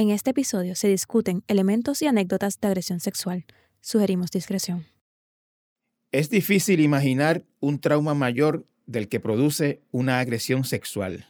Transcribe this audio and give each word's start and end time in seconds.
En 0.00 0.10
este 0.10 0.30
episodio 0.30 0.76
se 0.76 0.86
discuten 0.86 1.42
elementos 1.48 2.02
y 2.02 2.06
anécdotas 2.06 2.60
de 2.60 2.68
agresión 2.68 3.00
sexual. 3.00 3.46
Sugerimos 3.80 4.30
discreción. 4.30 4.86
Es 6.12 6.30
difícil 6.30 6.78
imaginar 6.78 7.42
un 7.58 7.80
trauma 7.80 8.14
mayor 8.14 8.64
del 8.86 9.08
que 9.08 9.18
produce 9.18 9.82
una 9.90 10.20
agresión 10.20 10.62
sexual, 10.62 11.26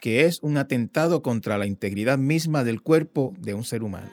que 0.00 0.26
es 0.26 0.40
un 0.40 0.56
atentado 0.56 1.20
contra 1.20 1.58
la 1.58 1.66
integridad 1.66 2.16
misma 2.16 2.62
del 2.62 2.80
cuerpo 2.80 3.34
de 3.38 3.54
un 3.54 3.64
ser 3.64 3.82
humano. 3.82 4.10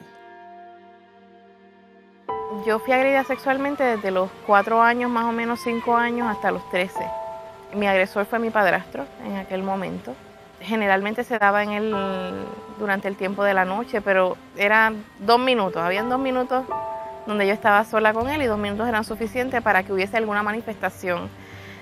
Yo 2.66 2.80
fui 2.80 2.92
agredida 2.92 3.22
sexualmente 3.22 3.84
desde 3.84 4.10
los 4.10 4.28
cuatro 4.44 4.82
años, 4.82 5.08
más 5.08 5.26
o 5.26 5.32
menos 5.32 5.60
cinco 5.62 5.96
años, 5.96 6.26
hasta 6.26 6.50
los 6.50 6.68
trece. 6.72 7.06
Mi 7.76 7.86
agresor 7.86 8.26
fue 8.26 8.40
mi 8.40 8.50
padrastro 8.50 9.06
en 9.24 9.36
aquel 9.36 9.62
momento 9.62 10.16
generalmente 10.60 11.24
se 11.24 11.38
daba 11.38 11.62
en 11.62 11.70
el, 11.72 11.94
durante 12.80 13.06
el 13.06 13.16
tiempo 13.16 13.44
de 13.44 13.54
la 13.54 13.64
noche, 13.64 14.00
pero 14.00 14.36
eran 14.56 15.04
dos 15.20 15.38
minutos, 15.38 15.80
habían 15.80 16.08
dos 16.08 16.18
minutos 16.18 16.64
donde 17.26 17.46
yo 17.46 17.52
estaba 17.52 17.84
sola 17.84 18.12
con 18.12 18.28
él 18.28 18.42
y 18.42 18.46
dos 18.46 18.58
minutos 18.58 18.88
eran 18.88 19.04
suficientes 19.04 19.62
para 19.62 19.84
que 19.84 19.92
hubiese 19.92 20.16
alguna 20.16 20.42
manifestación 20.42 21.28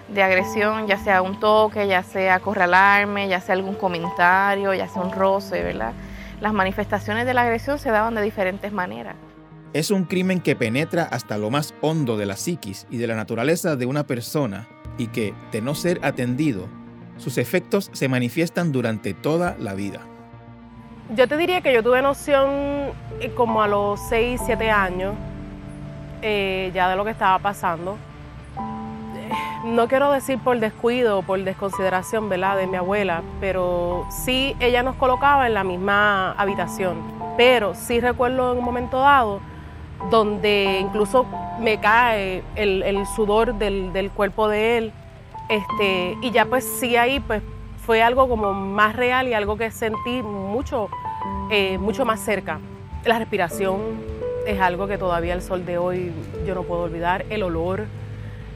de 0.08 0.22
agresión, 0.22 0.86
ya 0.86 0.98
sea 0.98 1.22
un 1.22 1.38
toque, 1.38 1.86
ya 1.86 2.02
sea 2.02 2.36
acorralarme, 2.36 3.28
ya 3.28 3.40
sea 3.40 3.54
algún 3.54 3.74
comentario, 3.74 4.74
ya 4.74 4.88
sea 4.88 5.02
un 5.02 5.12
roce, 5.12 5.62
¿verdad? 5.62 5.92
Las 6.40 6.52
manifestaciones 6.52 7.26
de 7.26 7.34
la 7.34 7.42
agresión 7.42 7.78
se 7.78 7.90
daban 7.90 8.14
de 8.14 8.22
diferentes 8.22 8.72
maneras. 8.72 9.16
Es 9.74 9.90
un 9.90 10.04
crimen 10.04 10.40
que 10.40 10.56
penetra 10.56 11.04
hasta 11.04 11.36
lo 11.36 11.50
más 11.50 11.74
hondo 11.82 12.16
de 12.16 12.26
la 12.26 12.36
psiquis 12.36 12.86
y 12.90 12.96
de 12.96 13.06
la 13.06 13.16
naturaleza 13.16 13.76
de 13.76 13.86
una 13.86 14.06
persona 14.06 14.66
y 14.96 15.08
que, 15.08 15.34
de 15.52 15.60
no 15.60 15.74
ser 15.74 16.00
atendido, 16.02 16.68
sus 17.18 17.36
efectos 17.36 17.90
se 17.92 18.08
manifiestan 18.08 18.72
durante 18.72 19.12
toda 19.12 19.56
la 19.58 19.74
vida. 19.74 20.00
Yo 21.16 21.26
te 21.26 21.38
diría 21.38 21.62
que 21.62 21.72
yo 21.72 21.82
tuve 21.82 22.02
noción 22.02 22.50
eh, 23.20 23.32
como 23.34 23.62
a 23.62 23.68
los 23.68 23.98
6, 24.10 24.42
7 24.44 24.70
años 24.70 25.14
eh, 26.20 26.70
ya 26.74 26.90
de 26.90 26.96
lo 26.96 27.04
que 27.04 27.12
estaba 27.12 27.38
pasando. 27.38 27.96
Eh, 29.16 29.30
no 29.64 29.88
quiero 29.88 30.12
decir 30.12 30.38
por 30.38 30.60
descuido 30.60 31.22
por 31.22 31.42
desconsideración 31.42 32.28
¿verdad? 32.28 32.58
de 32.58 32.66
mi 32.66 32.76
abuela, 32.76 33.22
pero 33.40 34.06
sí 34.10 34.54
ella 34.60 34.82
nos 34.82 34.96
colocaba 34.96 35.46
en 35.46 35.54
la 35.54 35.64
misma 35.64 36.32
habitación. 36.32 36.98
Pero 37.38 37.74
sí 37.74 38.00
recuerdo 38.00 38.52
en 38.52 38.58
un 38.58 38.64
momento 38.64 38.98
dado 38.98 39.40
donde 40.10 40.78
incluso 40.78 41.24
me 41.58 41.80
cae 41.80 42.44
el, 42.54 43.06
sudor 43.16 43.54
del, 43.54 43.94
del 43.94 44.10
cuerpo 44.10 44.46
de 44.46 44.76
él 44.78 44.92
este, 45.48 46.18
y 46.20 46.30
ya 46.30 46.44
pues 46.44 46.64
sí 46.64 46.96
ahí 46.96 47.18
pues 47.18 47.42
fue 47.88 48.02
algo 48.02 48.28
como 48.28 48.52
más 48.52 48.94
real 48.94 49.28
y 49.28 49.32
algo 49.32 49.56
que 49.56 49.70
sentí 49.70 50.22
mucho, 50.22 50.90
eh, 51.50 51.78
mucho 51.78 52.04
más 52.04 52.22
cerca. 52.22 52.60
La 53.06 53.18
respiración 53.18 53.80
es 54.46 54.60
algo 54.60 54.86
que 54.86 54.98
todavía 54.98 55.32
al 55.32 55.40
sol 55.40 55.64
de 55.64 55.78
hoy 55.78 56.12
yo 56.46 56.54
no 56.54 56.64
puedo 56.64 56.82
olvidar. 56.82 57.24
El 57.30 57.42
olor 57.42 57.86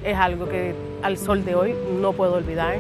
es 0.05 0.19
algo 0.19 0.51
que 0.51 0.75
al 1.03 1.17
sol 1.17 1.47
de 1.47 1.55
hoy 1.55 1.75
no 1.99 2.13
puedo 2.13 2.35
olvidar. 2.35 2.77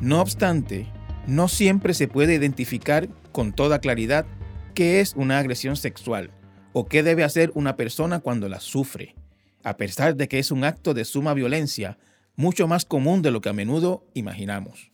No 0.00 0.20
obstante, 0.20 0.86
no 1.26 1.48
siempre 1.48 1.94
se 1.94 2.06
puede 2.06 2.34
identificar 2.34 3.08
con 3.32 3.52
toda 3.52 3.80
claridad 3.80 4.24
qué 4.72 5.00
es 5.00 5.14
una 5.16 5.40
agresión 5.40 5.74
sexual 5.74 6.30
o 6.74 6.86
qué 6.86 7.02
debe 7.02 7.24
hacer 7.24 7.50
una 7.54 7.74
persona 7.74 8.20
cuando 8.20 8.48
la 8.48 8.60
sufre. 8.60 9.16
A 9.64 9.76
pesar 9.76 10.14
de 10.14 10.28
que 10.28 10.38
es 10.38 10.52
un 10.52 10.62
acto 10.62 10.94
de 10.94 11.04
suma 11.04 11.34
violencia, 11.34 11.98
mucho 12.36 12.68
más 12.68 12.84
común 12.84 13.20
de 13.20 13.32
lo 13.32 13.40
que 13.40 13.48
a 13.48 13.52
menudo 13.52 14.04
imaginamos. 14.14 14.92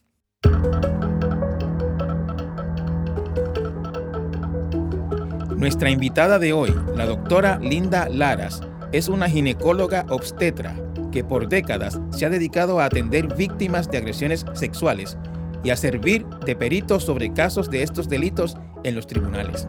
Nuestra 5.62 5.91
invitada 5.91 6.41
de 6.41 6.53
hoy, 6.53 6.75
la 6.97 7.07
doctora 7.07 7.61
Linda 7.61 8.09
Laras, 8.09 8.63
es 8.91 9.09
una 9.09 9.29
ginecóloga 9.29 10.05
obstetra 10.09 10.75
que 11.13 11.23
por 11.23 11.48
décadas 11.48 12.01
se 12.11 12.27
ha 12.27 12.31
dedicado 12.31 12.81
a 12.81 12.87
atender 12.87 13.33
víctimas 13.36 13.89
de 13.89 13.98
agresiones 13.98 14.45
sexuales 14.55 15.17
y 15.63 15.70
a 15.70 15.77
servir 15.77 16.27
de 16.45 16.57
perito 16.57 16.98
sobre 16.98 17.33
casos 17.33 17.70
de 17.70 17.85
estos 17.85 18.08
delitos 18.08 18.57
en 18.83 18.97
los 18.97 19.07
tribunales. 19.07 19.69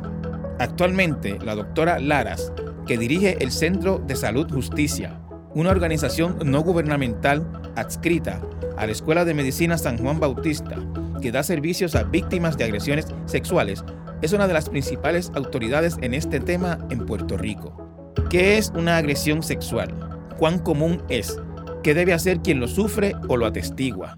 Actualmente, 0.57 1.37
la 1.43 1.53
doctora 1.53 1.99
Laras, 1.99 2.51
que 2.87 2.97
dirige 2.97 3.37
el 3.39 3.51
Centro 3.51 4.01
de 4.07 4.15
Salud 4.15 4.51
Justicia, 4.51 5.19
una 5.55 5.69
organización 5.69 6.37
no 6.43 6.61
gubernamental 6.61 7.45
adscrita 7.75 8.41
a 8.77 8.85
la 8.85 8.91
Escuela 8.91 9.25
de 9.25 9.33
Medicina 9.33 9.77
San 9.77 9.97
Juan 9.97 10.19
Bautista, 10.19 10.75
que 11.21 11.31
da 11.31 11.43
servicios 11.43 11.95
a 11.95 12.03
víctimas 12.03 12.57
de 12.57 12.65
agresiones 12.65 13.07
sexuales, 13.25 13.83
es 14.21 14.33
una 14.33 14.47
de 14.47 14.53
las 14.53 14.69
principales 14.69 15.31
autoridades 15.35 15.97
en 16.01 16.13
este 16.13 16.39
tema 16.39 16.79
en 16.89 17.05
Puerto 17.05 17.37
Rico. 17.37 18.13
¿Qué 18.29 18.57
es 18.57 18.71
una 18.75 18.97
agresión 18.97 19.43
sexual? 19.43 19.93
¿Cuán 20.37 20.59
común 20.59 21.03
es? 21.09 21.39
¿Qué 21.83 21.93
debe 21.93 22.13
hacer 22.13 22.39
quien 22.39 22.59
lo 22.59 22.67
sufre 22.67 23.13
o 23.27 23.37
lo 23.37 23.45
atestigua? 23.45 24.17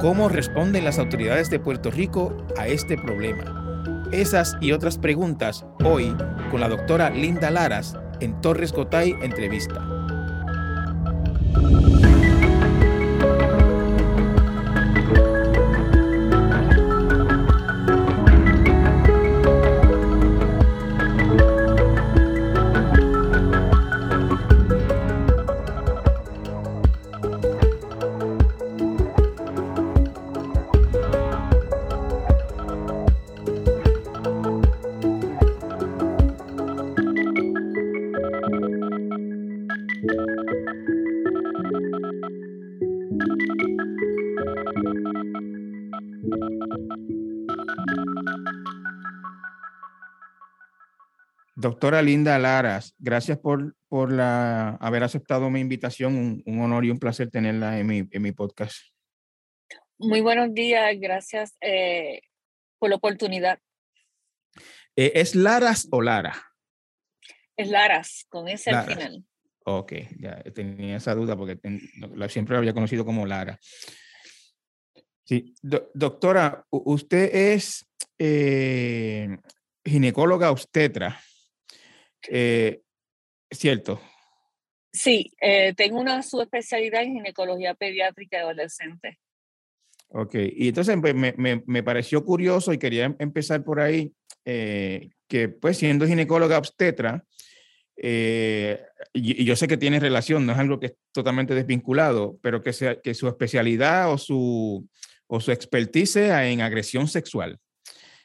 ¿Cómo 0.00 0.28
responden 0.28 0.84
las 0.84 0.98
autoridades 0.98 1.50
de 1.50 1.58
Puerto 1.58 1.90
Rico 1.90 2.36
a 2.56 2.68
este 2.68 2.96
problema? 2.96 3.56
Esas 4.12 4.56
y 4.60 4.72
otras 4.72 4.98
preguntas 4.98 5.64
hoy 5.84 6.14
con 6.50 6.60
la 6.60 6.68
doctora 6.68 7.10
Linda 7.10 7.50
Laras 7.50 7.96
en 8.20 8.40
Torres 8.40 8.72
Cotay 8.72 9.14
Entrevista. 9.22 9.89
Doctora 51.60 52.00
Linda 52.00 52.38
Laras, 52.38 52.94
gracias 52.98 53.36
por, 53.36 53.76
por 53.86 54.10
la, 54.10 54.76
haber 54.76 55.02
aceptado 55.02 55.50
mi 55.50 55.60
invitación. 55.60 56.42
Un, 56.46 56.60
honor 56.62 56.86
y 56.86 56.90
un 56.90 56.98
placer 56.98 57.28
tenerla 57.28 57.78
en 57.78 57.86
mi, 57.86 58.08
en 58.10 58.22
mi 58.22 58.32
podcast. 58.32 58.78
Muy 59.98 60.22
buenos 60.22 60.54
días, 60.54 60.96
gracias 60.98 61.58
eh, 61.60 62.22
por 62.78 62.88
la 62.88 62.96
oportunidad. 62.96 63.58
Eh, 64.96 65.12
¿Es 65.16 65.34
Laras 65.34 65.86
o 65.90 66.00
Lara? 66.00 66.34
Es 67.58 67.68
Laras, 67.68 68.24
con 68.30 68.48
ese 68.48 68.70
al 68.70 68.86
final. 68.86 69.24
Ok, 69.66 69.92
ya 70.18 70.42
tenía 70.54 70.96
esa 70.96 71.14
duda 71.14 71.36
porque 71.36 71.60
siempre 72.30 72.54
la 72.54 72.60
había 72.60 72.72
conocido 72.72 73.04
como 73.04 73.26
Lara. 73.26 73.60
Sí, 75.24 75.54
doctora, 75.60 76.64
usted 76.70 77.34
es 77.34 77.86
eh, 78.18 79.36
ginecóloga 79.84 80.50
obstetra. 80.50 81.20
Eh, 82.28 82.82
¿Cierto? 83.50 84.00
Sí, 84.92 85.32
eh, 85.40 85.72
tengo 85.76 86.00
una 86.00 86.22
subespecialidad 86.22 87.02
en 87.02 87.14
ginecología 87.14 87.74
pediátrica 87.74 88.38
de 88.38 88.42
adolescentes. 88.42 89.16
Ok, 90.08 90.34
y 90.34 90.68
entonces 90.68 90.96
pues, 91.00 91.14
me, 91.14 91.32
me, 91.36 91.62
me, 91.66 91.82
pareció 91.82 92.24
curioso 92.24 92.72
y 92.72 92.78
quería 92.78 93.04
em, 93.04 93.16
empezar 93.20 93.62
por 93.62 93.80
ahí, 93.80 94.12
eh, 94.44 95.10
que 95.28 95.48
pues 95.48 95.78
siendo 95.78 96.06
ginecóloga 96.06 96.58
obstetra, 96.58 97.24
y, 97.96 99.44
yo 99.44 99.54
sé 99.56 99.68
que 99.68 99.76
tiene 99.76 100.00
relación, 100.00 100.46
no 100.46 100.52
es 100.52 100.58
algo 100.58 100.80
que 100.80 100.86
es 100.86 100.94
totalmente 101.12 101.54
desvinculado, 101.54 102.38
pero 102.42 102.62
que, 102.62 102.72
sea, 102.72 103.00
que 103.00 103.14
su 103.14 103.28
especialidad 103.28 104.10
o 104.12 104.18
su, 104.18 104.88
o 105.26 105.40
su 105.40 105.52
expertise 105.52 106.10
sea 106.10 106.48
en 106.48 106.60
agresión 106.60 107.06
sexual. 107.06 107.60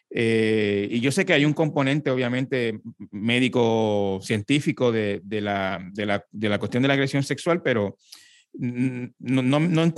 Eh, 0.10 0.88
y 0.92 1.00
yo 1.02 1.12
sé 1.12 1.26
que 1.26 1.34
hay 1.34 1.46
un 1.46 1.54
componente, 1.54 2.10
obviamente, 2.10 2.80
médico, 3.12 4.20
científico 4.22 4.92
de, 4.92 5.22
la, 5.24 5.82
de, 5.92 6.06
la, 6.06 6.26
de, 6.32 6.50
la, 6.50 6.60
cuestión 6.60 6.84
de 6.84 6.88
la 6.88 6.94
agresión 6.94 7.24
sexual, 7.24 7.62
pero 7.62 7.98
no, 8.54 9.12
no, 9.20 9.60
no, 9.60 9.94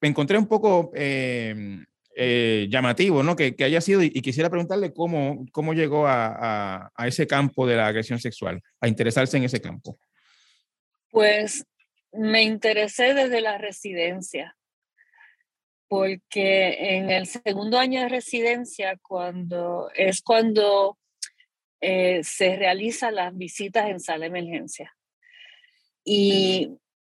me 0.00 0.08
encontré 0.08 0.38
un 0.38 0.46
poco 0.46 0.92
eh, 0.94 1.78
eh, 2.14 2.66
llamativo, 2.70 3.22
¿no? 3.22 3.34
Que, 3.34 3.54
que, 3.54 3.64
haya 3.64 3.80
sido, 3.80 4.02
y, 4.02 4.10
quisiera 4.10 4.50
preguntarle 4.50 4.92
cómo, 4.92 5.46
cómo 5.52 5.72
llegó 5.72 6.06
a, 6.06 6.90
a, 6.94 7.08
ese 7.08 7.26
campo 7.26 7.66
de 7.66 7.76
la 7.76 7.86
agresión 7.86 8.18
sexual, 8.18 8.60
a 8.80 8.88
interesarse 8.88 9.36
en 9.36 9.44
ese 9.44 9.60
campo. 9.60 9.98
Pues 11.10 11.64
me 12.12 12.42
interesé 12.42 13.14
desde 13.14 13.40
la 13.40 13.58
residencia 13.58 14.57
porque 15.88 16.96
en 16.96 17.10
el 17.10 17.26
segundo 17.26 17.78
año 17.78 18.02
de 18.02 18.08
residencia, 18.08 18.98
cuando 19.02 19.90
es 19.94 20.22
cuando 20.22 20.98
eh, 21.80 22.22
se 22.22 22.56
realizan 22.56 23.14
las 23.14 23.36
visitas 23.36 23.88
en 23.88 24.00
sala 24.00 24.20
de 24.20 24.26
emergencia. 24.26 24.94
Y 26.04 26.70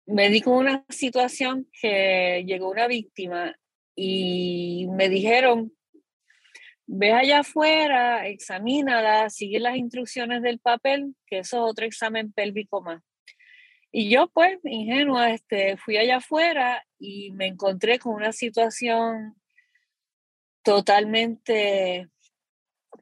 me 0.06 0.28
di 0.30 0.40
con 0.40 0.54
una 0.54 0.84
situación 0.88 1.68
que 1.80 2.44
llegó 2.46 2.70
una 2.70 2.86
víctima 2.86 3.54
y 3.94 4.86
me 4.90 5.08
dijeron, 5.08 5.72
ve 6.86 7.12
allá 7.12 7.40
afuera, 7.40 8.26
examínala, 8.26 9.30
sigue 9.30 9.60
las 9.60 9.76
instrucciones 9.76 10.42
del 10.42 10.58
papel, 10.58 11.14
que 11.26 11.38
eso 11.38 11.56
es 11.58 11.70
otro 11.70 11.86
examen 11.86 12.32
pélvico 12.32 12.82
más. 12.82 13.02
Y 13.96 14.10
yo, 14.10 14.26
pues, 14.26 14.58
ingenua, 14.64 15.30
este, 15.30 15.76
fui 15.76 15.96
allá 15.96 16.16
afuera 16.16 16.84
y 16.98 17.30
me 17.30 17.46
encontré 17.46 18.00
con 18.00 18.16
una 18.16 18.32
situación 18.32 19.36
totalmente 20.64 22.08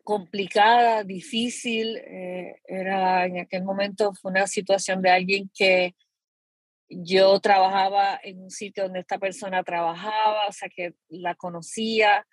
complicada, 0.04 1.02
difícil. 1.02 1.96
Eh, 1.96 2.60
era 2.66 3.24
en 3.24 3.40
aquel 3.40 3.64
momento 3.64 4.12
fue 4.12 4.32
una 4.32 4.46
situación 4.46 5.00
de 5.00 5.08
alguien 5.08 5.50
que 5.54 5.94
yo 6.90 7.40
trabajaba 7.40 8.20
en 8.22 8.42
un 8.42 8.50
sitio 8.50 8.82
donde 8.82 9.00
esta 9.00 9.18
persona 9.18 9.64
trabajaba, 9.64 10.46
o 10.46 10.52
sea 10.52 10.68
que 10.68 10.92
la 11.08 11.34
conocía. 11.36 12.26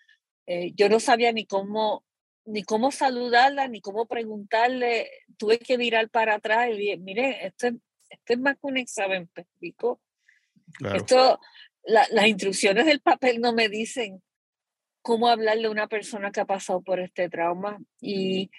Eh, 0.47 0.73
yo 0.75 0.89
no 0.89 0.99
sabía 0.99 1.31
ni 1.31 1.45
cómo 1.45 2.03
ni 2.43 2.63
cómo 2.63 2.91
saludarla, 2.91 3.69
ni 3.69 3.79
cómo 3.79 4.05
preguntarle. 4.05 5.09
Tuve 5.37 5.59
que 5.59 5.77
mirar 5.77 6.09
para 6.09 6.35
atrás 6.35 6.69
y 6.69 6.77
dije, 6.77 6.97
mire, 6.97 7.45
esto 7.45 7.67
es, 7.67 7.75
esto 8.09 8.33
es 8.33 8.39
más 8.39 8.55
que 8.55 8.67
un 8.67 8.77
examen 8.77 9.27
pélvico. 9.27 10.01
Esto, 10.93 11.39
las 11.83 12.27
instrucciones 12.27 12.85
del 12.85 13.01
papel 13.01 13.41
no 13.41 13.53
me 13.53 13.69
dicen 13.69 14.21
cómo 15.01 15.29
hablarle 15.29 15.67
a 15.67 15.71
una 15.71 15.87
persona 15.87 16.31
que 16.31 16.41
ha 16.41 16.45
pasado 16.45 16.81
por 16.81 16.99
este 16.99 17.29
trauma. 17.29 17.79
Y, 17.99 18.51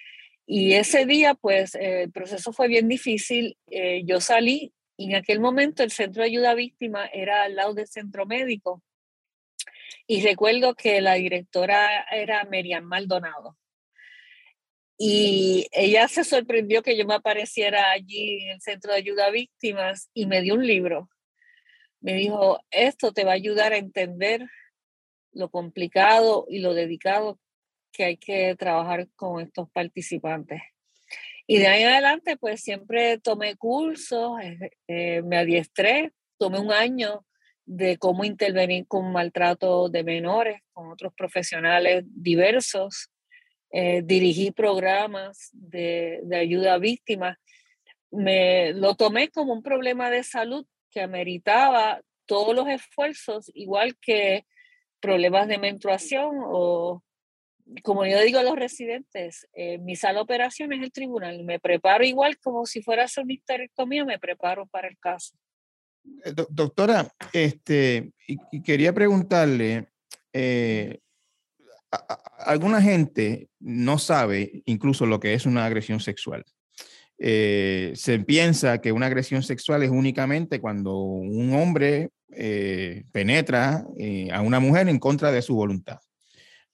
y 0.45 0.73
ese 0.73 1.05
día, 1.05 1.33
pues, 1.35 1.75
eh, 1.75 2.03
el 2.03 2.11
proceso 2.11 2.51
fue 2.51 2.67
bien 2.67 2.87
difícil. 2.87 3.57
Eh, 3.67 4.01
yo 4.05 4.19
salí 4.19 4.73
y 4.97 5.11
en 5.11 5.15
aquel 5.15 5.39
momento 5.39 5.83
el 5.83 5.91
centro 5.91 6.21
de 6.21 6.29
ayuda 6.29 6.51
a 6.51 6.55
víctimas 6.55 7.09
era 7.13 7.43
al 7.43 7.55
lado 7.55 7.73
del 7.73 7.87
centro 7.87 8.25
médico. 8.25 8.83
Y 10.07 10.21
recuerdo 10.21 10.75
que 10.75 10.99
la 11.01 11.13
directora 11.13 12.05
era 12.11 12.43
Miriam 12.45 12.83
Maldonado. 12.83 13.57
Y 15.03 15.65
ella 15.71 16.07
se 16.07 16.23
sorprendió 16.23 16.83
que 16.83 16.95
yo 16.95 17.07
me 17.07 17.15
apareciera 17.15 17.89
allí 17.89 18.43
en 18.43 18.49
el 18.49 18.61
centro 18.61 18.91
de 18.91 18.99
ayuda 18.99 19.25
a 19.25 19.31
víctimas 19.31 20.11
y 20.13 20.27
me 20.27 20.43
dio 20.43 20.53
un 20.53 20.67
libro. 20.67 21.09
Me 22.01 22.13
dijo, 22.13 22.59
esto 22.69 23.11
te 23.11 23.23
va 23.23 23.31
a 23.31 23.33
ayudar 23.33 23.73
a 23.73 23.77
entender 23.77 24.47
lo 25.31 25.49
complicado 25.49 26.45
y 26.47 26.59
lo 26.59 26.75
dedicado 26.75 27.39
que 27.91 28.03
hay 28.03 28.17
que 28.17 28.55
trabajar 28.55 29.07
con 29.15 29.41
estos 29.41 29.71
participantes. 29.71 30.61
Y 31.47 31.57
de 31.57 31.65
ahí 31.65 31.81
en 31.81 31.89
adelante, 31.89 32.37
pues 32.37 32.61
siempre 32.61 33.17
tomé 33.17 33.55
cursos, 33.55 34.39
eh, 34.43 34.69
eh, 34.87 35.23
me 35.23 35.37
adiestré, 35.37 36.11
tomé 36.37 36.59
un 36.59 36.71
año 36.71 37.25
de 37.65 37.97
cómo 37.97 38.23
intervenir 38.23 38.85
con 38.85 39.11
maltrato 39.11 39.89
de 39.89 40.03
menores, 40.03 40.61
con 40.73 40.91
otros 40.91 41.11
profesionales 41.15 42.03
diversos, 42.05 43.10
eh, 43.71 44.01
dirigí 44.03 44.51
programas 44.51 45.49
de, 45.53 46.19
de, 46.23 46.37
ayuda 46.37 46.73
a 46.73 46.77
víctimas. 46.77 47.37
Me 48.11 48.73
lo 48.73 48.95
tomé 48.95 49.29
como 49.29 49.53
un 49.53 49.63
problema 49.63 50.09
de 50.09 50.23
salud 50.23 50.65
que 50.91 51.01
ameritaba 51.01 52.01
todos 52.25 52.55
los 52.55 52.67
esfuerzos, 52.67 53.49
igual 53.53 53.95
que 53.99 54.45
problemas 54.99 55.47
de 55.47 55.57
menstruación 55.57 56.35
o, 56.43 57.03
como 57.83 58.05
yo 58.05 58.21
digo 58.21 58.39
a 58.39 58.43
los 58.43 58.55
residentes, 58.55 59.47
eh, 59.53 59.77
mi 59.79 59.95
sala 59.95 60.15
de 60.15 60.21
operaciones 60.21 60.79
es 60.79 60.85
el 60.85 60.91
tribunal. 60.91 61.43
Me 61.43 61.59
preparo 61.59 62.03
igual 62.03 62.37
como 62.37 62.65
si 62.65 62.81
fuera 62.81 63.03
a 63.03 63.05
hacer 63.05 63.23
una 63.23 63.33
histerectomía, 63.33 64.05
me 64.05 64.19
preparo 64.19 64.67
para 64.67 64.87
el 64.87 64.97
caso. 64.97 65.35
Eh, 66.25 66.33
doctora, 66.49 67.11
este, 67.33 68.11
y, 68.27 68.61
quería 68.61 68.93
preguntarle, 68.93 69.87
eh, 70.33 70.99
alguna 72.39 72.81
gente 72.81 73.49
no 73.59 73.97
sabe 73.97 74.63
incluso 74.65 75.05
lo 75.05 75.19
que 75.19 75.33
es 75.33 75.45
una 75.45 75.65
agresión 75.65 75.99
sexual. 75.99 76.45
se 77.17 78.23
piensa 78.25 78.79
que 78.79 78.91
una 78.91 79.07
agresión 79.07 79.43
sexual 79.43 79.83
es 79.83 79.89
únicamente 79.89 80.59
cuando 80.59 80.95
un 80.97 81.53
hombre 81.53 82.09
eh, 82.33 83.03
penetra 83.11 83.85
eh, 83.99 84.29
a 84.31 84.39
una 84.39 84.61
mujer 84.61 84.87
en 84.87 84.99
contra 84.99 85.33
de 85.33 85.41
su 85.41 85.53
voluntad 85.53 85.99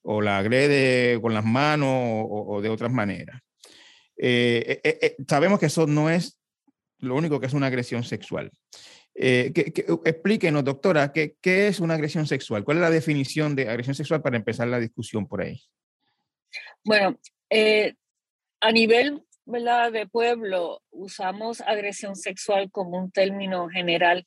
o 0.03 0.21
la 0.21 0.37
agrede 0.37 1.19
con 1.19 1.33
las 1.33 1.43
manos 1.43 1.89
o, 2.29 2.61
de 2.61 2.69
otras 2.69 2.91
maneras. 2.91 3.41
Eh, 4.15 5.15
sabemos 5.27 5.59
que 5.59 5.65
eso 5.65 5.87
no 5.87 6.11
es 6.11 6.39
lo 6.99 7.15
único 7.15 7.39
que 7.39 7.47
es 7.47 7.53
una 7.53 7.67
agresión 7.67 8.03
sexual. 8.03 8.51
Explíquenos, 9.19 10.63
doctora, 10.63 11.11
¿qué, 11.11 11.35
¿qué, 11.41 11.67
es 11.67 11.79
una 11.79 11.95
agresión 11.95 12.27
sexual? 12.27 12.63
¿Cuál 12.63 12.77
es 12.77 12.81
la 12.81 12.89
definición 12.89 13.55
de 13.55 13.69
agresión 13.69 13.95
sexual 13.95 14.21
para 14.21 14.37
empezar 14.37 14.67
la 14.67 14.79
discusión 14.79 15.27
por 15.27 15.41
ahí? 15.41 15.61
Bueno, 16.83 17.17
a 18.61 18.71
nivel 18.71 19.23
de 19.45 20.07
pueblo 20.11 20.81
usamos 20.91 21.61
agresión 21.61 22.15
sexual 22.15 22.69
como 22.69 22.97
un 22.97 23.11
término 23.11 23.67
general 23.69 24.25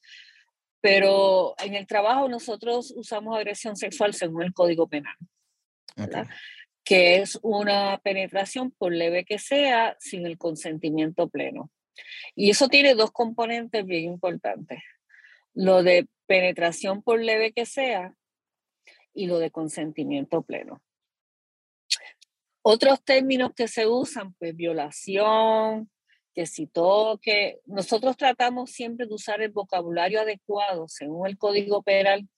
pero 0.80 1.54
en 1.62 1.74
el 1.74 1.86
trabajo 1.86 2.28
nosotros 2.28 2.92
usamos 2.96 3.36
agresión 3.36 3.76
sexual 3.76 4.14
según 4.14 4.42
el 4.42 4.54
Código 4.54 4.88
Penal, 4.88 5.16
que 6.84 7.16
es 7.16 7.38
una 7.42 7.98
penetración, 8.02 8.70
por 8.70 8.92
leve 8.92 9.24
que 9.24 9.38
sea, 9.38 9.96
sin 10.00 10.26
el 10.26 10.38
consentimiento 10.38 11.28
pleno. 11.28 11.70
Y 12.34 12.50
eso 12.50 12.68
tiene 12.68 12.94
dos 12.94 13.10
componentes 13.10 13.84
bien 13.84 14.04
importantes. 14.04 14.80
Lo 15.54 15.82
de 15.82 16.08
penetración 16.26 17.02
por 17.02 17.20
leve 17.20 17.52
que 17.52 17.66
sea 17.66 18.14
y 19.12 19.26
lo 19.26 19.38
de 19.38 19.50
consentimiento 19.50 20.42
pleno. 20.42 20.82
Otros 22.62 23.02
términos 23.02 23.52
que 23.54 23.68
se 23.68 23.86
usan, 23.86 24.34
pues 24.34 24.54
violación, 24.54 25.90
que 26.34 26.46
si 26.46 26.66
toque, 26.66 27.60
nosotros 27.66 28.16
tratamos 28.16 28.70
siempre 28.70 29.06
de 29.06 29.14
usar 29.14 29.40
el 29.40 29.50
vocabulario 29.50 30.20
adecuado 30.20 30.86
según 30.86 31.26
el 31.26 31.38
Código 31.38 31.82
Penal 31.82 32.28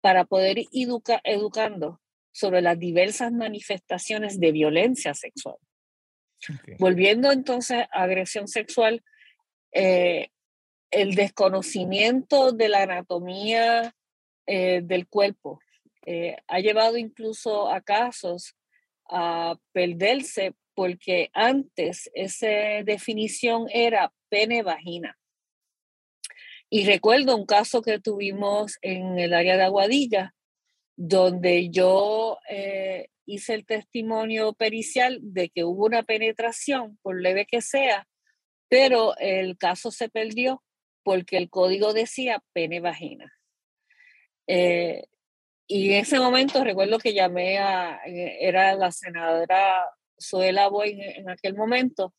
para 0.00 0.24
poder 0.24 0.58
ir 0.58 0.88
educando 1.24 2.00
sobre 2.32 2.62
las 2.62 2.78
diversas 2.78 3.32
manifestaciones 3.32 4.40
de 4.40 4.52
violencia 4.52 5.14
sexual. 5.14 5.56
Volviendo 6.78 7.30
entonces 7.30 7.84
a 7.92 8.02
agresión 8.02 8.48
sexual, 8.48 9.02
eh, 9.72 10.28
el 10.90 11.14
desconocimiento 11.14 12.52
de 12.52 12.68
la 12.68 12.82
anatomía 12.82 13.94
eh, 14.46 14.82
del 14.82 15.08
cuerpo 15.08 15.60
eh, 16.04 16.36
ha 16.48 16.60
llevado 16.60 16.98
incluso 16.98 17.70
a 17.70 17.80
casos 17.80 18.54
a 19.08 19.56
perderse 19.72 20.54
porque 20.74 21.30
antes 21.32 22.10
esa 22.14 22.48
definición 22.84 23.66
era 23.70 24.12
pene-vagina. 24.28 25.18
Y 26.68 26.86
recuerdo 26.86 27.36
un 27.36 27.46
caso 27.46 27.82
que 27.82 28.00
tuvimos 28.00 28.78
en 28.80 29.18
el 29.18 29.34
área 29.34 29.56
de 29.56 29.64
Aguadilla, 29.64 30.34
donde 30.96 31.68
yo 31.68 32.38
hice 33.26 33.54
el 33.54 33.66
testimonio 33.66 34.54
pericial 34.54 35.18
de 35.20 35.50
que 35.50 35.64
hubo 35.64 35.84
una 35.84 36.02
penetración, 36.02 36.98
por 37.02 37.20
leve 37.20 37.44
que 37.44 37.60
sea, 37.60 38.08
pero 38.72 39.14
el 39.18 39.58
caso 39.58 39.90
se 39.90 40.08
perdió 40.08 40.62
porque 41.02 41.36
el 41.36 41.50
código 41.50 41.92
decía 41.92 42.42
pene-vagina. 42.54 43.30
Eh, 44.46 45.04
y 45.66 45.92
en 45.92 46.00
ese 46.00 46.18
momento 46.18 46.64
recuerdo 46.64 46.98
que 46.98 47.12
llamé 47.12 47.58
a, 47.58 48.00
era 48.06 48.74
la 48.74 48.90
senadora 48.90 49.90
Zoela 50.18 50.68
Boy 50.68 50.98
en, 50.98 51.28
aquel 51.28 51.54
momento, 51.54 52.14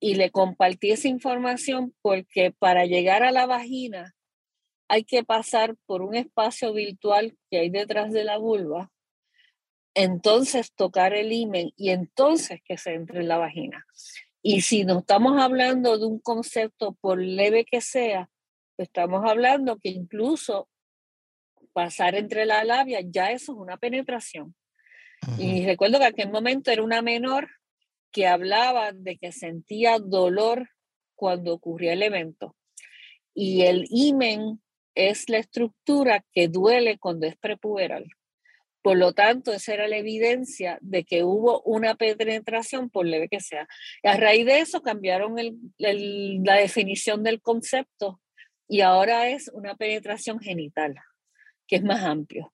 y 0.00 0.16
le 0.16 0.32
compartí 0.32 0.90
esa 0.90 1.06
información 1.06 1.94
porque 2.02 2.50
para 2.50 2.86
llegar 2.86 3.22
a 3.22 3.30
la 3.30 3.46
vagina 3.46 4.16
hay 4.88 5.04
que 5.04 5.22
pasar 5.22 5.76
por 5.86 6.02
un 6.02 6.16
espacio 6.16 6.72
virtual 6.72 7.38
que 7.48 7.58
hay 7.58 7.70
detrás 7.70 8.10
de 8.10 8.24
la 8.24 8.38
vulva, 8.38 8.90
entonces 9.94 10.72
tocar 10.74 11.14
el 11.14 11.32
imen 11.32 11.70
y 11.76 11.90
entonces 11.90 12.60
que 12.64 12.78
se 12.78 12.94
entre 12.94 13.20
en 13.20 13.28
la 13.28 13.38
vagina. 13.38 13.86
Y 14.46 14.60
si 14.60 14.84
no 14.84 14.98
estamos 14.98 15.40
hablando 15.40 15.96
de 15.96 16.04
un 16.04 16.18
concepto 16.18 16.92
por 17.00 17.18
leve 17.18 17.64
que 17.64 17.80
sea, 17.80 18.28
estamos 18.76 19.24
hablando 19.24 19.78
que 19.78 19.88
incluso 19.88 20.68
pasar 21.72 22.14
entre 22.14 22.44
la 22.44 22.62
labia, 22.62 23.00
ya 23.00 23.30
eso 23.30 23.52
es 23.52 23.58
una 23.58 23.78
penetración. 23.78 24.54
Y 25.38 25.64
recuerdo 25.64 25.96
que 25.98 26.04
en 26.04 26.12
aquel 26.12 26.30
momento 26.30 26.70
era 26.70 26.82
una 26.82 27.00
menor 27.00 27.48
que 28.12 28.26
hablaba 28.26 28.92
de 28.92 29.16
que 29.16 29.32
sentía 29.32 29.98
dolor 29.98 30.68
cuando 31.14 31.54
ocurría 31.54 31.94
el 31.94 32.02
evento. 32.02 32.54
Y 33.32 33.62
el 33.62 33.86
imen 33.88 34.62
es 34.94 35.30
la 35.30 35.38
estructura 35.38 36.22
que 36.34 36.48
duele 36.48 36.98
cuando 36.98 37.26
es 37.26 37.36
prepuberal. 37.38 38.04
Por 38.84 38.98
lo 38.98 39.14
tanto, 39.14 39.54
esa 39.54 39.72
era 39.72 39.88
la 39.88 39.96
evidencia 39.96 40.76
de 40.82 41.04
que 41.04 41.24
hubo 41.24 41.62
una 41.62 41.94
penetración, 41.94 42.90
por 42.90 43.06
leve 43.06 43.30
que 43.30 43.40
sea. 43.40 43.66
Y 44.02 44.08
a 44.08 44.18
raíz 44.18 44.44
de 44.44 44.58
eso 44.58 44.82
cambiaron 44.82 45.36
la 45.78 46.56
definición 46.56 47.22
del 47.22 47.40
concepto 47.40 48.20
y 48.68 48.82
ahora 48.82 49.30
es 49.30 49.48
una 49.54 49.74
penetración 49.74 50.38
genital, 50.38 50.96
que 51.66 51.76
es 51.76 51.82
más 51.82 52.04
amplio. 52.04 52.52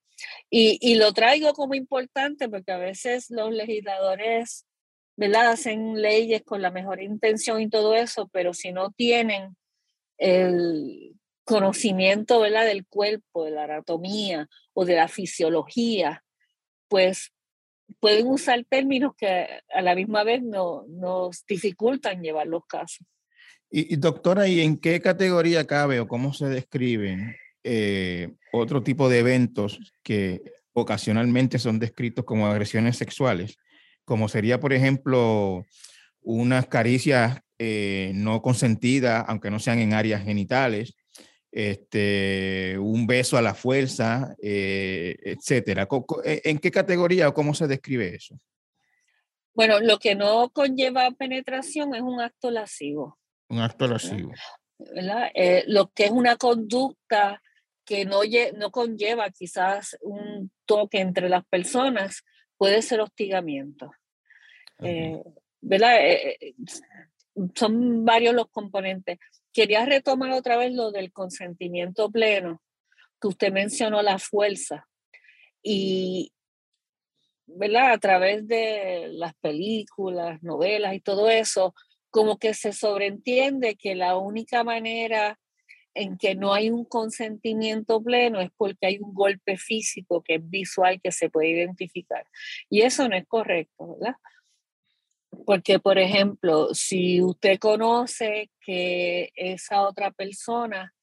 Y, 0.48 0.78
y, 0.80 0.94
lo 0.94 1.12
traigo 1.12 1.52
como 1.52 1.74
importante 1.74 2.48
porque 2.48 2.70
a 2.70 2.78
veces 2.78 3.28
los 3.30 3.52
legisladores 3.52 4.68
¿verdad? 5.16 5.50
hacen 5.50 6.00
leyes 6.00 6.42
con 6.44 6.62
la 6.62 6.70
mejor 6.70 7.02
intención 7.02 7.60
y 7.60 7.68
todo 7.68 7.96
eso, 7.96 8.28
pero 8.32 8.54
si 8.54 8.70
no 8.70 8.92
tienen 8.92 9.56
el 10.16 11.16
conocimiento 11.50 12.40
¿verdad? 12.40 12.64
del 12.64 12.86
cuerpo, 12.86 13.44
de 13.44 13.50
la 13.50 13.64
anatomía 13.64 14.48
o 14.72 14.84
de 14.84 14.94
la 14.94 15.08
fisiología, 15.08 16.22
pues 16.88 17.32
pueden 17.98 18.28
usar 18.28 18.64
términos 18.68 19.12
que 19.18 19.48
a 19.74 19.82
la 19.82 19.96
misma 19.96 20.22
vez 20.22 20.42
no, 20.42 20.84
nos 20.88 21.44
dificultan 21.46 22.22
llevar 22.22 22.46
los 22.46 22.64
casos. 22.66 23.04
Y, 23.68 23.96
doctora, 23.96 24.48
¿y 24.48 24.60
en 24.60 24.78
qué 24.78 25.00
categoría 25.00 25.66
cabe 25.66 26.00
o 26.00 26.08
cómo 26.08 26.32
se 26.32 26.46
describen 26.46 27.36
eh, 27.62 28.32
otro 28.52 28.82
tipo 28.82 29.08
de 29.08 29.20
eventos 29.20 29.92
que 30.02 30.42
ocasionalmente 30.72 31.58
son 31.58 31.78
descritos 31.78 32.24
como 32.24 32.46
agresiones 32.46 32.96
sexuales? 32.96 33.58
Como 34.04 34.28
sería, 34.28 34.58
por 34.58 34.72
ejemplo, 34.72 35.64
unas 36.20 36.66
caricias 36.66 37.40
eh, 37.58 38.10
no 38.14 38.42
consentidas, 38.42 39.24
aunque 39.28 39.50
no 39.50 39.60
sean 39.60 39.78
en 39.78 39.94
áreas 39.94 40.24
genitales, 40.24 40.94
este, 41.52 42.76
un 42.78 43.06
beso 43.06 43.36
a 43.36 43.42
la 43.42 43.54
fuerza, 43.54 44.34
eh, 44.42 45.16
etcétera. 45.22 45.88
¿En 46.24 46.58
qué 46.58 46.70
categoría 46.70 47.28
o 47.28 47.34
cómo 47.34 47.54
se 47.54 47.66
describe 47.66 48.14
eso? 48.14 48.38
Bueno, 49.54 49.80
lo 49.80 49.98
que 49.98 50.14
no 50.14 50.50
conlleva 50.50 51.10
penetración 51.10 51.94
es 51.94 52.02
un 52.02 52.20
acto 52.20 52.50
lascivo. 52.50 53.18
Un 53.48 53.58
acto 53.58 53.86
lascivo. 53.88 54.32
Eh, 55.34 55.64
lo 55.66 55.88
que 55.88 56.04
es 56.04 56.10
una 56.10 56.36
conducta 56.36 57.42
que 57.84 58.04
no, 58.04 58.20
no 58.56 58.70
conlleva 58.70 59.30
quizás 59.30 59.98
un 60.00 60.50
toque 60.64 61.00
entre 61.00 61.28
las 61.28 61.44
personas 61.46 62.22
puede 62.56 62.82
ser 62.82 63.00
hostigamiento. 63.00 63.90
Eh, 64.78 65.20
¿verdad? 65.60 65.96
Eh, 66.00 66.54
son 67.54 68.04
varios 68.04 68.34
los 68.34 68.48
componentes. 68.50 69.18
Quería 69.52 69.84
retomar 69.84 70.32
otra 70.32 70.56
vez 70.56 70.72
lo 70.72 70.90
del 70.90 71.12
consentimiento 71.12 72.10
pleno, 72.10 72.62
que 73.20 73.28
usted 73.28 73.52
mencionó 73.52 74.02
la 74.02 74.18
fuerza. 74.18 74.86
Y, 75.62 76.32
¿verdad? 77.46 77.92
A 77.92 77.98
través 77.98 78.46
de 78.46 79.08
las 79.12 79.34
películas, 79.34 80.42
novelas 80.42 80.94
y 80.94 81.00
todo 81.00 81.30
eso, 81.30 81.74
como 82.10 82.38
que 82.38 82.54
se 82.54 82.72
sobreentiende 82.72 83.76
que 83.76 83.94
la 83.94 84.16
única 84.16 84.64
manera 84.64 85.38
en 85.94 86.16
que 86.16 86.34
no 86.34 86.54
hay 86.54 86.70
un 86.70 86.84
consentimiento 86.84 88.02
pleno 88.02 88.40
es 88.40 88.50
porque 88.56 88.86
hay 88.86 88.98
un 89.00 89.12
golpe 89.12 89.56
físico 89.56 90.22
que 90.22 90.36
es 90.36 90.50
visual 90.50 91.00
que 91.00 91.12
se 91.12 91.30
puede 91.30 91.50
identificar. 91.50 92.24
Y 92.68 92.82
eso 92.82 93.08
no 93.08 93.16
es 93.16 93.26
correcto, 93.26 93.96
¿verdad? 93.98 94.16
Porque, 95.50 95.80
por 95.80 95.98
ejemplo, 95.98 96.72
si 96.74 97.20
usted 97.20 97.58
conoce 97.58 98.52
que 98.60 99.32
esa 99.34 99.82
otra 99.82 100.12
persona 100.12 100.94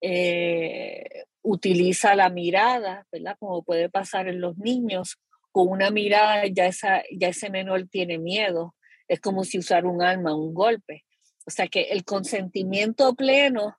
eh, 0.00 1.04
utiliza 1.42 2.14
la 2.14 2.30
mirada, 2.30 3.06
¿verdad? 3.12 3.36
Como 3.38 3.62
puede 3.62 3.90
pasar 3.90 4.26
en 4.26 4.40
los 4.40 4.56
niños, 4.56 5.18
con 5.52 5.68
una 5.68 5.90
mirada 5.90 6.46
ya, 6.46 6.64
esa, 6.64 7.02
ya 7.14 7.28
ese 7.28 7.50
menor 7.50 7.88
tiene 7.90 8.16
miedo 8.16 8.74
es 9.06 9.20
como 9.20 9.44
si 9.44 9.58
usar 9.58 9.84
un 9.84 10.00
arma, 10.00 10.34
un 10.34 10.54
golpe. 10.54 11.04
O 11.46 11.50
sea 11.50 11.68
que 11.68 11.82
el 11.90 12.02
consentimiento 12.02 13.14
pleno 13.14 13.76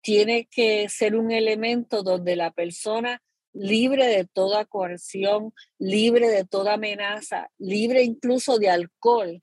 tiene 0.00 0.46
que 0.48 0.88
ser 0.88 1.16
un 1.16 1.32
elemento 1.32 2.04
donde 2.04 2.36
la 2.36 2.52
persona 2.52 3.20
libre 3.52 4.06
de 4.06 4.26
toda 4.26 4.64
coerción, 4.64 5.52
libre 5.76 6.28
de 6.28 6.44
toda 6.44 6.74
amenaza, 6.74 7.50
libre 7.58 8.04
incluso 8.04 8.58
de 8.58 8.70
alcohol, 8.70 9.42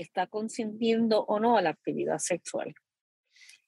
está 0.00 0.26
consintiendo 0.26 1.24
o 1.24 1.40
no 1.40 1.56
a 1.56 1.62
la 1.62 1.70
actividad 1.70 2.18
sexual. 2.18 2.74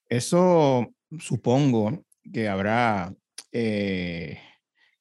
Eso 0.08 0.92
supongo 1.18 2.04
que 2.32 2.48
habrá 2.48 3.14
eh, 3.52 4.38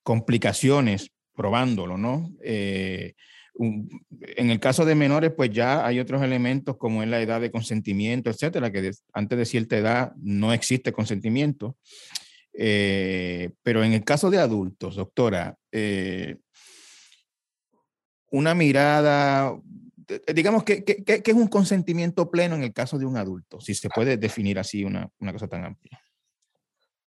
complicaciones 0.04 1.12
probándolo, 1.36 1.98
¿no? 1.98 2.32
Eh, 2.44 3.14
en 3.58 4.50
el 4.50 4.60
caso 4.60 4.86
de 4.86 4.96
menores, 4.96 5.32
pues 5.36 5.52
ya 5.52 5.86
hay 5.86 6.00
otros 6.00 6.22
elementos 6.22 6.78
como 6.78 7.04
es 7.04 7.10
la 7.10 7.22
edad 7.22 7.42
de 7.42 7.52
consentimiento, 7.52 8.30
etcétera, 8.30 8.72
que 8.72 8.92
antes 9.14 9.38
de 9.38 9.46
cierta 9.46 9.78
edad 9.78 10.14
no 10.18 10.54
existe 10.54 10.94
consentimiento. 10.94 11.76
Eh, 12.54 13.52
pero 13.62 13.84
en 13.84 13.94
el 13.94 14.04
caso 14.04 14.30
de 14.30 14.38
adultos, 14.38 14.96
doctora, 14.96 15.58
una 18.32 18.56
mirada, 18.56 19.60
digamos, 20.34 20.64
que, 20.64 20.84
es 21.06 21.34
un 21.34 21.48
consentimiento 21.48 22.30
pleno 22.30 22.56
en 22.56 22.64
el 22.64 22.74
caso 22.74 22.98
de 22.98 23.06
un 23.06 23.18
adulto? 23.18 23.60
Si 23.60 23.74
se 23.74 23.90
puede 23.90 24.18
definir 24.18 24.60
así 24.60 24.84
una, 24.84 25.10
una 25.20 25.32
cosa 25.32 25.48
tan 25.48 25.66
amplia. 25.66 26.02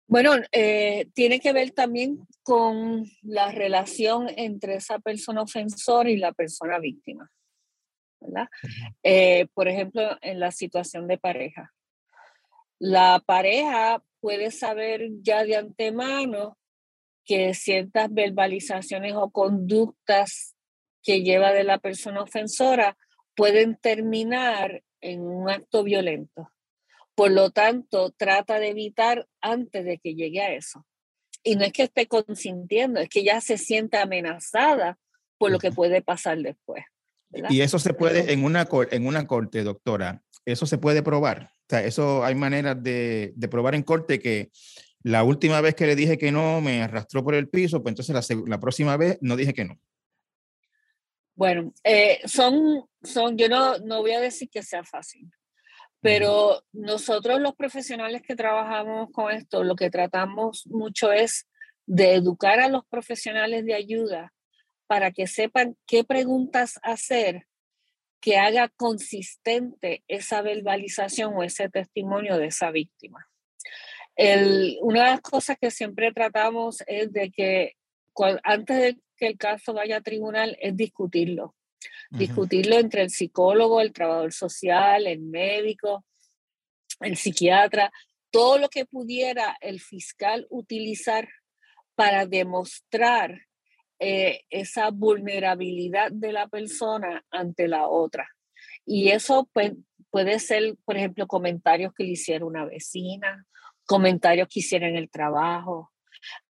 Bueno, 0.06 0.32
eh, 0.52 1.08
tiene 1.14 1.40
que 1.40 1.52
ver 1.52 1.70
también 1.70 2.26
con 2.42 3.04
la 3.22 3.50
relación 3.50 4.28
entre 4.36 4.74
esa 4.74 4.98
persona 4.98 5.42
ofensora 5.42 6.10
y 6.10 6.16
la 6.16 6.32
persona 6.32 6.78
víctima. 6.78 7.30
¿verdad? 8.22 8.48
Eh, 9.02 9.46
por 9.54 9.68
ejemplo, 9.68 10.16
en 10.20 10.40
la 10.40 10.50
situación 10.50 11.06
de 11.08 11.18
pareja. 11.18 11.72
La 12.78 13.22
pareja 13.24 14.02
puede 14.20 14.50
saber 14.50 15.08
ya 15.22 15.44
de 15.44 15.56
antemano 15.56 16.58
que 17.24 17.54
ciertas 17.54 18.12
verbalizaciones 18.12 19.14
o 19.14 19.30
conductas 19.30 20.54
que 21.02 21.22
lleva 21.22 21.52
de 21.52 21.64
la 21.64 21.78
persona 21.78 22.22
ofensora 22.22 22.96
pueden 23.34 23.76
terminar 23.76 24.82
en 25.00 25.22
un 25.22 25.50
acto 25.50 25.82
violento. 25.82 26.50
Por 27.14 27.30
lo 27.32 27.50
tanto, 27.50 28.10
trata 28.10 28.58
de 28.58 28.68
evitar 28.68 29.26
antes 29.40 29.84
de 29.84 29.98
que 29.98 30.14
llegue 30.14 30.40
a 30.40 30.54
eso. 30.54 30.86
Y 31.42 31.56
no 31.56 31.64
es 31.64 31.72
que 31.72 31.82
esté 31.82 32.06
consintiendo, 32.06 33.00
es 33.00 33.08
que 33.08 33.24
ya 33.24 33.40
se 33.40 33.58
siente 33.58 33.98
amenazada 33.98 34.98
por 35.38 35.50
lo 35.50 35.58
que 35.58 35.72
puede 35.72 36.02
pasar 36.02 36.38
después. 36.38 36.84
Y 37.50 37.62
eso 37.62 37.78
se 37.78 37.94
puede, 37.94 38.32
en 38.32 38.44
una, 38.44 38.68
en 38.90 39.06
una 39.06 39.26
corte, 39.26 39.64
doctora, 39.64 40.22
eso 40.44 40.66
se 40.66 40.78
puede 40.78 41.02
probar. 41.02 41.50
O 41.62 41.66
sea, 41.68 41.84
eso 41.84 42.24
hay 42.24 42.34
maneras 42.34 42.82
de, 42.82 43.32
de 43.34 43.48
probar 43.48 43.74
en 43.74 43.82
corte 43.82 44.20
que 44.20 44.50
la 45.02 45.24
última 45.24 45.60
vez 45.60 45.74
que 45.74 45.86
le 45.86 45.96
dije 45.96 46.18
que 46.18 46.30
no, 46.30 46.60
me 46.60 46.82
arrastró 46.82 47.24
por 47.24 47.34
el 47.34 47.48
piso, 47.48 47.82
pues 47.82 47.92
entonces 47.92 48.14
la, 48.14 48.42
la 48.46 48.60
próxima 48.60 48.96
vez 48.96 49.18
no 49.20 49.36
dije 49.36 49.52
que 49.52 49.64
no. 49.64 49.80
Bueno, 51.42 51.74
eh, 51.82 52.20
son, 52.24 52.88
son, 53.02 53.36
yo 53.36 53.48
no, 53.48 53.76
no 53.78 54.00
voy 54.00 54.12
a 54.12 54.20
decir 54.20 54.48
que 54.48 54.62
sea 54.62 54.84
fácil, 54.84 55.28
pero 56.00 56.62
nosotros 56.72 57.40
los 57.40 57.56
profesionales 57.56 58.22
que 58.22 58.36
trabajamos 58.36 59.10
con 59.10 59.32
esto, 59.32 59.64
lo 59.64 59.74
que 59.74 59.90
tratamos 59.90 60.64
mucho 60.68 61.10
es 61.10 61.48
de 61.84 62.14
educar 62.14 62.60
a 62.60 62.68
los 62.68 62.86
profesionales 62.86 63.64
de 63.64 63.74
ayuda 63.74 64.32
para 64.86 65.10
que 65.10 65.26
sepan 65.26 65.76
qué 65.84 66.04
preguntas 66.04 66.78
hacer 66.80 67.48
que 68.20 68.38
haga 68.38 68.68
consistente 68.68 70.04
esa 70.06 70.42
verbalización 70.42 71.34
o 71.34 71.42
ese 71.42 71.68
testimonio 71.68 72.38
de 72.38 72.46
esa 72.46 72.70
víctima. 72.70 73.26
una 74.80 75.04
de 75.06 75.10
las 75.10 75.20
cosas 75.22 75.56
que 75.60 75.72
siempre 75.72 76.12
tratamos 76.12 76.84
es 76.86 77.12
de 77.12 77.32
que 77.32 77.72
antes 78.44 78.76
de 78.76 78.98
que 79.22 79.28
el 79.28 79.38
caso 79.38 79.72
vaya 79.72 79.98
a 79.98 80.00
tribunal 80.00 80.56
es 80.60 80.76
discutirlo 80.76 81.54
discutirlo 82.10 82.78
entre 82.78 83.02
el 83.02 83.10
psicólogo, 83.10 83.80
el 83.80 83.92
trabajador 83.92 84.32
social, 84.32 85.06
el 85.06 85.20
médico, 85.20 86.04
el 87.00 87.16
psiquiatra, 87.16 87.92
todo 88.30 88.58
lo 88.58 88.68
que 88.68 88.84
pudiera 88.84 89.56
el 89.60 89.80
fiscal 89.80 90.46
utilizar 90.50 91.28
para 91.94 92.26
demostrar 92.26 93.46
eh, 93.98 94.42
esa 94.50 94.90
vulnerabilidad 94.90 96.10
de 96.12 96.32
la 96.32 96.48
persona 96.48 97.24
ante 97.30 97.68
la 97.68 97.88
otra. 97.88 98.28
Y 98.84 99.10
eso 99.10 99.48
pues, 99.52 99.72
puede 100.10 100.38
ser, 100.38 100.76
por 100.84 100.96
ejemplo, 100.96 101.26
comentarios 101.26 101.92
que 101.94 102.04
le 102.04 102.10
hiciera 102.10 102.44
una 102.44 102.64
vecina, 102.64 103.46
comentarios 103.86 104.48
que 104.48 104.60
hiciera 104.60 104.88
en 104.88 104.96
el 104.96 105.10
trabajo, 105.10 105.92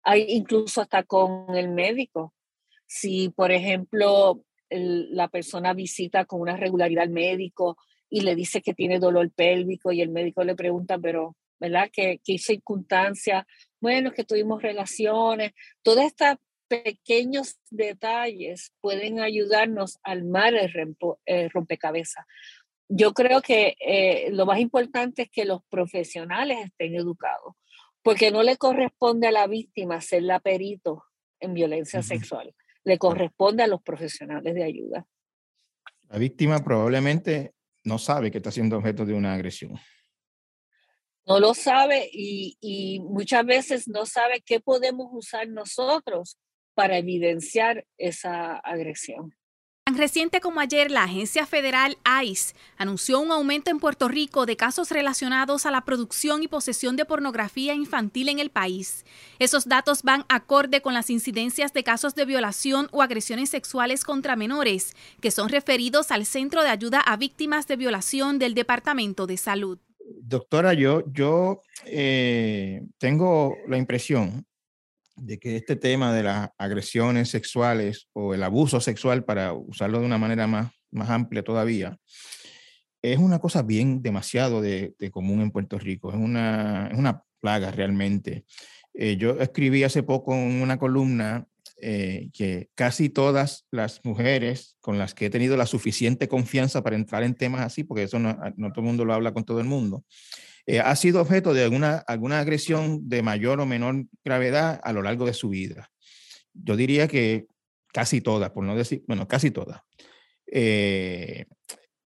hay 0.03 0.25
incluso 0.29 0.81
hasta 0.81 1.03
con 1.03 1.55
el 1.55 1.69
médico. 1.69 2.33
Si, 2.95 3.29
por 3.29 3.51
ejemplo, 3.51 4.43
la 4.69 5.27
persona 5.27 5.73
visita 5.73 6.25
con 6.25 6.41
una 6.41 6.57
regularidad 6.57 7.05
al 7.05 7.09
médico 7.09 7.75
y 8.07 8.21
le 8.21 8.35
dice 8.35 8.61
que 8.61 8.75
tiene 8.75 8.99
dolor 8.99 9.31
pélvico 9.31 9.91
y 9.91 10.01
el 10.01 10.09
médico 10.09 10.43
le 10.43 10.55
pregunta, 10.55 10.99
pero, 10.99 11.35
¿verdad? 11.59 11.89
¿Qué, 11.91 12.21
qué 12.23 12.37
circunstancia? 12.37 13.47
Bueno, 13.81 14.11
que 14.11 14.23
tuvimos 14.23 14.61
relaciones. 14.61 15.53
Todas 15.81 16.05
estas 16.05 16.37
pequeños 16.67 17.57
detalles 17.71 18.71
pueden 18.79 19.21
ayudarnos 19.21 19.97
a 20.03 20.11
armar 20.11 20.53
el, 20.53 21.49
rompecabezas. 21.49 22.27
Yo 22.87 23.13
creo 23.13 23.41
que 23.41 23.75
eh, 23.79 24.29
lo 24.31 24.45
más 24.45 24.59
importante 24.59 25.23
es 25.23 25.31
que 25.31 25.45
los 25.45 25.63
profesionales 25.67 26.59
estén 26.63 26.93
educados, 26.93 27.55
porque 28.03 28.29
no 28.29 28.43
le 28.43 28.57
corresponde 28.57 29.29
a 29.29 29.31
la 29.31 29.47
víctima 29.47 29.99
ser 29.99 30.21
la 30.21 30.39
perito 30.39 31.05
en 31.39 31.55
violencia 31.55 32.03
sexual, 32.03 32.53
le 32.83 32.97
corresponde 32.97 33.63
a 33.63 33.67
los 33.67 33.81
profesionales 33.81 34.53
de 34.53 34.63
ayuda. 34.63 35.07
La 36.09 36.17
víctima 36.17 36.63
probablemente 36.63 37.53
no 37.83 37.97
sabe 37.97 38.31
que 38.31 38.37
está 38.37 38.51
siendo 38.51 38.77
objeto 38.77 39.05
de 39.05 39.13
una 39.13 39.33
agresión. 39.33 39.73
No 41.25 41.39
lo 41.39 41.53
sabe 41.53 42.09
y, 42.11 42.57
y 42.59 42.99
muchas 42.99 43.45
veces 43.45 43.87
no 43.87 44.05
sabe 44.05 44.41
qué 44.41 44.59
podemos 44.59 45.07
usar 45.11 45.47
nosotros 45.47 46.37
para 46.73 46.97
evidenciar 46.97 47.85
esa 47.97 48.57
agresión. 48.57 49.33
Tan 49.85 49.97
reciente 49.97 50.39
como 50.39 50.61
ayer, 50.61 50.89
la 50.89 51.03
agencia 51.03 51.45
federal 51.45 51.97
ICE 52.23 52.55
anunció 52.77 53.19
un 53.19 53.33
aumento 53.33 53.69
en 53.69 53.79
Puerto 53.79 54.07
Rico 54.07 54.45
de 54.45 54.55
casos 54.55 54.91
relacionados 54.91 55.65
a 55.65 55.71
la 55.71 55.81
producción 55.81 56.41
y 56.41 56.47
posesión 56.47 56.95
de 56.95 57.03
pornografía 57.03 57.73
infantil 57.73 58.29
en 58.29 58.39
el 58.39 58.49
país. 58.49 59.03
Esos 59.39 59.67
datos 59.67 60.03
van 60.03 60.23
acorde 60.29 60.81
con 60.81 60.93
las 60.93 61.09
incidencias 61.09 61.73
de 61.73 61.83
casos 61.83 62.15
de 62.15 62.23
violación 62.23 62.87
o 62.93 63.01
agresiones 63.01 63.49
sexuales 63.49 64.05
contra 64.05 64.37
menores, 64.37 64.95
que 65.19 65.31
son 65.31 65.49
referidos 65.49 66.11
al 66.11 66.25
Centro 66.25 66.63
de 66.63 66.69
Ayuda 66.69 67.01
a 67.01 67.17
Víctimas 67.17 67.67
de 67.67 67.75
Violación 67.75 68.39
del 68.39 68.53
Departamento 68.53 69.27
de 69.27 69.35
Salud. 69.35 69.79
Doctora, 70.21 70.73
yo, 70.73 71.03
yo 71.11 71.61
eh, 71.85 72.83
tengo 72.99 73.57
la 73.67 73.77
impresión 73.77 74.45
de 75.15 75.39
que 75.39 75.55
este 75.55 75.75
tema 75.75 76.13
de 76.13 76.23
las 76.23 76.49
agresiones 76.57 77.29
sexuales 77.29 78.07
o 78.13 78.33
el 78.33 78.43
abuso 78.43 78.79
sexual, 78.79 79.23
para 79.23 79.53
usarlo 79.53 79.99
de 79.99 80.05
una 80.05 80.17
manera 80.17 80.47
más, 80.47 80.71
más 80.91 81.09
amplia 81.09 81.43
todavía, 81.43 81.97
es 83.01 83.19
una 83.19 83.39
cosa 83.39 83.61
bien 83.61 84.01
demasiado 84.01 84.61
de, 84.61 84.95
común 85.11 85.41
en 85.41 85.51
Puerto 85.51 85.77
Rico, 85.77 86.09
es 86.09 86.15
una, 86.15 86.87
es 86.91 86.97
una 86.97 87.23
plaga 87.41 87.71
realmente. 87.71 88.45
Eh, 88.93 89.17
yo 89.17 89.39
escribí 89.39 89.83
hace 89.83 90.03
poco 90.03 90.33
en 90.33 90.61
una 90.61 90.77
columna 90.77 91.45
eh, 91.81 92.29
que 92.33 92.69
casi 92.75 93.09
todas 93.09 93.65
las 93.69 93.99
mujeres 94.05 94.77
con 94.79 94.97
las 94.97 95.13
que 95.13 95.25
he 95.25 95.29
tenido 95.29 95.57
la 95.57 95.65
suficiente 95.65 96.29
confianza 96.29 96.81
para 96.81 96.95
entrar 96.95 97.23
en 97.23 97.35
temas 97.35 97.61
así, 97.61 97.83
porque 97.83 98.03
eso 98.03 98.19
no, 98.19 98.37
no 98.55 98.71
todo 98.71 98.81
el 98.81 98.87
mundo 98.87 99.03
lo 99.03 99.13
habla 99.13 99.33
con 99.33 99.43
todo 99.43 99.59
el 99.59 99.65
mundo, 99.65 100.05
eh, 100.65 100.79
ha 100.79 100.95
sido 100.95 101.21
objeto 101.21 101.53
de 101.53 101.63
alguna, 101.63 101.97
alguna 102.07 102.39
agresión 102.39 103.09
de 103.09 103.21
mayor 103.21 103.59
o 103.59 103.65
menor 103.65 104.05
gravedad 104.23 104.79
a 104.83 104.93
lo 104.93 105.01
largo 105.01 105.25
de 105.25 105.33
su 105.33 105.49
vida. 105.49 105.91
Yo 106.53 106.77
diría 106.77 107.07
que 107.07 107.47
casi 107.91 108.21
todas, 108.21 108.51
por 108.51 108.63
no 108.63 108.75
decir, 108.75 109.03
bueno, 109.07 109.27
casi 109.27 109.51
todas. 109.51 109.81
Eh, 110.47 111.45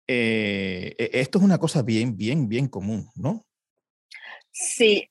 eh, 0.08 0.96
e, 0.98 1.10
esto 1.14 1.38
es 1.38 1.44
una 1.44 1.58
cosa 1.58 1.84
bien, 1.84 2.18
bien, 2.18 2.50
bien 2.50 2.68
común, 2.68 3.10
¿no? 3.16 3.46
Sí, 4.52 5.10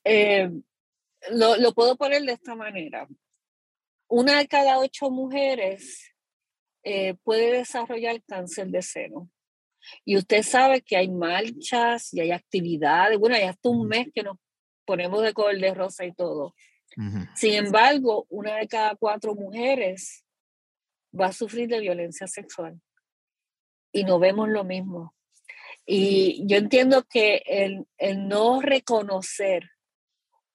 lo, 1.31 1.57
lo 1.57 1.73
puedo 1.73 1.97
poner 1.97 2.21
de 2.21 2.33
esta 2.33 2.55
manera. 2.55 3.07
Una 4.07 4.37
de 4.37 4.47
cada 4.47 4.77
ocho 4.77 5.09
mujeres 5.09 6.13
puede 7.23 7.57
desarrollar 7.57 8.21
cáncer 8.23 8.67
de 8.67 8.81
seno. 8.81 9.32
Y 10.05 10.17
usted 10.17 10.43
sabe 10.43 10.81
que 10.81 10.97
hay 10.97 11.09
marchas 11.09 12.13
y 12.13 12.21
hay 12.21 12.31
actividades, 12.31 13.17
bueno, 13.17 13.35
hay 13.35 13.43
hasta 13.43 13.69
un 13.69 13.87
mes 13.87 14.07
que 14.13 14.23
nos 14.23 14.37
ponemos 14.85 15.21
de 15.23 15.33
color 15.33 15.59
de 15.59 15.73
rosa 15.73 16.05
y 16.05 16.13
todo. 16.13 16.53
Sin 17.35 17.53
embargo, 17.53 18.27
una 18.29 18.57
de 18.57 18.67
cada 18.67 18.95
cuatro 18.95 19.33
mujeres 19.33 20.23
va 21.19 21.27
a 21.27 21.33
sufrir 21.33 21.67
de 21.67 21.79
violencia 21.79 22.27
sexual 22.27 22.79
y 23.91 24.03
no 24.03 24.19
vemos 24.19 24.49
lo 24.49 24.63
mismo. 24.63 25.15
Y 25.85 26.45
yo 26.45 26.57
entiendo 26.57 27.03
que 27.03 27.41
el, 27.45 27.87
el 27.97 28.27
no 28.27 28.61
reconocer 28.61 29.71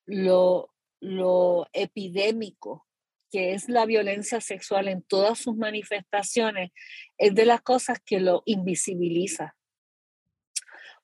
lo, 0.07 0.73
lo 1.01 1.67
epidémico 1.73 2.88
que 3.31 3.55
es 3.55 3.69
la 3.69 3.87
violencia 3.87 4.41
sexual 4.41 4.89
en 4.89 5.03
todas 5.03 5.39
sus 5.39 5.57
manifestaciones, 5.57 6.71
es 7.17 7.35
de 7.35 7.47
las 7.47 7.61
cosas 7.61 7.99
que 8.05 8.21
lo 8.21 8.43
invisibiliza. 8.47 9.57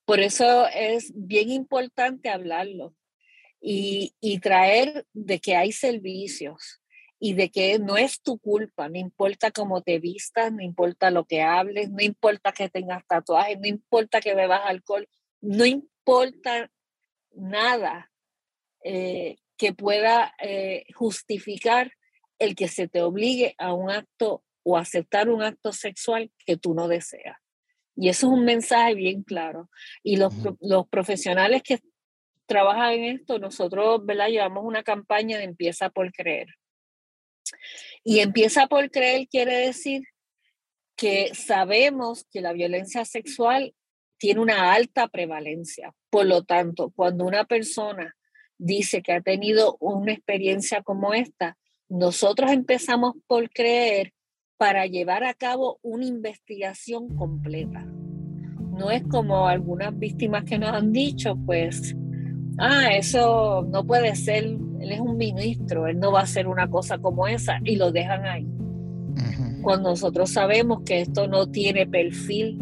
Por 0.04 0.20
eso 0.20 0.66
es 0.68 1.12
bien 1.14 1.50
importante 1.50 2.28
hablarlo 2.28 2.94
y, 3.60 4.14
y 4.20 4.38
traer 4.40 5.06
de 5.12 5.40
que 5.40 5.56
hay 5.56 5.72
servicios 5.72 6.82
y 7.18 7.32
de 7.32 7.50
que 7.50 7.78
no 7.78 7.96
es 7.96 8.20
tu 8.20 8.38
culpa, 8.38 8.90
no 8.90 8.98
importa 8.98 9.50
cómo 9.50 9.82
te 9.82 9.98
vistas, 9.98 10.52
no 10.52 10.60
importa 10.62 11.10
lo 11.10 11.24
que 11.24 11.40
hables, 11.40 11.90
no 11.90 12.02
importa 12.02 12.52
que 12.52 12.68
tengas 12.68 13.06
tatuajes, 13.06 13.58
no 13.58 13.66
importa 13.66 14.20
que 14.20 14.34
bebas 14.34 14.60
alcohol, 14.64 15.08
no 15.40 15.64
importa 15.64 16.70
nada 17.32 18.10
eh, 18.82 19.36
que 19.56 19.72
pueda 19.72 20.34
eh, 20.38 20.84
justificar 20.94 21.92
el 22.38 22.54
que 22.54 22.68
se 22.68 22.88
te 22.88 23.02
obligue 23.02 23.54
a 23.58 23.72
un 23.72 23.90
acto 23.90 24.42
o 24.62 24.76
aceptar 24.76 25.28
un 25.28 25.42
acto 25.42 25.72
sexual 25.72 26.30
que 26.46 26.56
tú 26.56 26.74
no 26.74 26.88
deseas. 26.88 27.38
Y 27.96 28.08
eso 28.08 28.26
es 28.26 28.32
un 28.32 28.44
mensaje 28.44 28.94
bien 28.94 29.22
claro. 29.22 29.70
Y 30.02 30.16
los, 30.16 30.34
los 30.60 30.88
profesionales 30.88 31.62
que 31.62 31.80
trabajan 32.46 32.92
en 32.94 33.04
esto, 33.16 33.38
nosotros, 33.38 34.04
¿verdad? 34.04 34.28
Llevamos 34.28 34.64
una 34.64 34.82
campaña 34.82 35.38
de 35.38 35.44
empieza 35.44 35.90
por 35.90 36.12
creer. 36.12 36.48
Y 38.02 38.20
empieza 38.20 38.66
por 38.66 38.90
creer 38.90 39.28
quiere 39.28 39.54
decir 39.54 40.02
que 40.96 41.34
sabemos 41.34 42.26
que 42.30 42.40
la 42.40 42.52
violencia 42.52 43.04
sexual 43.04 43.74
tiene 44.18 44.40
una 44.40 44.72
alta 44.72 45.08
prevalencia. 45.08 45.94
Por 46.10 46.26
lo 46.26 46.44
tanto, 46.44 46.92
cuando 46.94 47.24
una 47.24 47.44
persona 47.44 48.16
dice 48.58 49.02
que 49.02 49.12
ha 49.12 49.20
tenido 49.20 49.76
una 49.80 50.12
experiencia 50.12 50.82
como 50.82 51.12
esta, 51.12 51.58
nosotros 51.88 52.50
empezamos 52.52 53.14
por 53.26 53.50
creer 53.50 54.12
para 54.56 54.86
llevar 54.86 55.24
a 55.24 55.34
cabo 55.34 55.78
una 55.82 56.06
investigación 56.06 57.08
completa. 57.16 57.84
No 58.76 58.90
es 58.90 59.02
como 59.04 59.46
algunas 59.46 59.96
víctimas 59.98 60.44
que 60.44 60.58
nos 60.58 60.70
han 60.70 60.92
dicho, 60.92 61.36
pues, 61.46 61.96
ah, 62.58 62.88
eso 62.94 63.66
no 63.70 63.84
puede 63.86 64.14
ser, 64.16 64.44
él 64.44 64.92
es 64.92 65.00
un 65.00 65.16
ministro, 65.16 65.86
él 65.86 65.98
no 65.98 66.12
va 66.12 66.20
a 66.20 66.24
hacer 66.24 66.48
una 66.48 66.68
cosa 66.68 66.98
como 66.98 67.26
esa 67.26 67.58
y 67.64 67.76
lo 67.76 67.92
dejan 67.92 68.24
ahí. 68.24 68.48
Cuando 69.62 69.90
nosotros 69.90 70.30
sabemos 70.30 70.82
que 70.84 71.00
esto 71.00 71.26
no 71.26 71.50
tiene 71.50 71.86
perfil, 71.86 72.60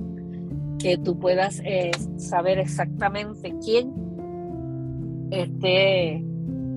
que 0.79 0.99
tú 0.99 1.19
puedas 1.19 1.61
eh, 1.65 1.91
saber 2.17 2.59
exactamente 2.59 3.55
quién 3.65 3.93
esté 5.31 6.25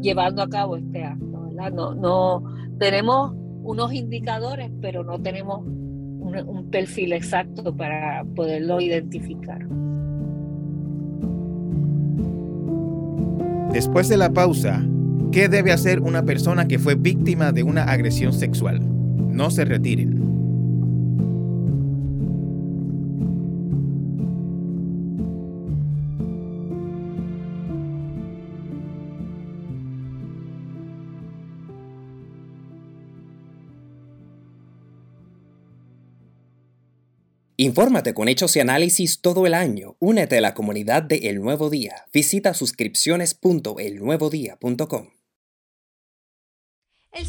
llevando 0.01 0.41
a 0.41 0.49
cabo 0.49 0.77
este 0.77 1.03
acto. 1.03 1.35
No, 1.56 2.44
tenemos 2.80 3.34
unos 3.63 3.94
indicadores, 3.94 4.70
pero 4.82 5.04
no 5.04 5.22
tenemos 5.22 5.65
un 5.65 6.70
perfil 6.70 7.13
exacto 7.13 7.76
para 7.76 8.24
poderlo 8.36 8.82
identificar. 8.82 9.65
Después 13.72 14.08
de 14.08 14.18
la 14.18 14.32
pausa, 14.32 14.82
¿qué 15.32 15.50
debe 15.50 15.72
hacer 15.72 16.00
una 16.00 16.24
persona 16.24 16.68
que 16.68 16.80
fue 16.80 16.96
víctima 16.96 17.52
de 17.52 17.63
una 17.63 17.84
agresión 17.84 18.32
sexual? 18.32 18.80
No 19.30 19.52
se 19.52 19.65
retiren. 19.65 20.14
Infórmate 37.58 38.13
con 38.13 38.28
hechos 38.28 38.56
y 38.56 38.60
análisis 38.60 39.22
todo 39.22 39.48
el 39.48 39.54
año. 39.54 39.96
Únete 40.00 40.38
a 40.38 40.41
la 40.41 40.54
comunidad 40.54 41.04
de 41.04 41.30
El 41.30 41.41
Nuevo 41.41 41.70
Día. 41.70 42.06
Visita 42.12 42.54
suscripciones.elnuevodía.com. 42.54 45.12
El 47.12 47.26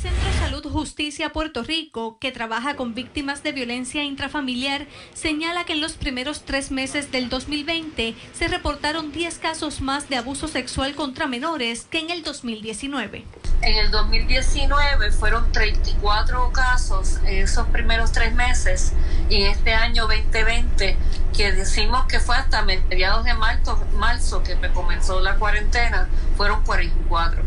Justicia 0.70 1.30
Puerto 1.30 1.62
Rico, 1.62 2.18
que 2.18 2.32
trabaja 2.32 2.76
con 2.76 2.94
víctimas 2.94 3.42
de 3.42 3.52
violencia 3.52 4.04
intrafamiliar, 4.04 4.86
señala 5.14 5.64
que 5.64 5.74
en 5.74 5.80
los 5.80 5.94
primeros 5.94 6.42
tres 6.42 6.70
meses 6.70 7.12
del 7.12 7.28
2020 7.28 8.14
se 8.32 8.48
reportaron 8.48 9.12
10 9.12 9.38
casos 9.38 9.80
más 9.80 10.08
de 10.08 10.16
abuso 10.16 10.48
sexual 10.48 10.94
contra 10.94 11.26
menores 11.26 11.86
que 11.90 11.98
en 11.98 12.10
el 12.10 12.22
2019. 12.22 13.24
En 13.62 13.76
el 13.76 13.90
2019 13.90 15.12
fueron 15.12 15.50
34 15.52 16.52
casos 16.52 17.16
en 17.24 17.42
esos 17.44 17.66
primeros 17.68 18.12
tres 18.12 18.34
meses 18.34 18.92
y 19.30 19.42
en 19.42 19.52
este 19.52 19.74
año 19.74 20.06
2020, 20.06 20.96
que 21.36 21.52
decimos 21.52 22.06
que 22.06 22.20
fue 22.20 22.36
hasta 22.36 22.62
mediados 22.62 23.24
de 23.24 23.34
marzo, 23.34 23.82
marzo 23.96 24.42
que 24.42 24.56
comenzó 24.72 25.20
la 25.20 25.36
cuarentena, 25.36 26.08
fueron 26.36 26.62
44. 26.64 27.42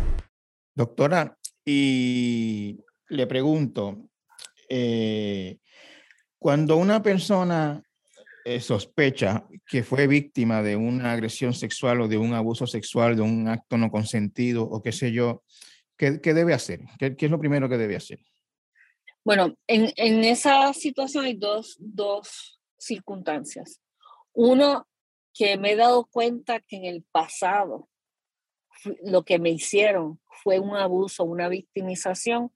Doctora, 0.76 1.38
y 1.66 2.80
le 3.10 3.28
pregunto, 3.28 4.10
eh, 4.70 5.58
cuando 6.38 6.78
una 6.78 7.02
persona 7.02 7.84
eh, 8.46 8.60
sospecha 8.60 9.46
que 9.68 9.84
fue 9.84 10.08
víctima 10.08 10.64
de 10.64 10.76
una 10.76 11.12
agresión 11.12 11.54
sexual 11.54 12.02
o 12.02 12.08
de 12.08 12.18
un 12.18 12.34
abuso 12.34 12.66
sexual, 12.66 13.16
de 13.16 13.22
un 13.22 13.48
acto 13.48 13.78
no 13.78 13.92
consentido 13.92 14.64
o 14.64 14.82
qué 14.82 14.92
sé 14.92 15.12
yo, 15.12 15.44
¿qué, 15.98 16.20
debe 16.22 16.54
hacer? 16.54 16.82
¿Qué, 16.98 17.16
es 17.18 17.32
lo 17.32 17.40
primero 17.40 17.68
que 17.68 17.78
debe 17.78 17.96
hacer? 17.96 18.20
Bueno, 19.26 19.56
en, 19.68 19.92
en 19.98 20.24
esa 20.24 20.74
situación 20.74 21.26
hay 21.26 21.36
dos, 21.36 21.76
dos 21.80 22.60
circunstancias. 22.78 23.82
Uno, 24.34 24.88
que 25.34 25.58
me 25.58 25.72
he 25.72 25.76
dado 25.76 26.06
cuenta 26.06 26.60
que 26.60 26.78
en 26.78 26.86
el 26.86 27.04
pasado 27.12 27.90
lo 29.04 29.24
que 29.24 29.40
me 29.40 29.50
hicieron 29.50 30.20
fue 30.44 30.60
un 30.60 30.76
abuso, 30.76 31.24
una 31.24 31.50
victimización, 31.50 32.52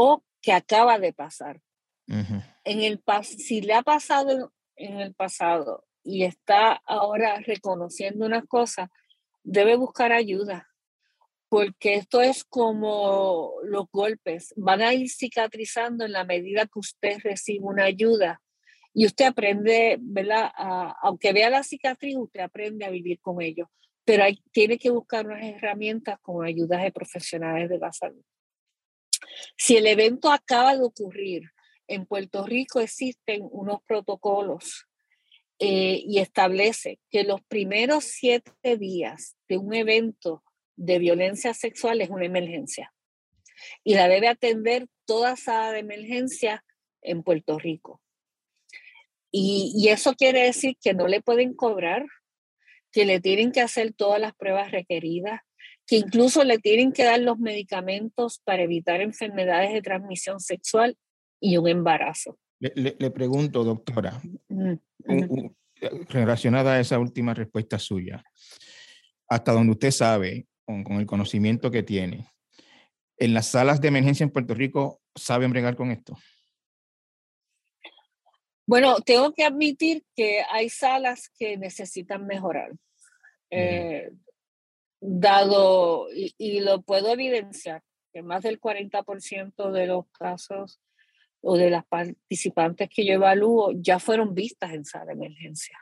o 0.00 0.22
que 0.40 0.52
acaba 0.52 1.00
de 1.00 1.12
pasar. 1.12 1.60
en 2.06 2.80
el 2.82 3.02
si 3.24 3.60
le 3.60 3.74
ha 3.74 3.82
pasado 3.82 4.52
en 4.76 5.00
el 5.00 5.12
pasado 5.12 5.84
y 6.04 6.22
está 6.22 6.80
ahora 6.86 7.40
reconociendo 7.40 8.24
una 8.24 8.42
cosa, 8.42 8.92
debe 9.42 9.74
buscar 9.74 10.12
ayuda, 10.12 10.68
porque 11.48 11.94
esto 11.94 12.20
es 12.20 12.44
como 12.44 13.54
los 13.64 13.86
golpes, 13.90 14.54
van 14.56 14.82
a 14.82 14.94
ir 14.94 15.10
cicatrizando 15.10 16.04
en 16.04 16.12
la 16.12 16.24
medida 16.24 16.66
que 16.66 16.78
usted 16.78 17.18
recibe 17.24 17.64
una 17.64 17.84
ayuda 17.84 18.40
y 18.94 19.04
usted 19.04 19.26
aprende, 19.26 19.98
¿verdad? 20.00 20.52
aunque 21.02 21.32
vea 21.32 21.50
la 21.50 21.64
cicatriz, 21.64 22.16
usted 22.16 22.40
aprende 22.40 22.84
a 22.84 22.90
vivir 22.90 23.18
con 23.20 23.42
ello, 23.42 23.68
pero 24.04 24.22
hay, 24.22 24.40
tiene 24.52 24.78
que 24.78 24.90
buscar 24.90 25.26
unas 25.26 25.42
herramientas 25.42 26.20
con 26.20 26.46
ayudas 26.46 26.82
de 26.84 26.92
profesionales 26.92 27.68
de 27.68 27.78
la 27.78 27.92
salud. 27.92 28.22
Si 29.56 29.76
el 29.76 29.86
evento 29.86 30.30
acaba 30.30 30.76
de 30.76 30.82
ocurrir, 30.82 31.42
en 31.86 32.06
Puerto 32.06 32.44
Rico 32.44 32.80
existen 32.80 33.48
unos 33.50 33.82
protocolos 33.82 34.86
eh, 35.58 36.02
y 36.04 36.18
establece 36.18 37.00
que 37.10 37.24
los 37.24 37.42
primeros 37.42 38.04
siete 38.04 38.76
días 38.76 39.36
de 39.48 39.58
un 39.58 39.74
evento 39.74 40.44
de 40.76 40.98
violencia 40.98 41.54
sexual 41.54 42.00
es 42.00 42.10
una 42.10 42.26
emergencia 42.26 42.92
y 43.82 43.94
la 43.94 44.06
debe 44.08 44.28
atender 44.28 44.86
toda 45.04 45.36
sala 45.36 45.72
de 45.72 45.80
emergencia 45.80 46.64
en 47.02 47.22
Puerto 47.22 47.58
Rico. 47.58 48.00
Y, 49.30 49.72
y, 49.76 49.88
eso 49.88 50.14
quiere 50.14 50.44
decir 50.44 50.76
que 50.80 50.94
no 50.94 51.06
le 51.06 51.20
pueden 51.20 51.54
cobrar, 51.54 52.06
que 52.92 53.04
le 53.04 53.20
tienen 53.20 53.52
que 53.52 53.60
hacer 53.60 53.92
todas 53.92 54.20
las 54.20 54.34
pruebas 54.34 54.70
requeridas, 54.70 55.42
que 55.88 55.96
incluso 55.96 56.44
le 56.44 56.58
tienen 56.58 56.92
que 56.92 57.02
dar 57.02 57.18
los 57.18 57.38
medicamentos 57.38 58.40
para 58.44 58.62
evitar 58.62 59.00
enfermedades 59.00 59.72
de 59.72 59.80
transmisión 59.80 60.38
sexual 60.38 60.98
y 61.40 61.56
un 61.56 61.66
embarazo. 61.66 62.38
Le, 62.60 63.10
pregunto, 63.10 63.64
doctora, 63.64 64.20
relacionada 66.10 66.74
a 66.74 66.80
esa 66.80 66.98
última 66.98 67.32
respuesta 67.32 67.78
suya, 67.78 68.22
hasta 69.28 69.52
donde 69.52 69.72
usted 69.72 69.90
sabe, 69.90 70.46
con, 70.66 70.84
el 71.00 71.06
conocimiento 71.06 71.70
que 71.70 71.82
tiene, 71.82 72.28
¿en 73.16 73.32
las 73.32 73.46
salas 73.46 73.80
de 73.80 73.88
emergencia 73.88 74.24
en 74.24 74.30
Puerto 74.30 74.52
Rico 74.52 75.00
saben 75.14 75.50
bregar 75.50 75.74
con 75.74 75.90
esto? 75.90 76.18
Bueno, 78.66 78.96
tengo 79.00 79.32
que 79.32 79.44
admitir 79.44 80.04
que 80.14 80.42
hay 80.50 80.68
salas 80.68 81.30
que 81.38 81.56
necesitan 81.56 82.26
mejorar. 82.26 82.72
Eh, 83.50 84.10
dado, 85.00 86.08
y, 86.12 86.34
y, 86.38 86.60
lo 86.60 86.82
puedo 86.82 87.12
evidenciar, 87.12 87.82
que 88.12 88.22
más 88.22 88.42
del 88.42 88.60
40% 88.60 89.70
de 89.70 89.86
los 89.86 90.06
casos 90.10 90.80
o 91.40 91.56
de 91.56 91.70
las 91.70 91.84
participantes 91.86 92.88
que 92.88 93.06
yo 93.06 93.14
evalúo 93.14 93.72
ya 93.74 93.98
fueron 93.98 94.34
vistas 94.34 94.72
en 94.72 94.84
sala 94.84 95.06
de 95.06 95.12
emergencia. 95.12 95.78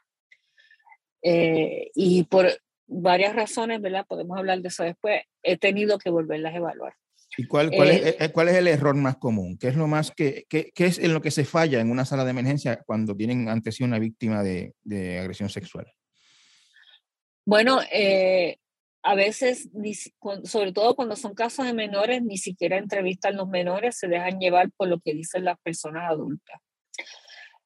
Eh, 1.22 1.90
y 1.94 2.24
por 2.24 2.46
varias 2.86 3.34
razones, 3.34 3.80
¿verdad? 3.80 4.06
Podemos 4.06 4.38
hablar 4.38 4.60
de 4.60 4.68
eso 4.68 4.84
después, 4.84 5.22
he 5.42 5.56
tenido 5.56 5.98
que 5.98 6.10
volverlas 6.10 6.54
a 6.54 6.58
evaluar. 6.58 6.94
¿Y 7.36 7.46
cuál, 7.46 7.70
cuál, 7.70 7.90
es, 7.90 8.06
eh, 8.06 8.16
eh, 8.20 8.30
cuál 8.30 8.48
es 8.48 8.54
el 8.54 8.68
error 8.68 8.94
más 8.94 9.16
común? 9.16 9.58
¿Qué 9.58 9.68
es 9.68 9.76
lo 9.76 9.88
más 9.88 10.12
que, 10.12 10.46
qué, 10.48 10.70
qué 10.74 10.86
es 10.86 10.98
en 10.98 11.12
lo 11.12 11.20
que 11.20 11.30
se 11.30 11.44
falla 11.44 11.80
en 11.80 11.90
una 11.90 12.04
sala 12.04 12.24
de 12.24 12.30
emergencia 12.30 12.82
cuando 12.86 13.16
tienen 13.16 13.48
ante 13.48 13.72
sí 13.72 13.82
una 13.82 13.98
víctima 13.98 14.42
de, 14.42 14.74
de 14.84 15.18
agresión 15.18 15.48
sexual? 15.48 15.92
Bueno, 17.44 17.80
eh, 17.92 18.58
a 19.06 19.14
veces, 19.14 19.70
sobre 20.42 20.72
todo 20.72 20.96
cuando 20.96 21.14
son 21.14 21.32
casos 21.32 21.64
de 21.64 21.72
menores, 21.72 22.24
ni 22.24 22.38
siquiera 22.38 22.76
entrevistan 22.76 23.36
los 23.36 23.46
menores, 23.46 23.96
se 23.96 24.08
dejan 24.08 24.40
llevar 24.40 24.72
por 24.76 24.88
lo 24.88 24.98
que 24.98 25.14
dicen 25.14 25.44
las 25.44 25.60
personas 25.60 26.10
adultas. 26.10 26.60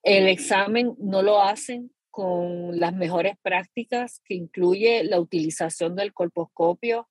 El 0.03 0.29
examen 0.29 0.94
no 0.98 1.22
lo 1.22 1.40
hacen 1.40 1.92
con 2.11 2.79
las 2.79 2.92
mejores 2.92 3.38
prácticas, 3.40 4.20
que 4.26 4.35
incluye 4.35 5.03
la 5.05 5.18
utilización 5.18 5.96
del 5.96 6.12
colposcopio, 6.12 7.09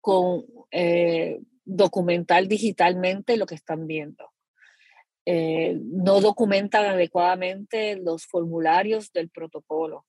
con 0.00 0.44
eh, 0.70 1.40
documentar 1.64 2.46
digitalmente 2.46 3.36
lo 3.36 3.46
que 3.46 3.56
están 3.56 3.88
viendo. 3.88 4.30
Eh, 5.24 5.76
no 5.82 6.20
documentan 6.20 6.86
adecuadamente 6.86 7.96
los 7.96 8.26
formularios 8.26 9.10
del 9.10 9.28
protocolo. 9.28 10.06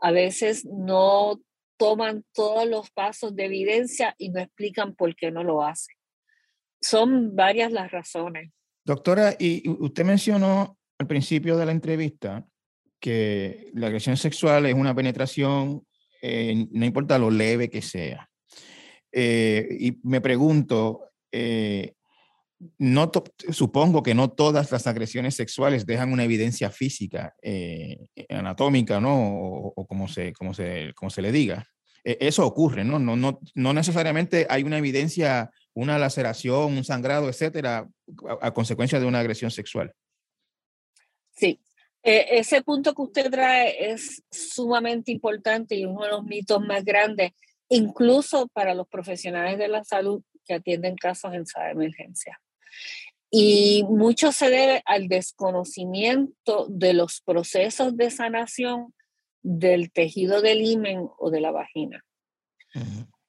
A 0.00 0.10
veces 0.10 0.64
no 0.64 1.40
toman 1.76 2.24
todos 2.32 2.68
los 2.68 2.90
pasos 2.90 3.34
de 3.34 3.46
evidencia 3.46 4.14
y 4.18 4.30
no 4.30 4.40
explican 4.40 4.94
por 4.94 5.14
qué 5.14 5.30
no 5.30 5.42
lo 5.44 5.62
hacen. 5.62 5.94
Son 6.80 7.34
varias 7.34 7.72
las 7.72 7.90
razones. 7.90 8.52
Doctora, 8.84 9.34
y 9.38 9.68
usted 9.68 10.04
mencionó 10.04 10.78
al 10.98 11.06
principio 11.06 11.56
de 11.56 11.66
la 11.66 11.72
entrevista 11.72 12.46
que 13.00 13.70
la 13.74 13.88
agresión 13.88 14.16
sexual 14.16 14.66
es 14.66 14.74
una 14.74 14.94
penetración, 14.94 15.84
eh, 16.22 16.66
no 16.70 16.84
importa 16.84 17.18
lo 17.18 17.30
leve 17.30 17.68
que 17.68 17.82
sea. 17.82 18.28
Eh, 19.12 19.68
y 19.78 19.98
me 20.02 20.20
pregunto, 20.20 21.10
eh, 21.32 21.94
no 22.78 23.10
supongo 23.50 24.02
que 24.02 24.14
no 24.14 24.30
todas 24.30 24.72
las 24.72 24.86
agresiones 24.86 25.34
sexuales 25.34 25.84
dejan 25.84 26.12
una 26.12 26.24
evidencia 26.24 26.70
física, 26.70 27.34
eh, 27.42 27.98
anatómica, 28.28 29.00
¿no? 29.00 29.72
O, 29.76 29.86
como, 29.86 30.08
se, 30.08 30.32
como, 30.32 30.54
se, 30.54 30.92
como 30.94 31.10
se 31.10 31.22
le 31.22 31.32
diga. 31.32 31.66
E, 32.02 32.16
eso 32.20 32.46
ocurre, 32.46 32.84
¿no? 32.84 32.98
No, 32.98 33.16
no, 33.16 33.40
no 33.54 33.72
necesariamente 33.72 34.46
hay 34.48 34.62
una 34.62 34.78
evidencia, 34.78 35.50
una 35.74 35.98
laceración, 35.98 36.76
un 36.76 36.84
sangrado, 36.84 37.28
etcétera, 37.28 37.88
a, 38.40 38.54
consecuencia 38.54 39.00
de 39.00 39.06
una 39.06 39.20
agresión 39.20 39.50
sexual. 39.50 39.92
Sí, 41.32 41.60
e, 42.02 42.38
ese 42.38 42.62
punto 42.62 42.94
que 42.94 43.02
usted 43.02 43.30
trae 43.30 43.92
es 43.92 44.22
sumamente 44.30 45.12
importante 45.12 45.74
y 45.74 45.84
uno 45.84 46.04
de 46.04 46.10
los 46.10 46.24
mitos 46.24 46.60
más 46.62 46.84
grandes, 46.84 47.32
incluso 47.68 48.48
para 48.48 48.74
los 48.74 48.88
profesionales 48.88 49.58
de 49.58 49.68
la 49.68 49.84
salud 49.84 50.22
que 50.46 50.54
atienden 50.54 50.96
casos 50.96 51.34
en 51.34 51.44
sala 51.44 51.66
de 51.66 51.72
emergencia. 51.72 52.40
Y 53.30 53.84
mucho 53.88 54.32
se 54.32 54.50
debe 54.50 54.82
al 54.86 55.08
desconocimiento 55.08 56.66
de 56.68 56.92
los 56.92 57.20
procesos 57.20 57.96
de 57.96 58.10
sanación 58.10 58.94
del 59.42 59.92
tejido 59.92 60.40
del 60.40 60.62
himen 60.62 61.08
o 61.18 61.30
de 61.30 61.40
la 61.40 61.50
vagina. 61.50 62.04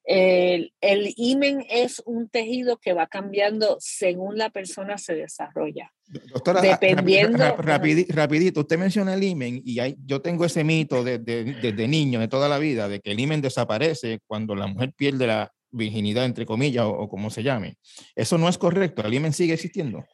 el, 0.04 0.74
el, 0.82 1.14
himen 1.16 1.66
es 1.70 2.02
un 2.06 2.30
tejido 2.30 2.78
que 2.78 2.94
va 2.94 3.08
cambiando 3.08 3.78
según 3.80 4.38
la 4.38 4.50
persona 4.50 4.98
se 4.98 5.16
desarrolla. 5.16 5.92
Doctora, 6.08 6.62
dependiendo, 6.62 7.44
rapidito, 7.58 8.62
usted 8.62 8.78
menciona 8.78 9.14
el 9.14 9.24
himen 9.24 9.62
y 9.64 9.80
hay, 9.80 9.98
yo 10.06 10.22
tengo 10.22 10.46
ese 10.46 10.64
mito 10.64 11.04
desde 11.04 11.44
de, 11.44 11.72
de, 11.74 11.88
niño, 11.88 12.20
de 12.20 12.28
toda 12.28 12.48
la 12.48 12.60
vida, 12.60 12.88
de 12.88 13.00
que 13.00 13.12
el 13.12 13.20
himen 13.20 13.42
desaparece 13.42 14.20
cuando 14.26 14.56
la 14.56 14.68
mujer 14.68 14.94
pierde 14.96 15.28
la, 15.28 15.54
virginidad, 15.72 16.26
entre 16.26 16.46
comillas, 16.46 16.86
o, 16.86 17.08
como 17.10 17.30
se 17.30 17.44
llame. 17.44 17.78
Eso 18.16 18.38
no 18.38 18.50
es 18.50 18.58
correcto. 18.58 19.02
¿El 19.06 19.14
IMEN 19.14 19.34
sigue 19.34 19.54
existiendo? 19.54 20.06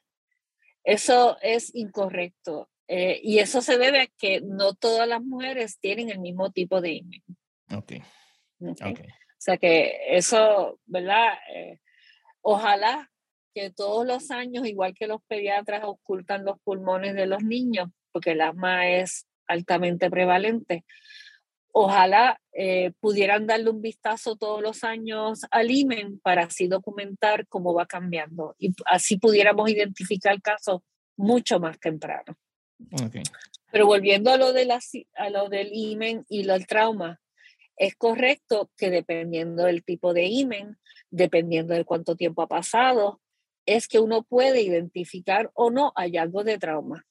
Eso 0.84 1.38
es 1.42 1.74
incorrecto. 1.76 2.70
Eh, 2.88 3.20
y 3.24 3.39
eso 3.39 3.62
se 3.62 3.78
debe 3.78 4.02
a 4.02 4.08
que 4.18 4.42
no 4.42 4.74
todas 4.74 5.08
las 5.08 5.24
mujeres 5.24 5.80
tienen 5.80 6.10
el 6.10 6.20
mismo 6.20 6.52
tipo 6.52 6.82
de 6.82 6.94
IMEN. 6.94 7.24
Ok. 7.72 7.94
okay. 8.60 9.08
O 9.08 9.46
sea 9.46 9.58
que 9.58 9.98
eso, 10.10 10.80
¿verdad? 10.86 11.34
Eh, 11.54 11.80
ojalá 12.42 13.10
que 13.54 13.70
todos 13.72 14.06
los 14.06 14.32
años, 14.32 14.68
igual 14.68 14.94
que 14.94 15.08
los 15.08 15.22
pediatras 15.28 15.82
ocultan 15.84 16.44
los 16.44 16.60
pulmones 16.62 17.16
de 17.16 17.28
los 17.28 17.44
niños, 17.44 17.89
porque 18.12 18.32
el 18.32 18.42
asma 18.42 18.88
es 18.89 19.28
altamente 19.48 20.10
prevalente, 20.10 20.86
ojalá 21.74 22.40
eh, 22.54 22.92
pudieran 23.00 23.48
darle 23.48 23.72
un 23.72 23.82
vistazo 23.82 24.36
todos 24.36 24.62
los 24.62 24.84
años 24.84 25.42
al 25.50 25.72
IMEN 25.72 26.20
para 26.20 26.44
así 26.44 26.68
documentar 26.68 27.48
cómo 27.48 27.74
va 27.74 27.88
cambiando 27.88 28.56
y 28.60 28.74
así 28.86 29.18
pudiéramos 29.18 29.70
identificar 29.70 30.40
casos 30.42 30.82
mucho 31.18 31.60
más 31.60 31.80
temprano. 31.80 32.38
Pero 33.72 33.88
volviendo 33.88 34.32
a 34.32 34.38
lo, 34.38 34.54
de 34.54 34.66
la, 34.66 34.80
a 35.16 35.30
lo 35.32 35.50
del 35.50 35.70
IMEN 35.74 36.26
y 36.30 36.44
lo 36.44 36.54
del 36.54 36.68
trauma, 36.68 37.20
es 37.76 37.96
correcto 37.96 38.70
que 38.78 38.92
dependiendo 38.92 39.64
del 39.64 39.84
tipo 39.84 40.14
de 40.14 40.26
IMEN, 40.26 40.78
dependiendo 41.10 41.74
de 41.74 41.86
cuánto 41.86 42.16
tiempo 42.16 42.44
ha 42.44 42.48
pasado, 42.48 43.20
es 43.66 43.88
que 43.88 44.00
uno 44.00 44.22
puede 44.22 44.62
identificar 44.62 45.50
o 45.56 45.72
no 45.72 45.92
hallazgos 45.96 46.46
de 46.46 46.60
trauma. 46.60 47.06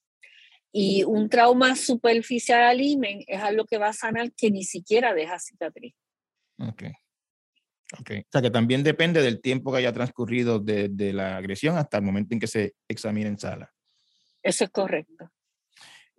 Y 0.72 1.04
un 1.04 1.28
trauma 1.28 1.76
superficial 1.76 2.62
al 2.62 2.80
imen 2.80 3.22
es 3.26 3.40
algo 3.42 3.66
que 3.66 3.78
va 3.78 3.88
a 3.88 3.92
sanar 3.92 4.32
que 4.32 4.50
ni 4.50 4.64
siquiera 4.64 5.12
deja 5.12 5.38
cicatriz. 5.38 5.94
Ok. 6.58 6.84
Ok. 8.00 8.10
O 8.10 8.28
sea 8.32 8.40
que 8.40 8.50
también 8.50 8.82
depende 8.82 9.20
del 9.20 9.42
tiempo 9.42 9.70
que 9.70 9.78
haya 9.78 9.92
transcurrido 9.92 10.58
de, 10.58 11.12
la 11.12 11.36
agresión 11.36 11.76
hasta 11.76 11.98
el 11.98 12.04
momento 12.04 12.34
en 12.34 12.40
que 12.40 12.46
se 12.46 12.74
examina 12.88 13.28
en 13.28 13.38
sala. 13.38 13.70
Eso 14.42 14.64
es 14.64 14.70
correcto. 14.70 15.30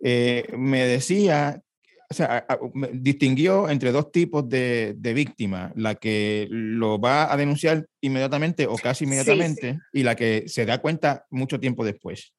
Eh, 0.00 0.46
me 0.56 0.86
decía, 0.86 1.60
o 2.08 2.14
sea, 2.14 2.46
distinguió 2.92 3.68
entre 3.68 3.90
dos 3.90 4.12
tipos 4.12 4.48
de, 4.48 4.94
de 4.96 5.14
víctima, 5.14 5.72
la 5.74 5.96
que 5.96 6.46
lo 6.50 7.00
va 7.00 7.32
a 7.32 7.36
denunciar 7.36 7.86
inmediatamente 8.00 8.66
o 8.66 8.76
casi 8.76 9.04
inmediatamente 9.04 9.80
y 9.92 10.04
la 10.04 10.14
que 10.14 10.44
se 10.46 10.64
da 10.64 10.78
cuenta 10.78 11.26
mucho 11.30 11.58
tiempo 11.58 11.84
después. 11.84 12.34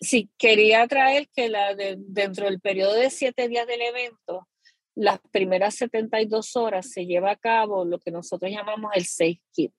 Sí, 0.00 0.30
quería 0.38 0.86
traer 0.86 1.28
que 1.34 1.48
la 1.48 1.74
de, 1.74 1.96
dentro 1.98 2.46
del 2.46 2.60
periodo 2.60 2.94
de 2.94 3.10
siete 3.10 3.48
días 3.48 3.66
del 3.66 3.80
evento, 3.80 4.48
las 4.94 5.20
primeras 5.30 5.74
72 5.76 6.56
horas 6.56 6.90
se 6.90 7.06
lleva 7.06 7.30
a 7.30 7.36
cabo 7.36 7.84
lo 7.84 7.98
que 7.98 8.10
nosotros 8.10 8.50
llamamos 8.50 8.90
el 8.94 9.04
safe 9.04 9.40
kit, 9.52 9.72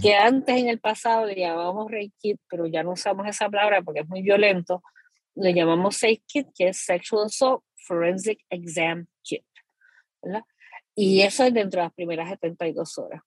que 0.00 0.14
antes 0.14 0.56
en 0.56 0.68
el 0.68 0.80
pasado 0.80 1.26
le 1.26 1.36
llamábamos 1.36 1.90
rape 1.90 2.12
kit, 2.18 2.40
pero 2.48 2.66
ya 2.66 2.82
no 2.82 2.92
usamos 2.92 3.26
esa 3.26 3.50
palabra 3.50 3.82
porque 3.82 4.00
es 4.00 4.08
muy 4.08 4.22
violento, 4.22 4.82
le 5.34 5.52
llamamos 5.52 5.96
safe 5.96 6.22
kit, 6.26 6.48
que 6.54 6.68
es 6.68 6.78
Sexual 6.78 7.26
Assault 7.26 7.62
Forensic 7.76 8.40
Exam 8.48 9.06
Kit. 9.22 9.44
Y 10.94 11.22
eso 11.22 11.44
es 11.44 11.52
dentro 11.52 11.80
de 11.80 11.86
las 11.86 11.94
primeras 11.94 12.28
72 12.30 12.98
horas. 12.98 13.22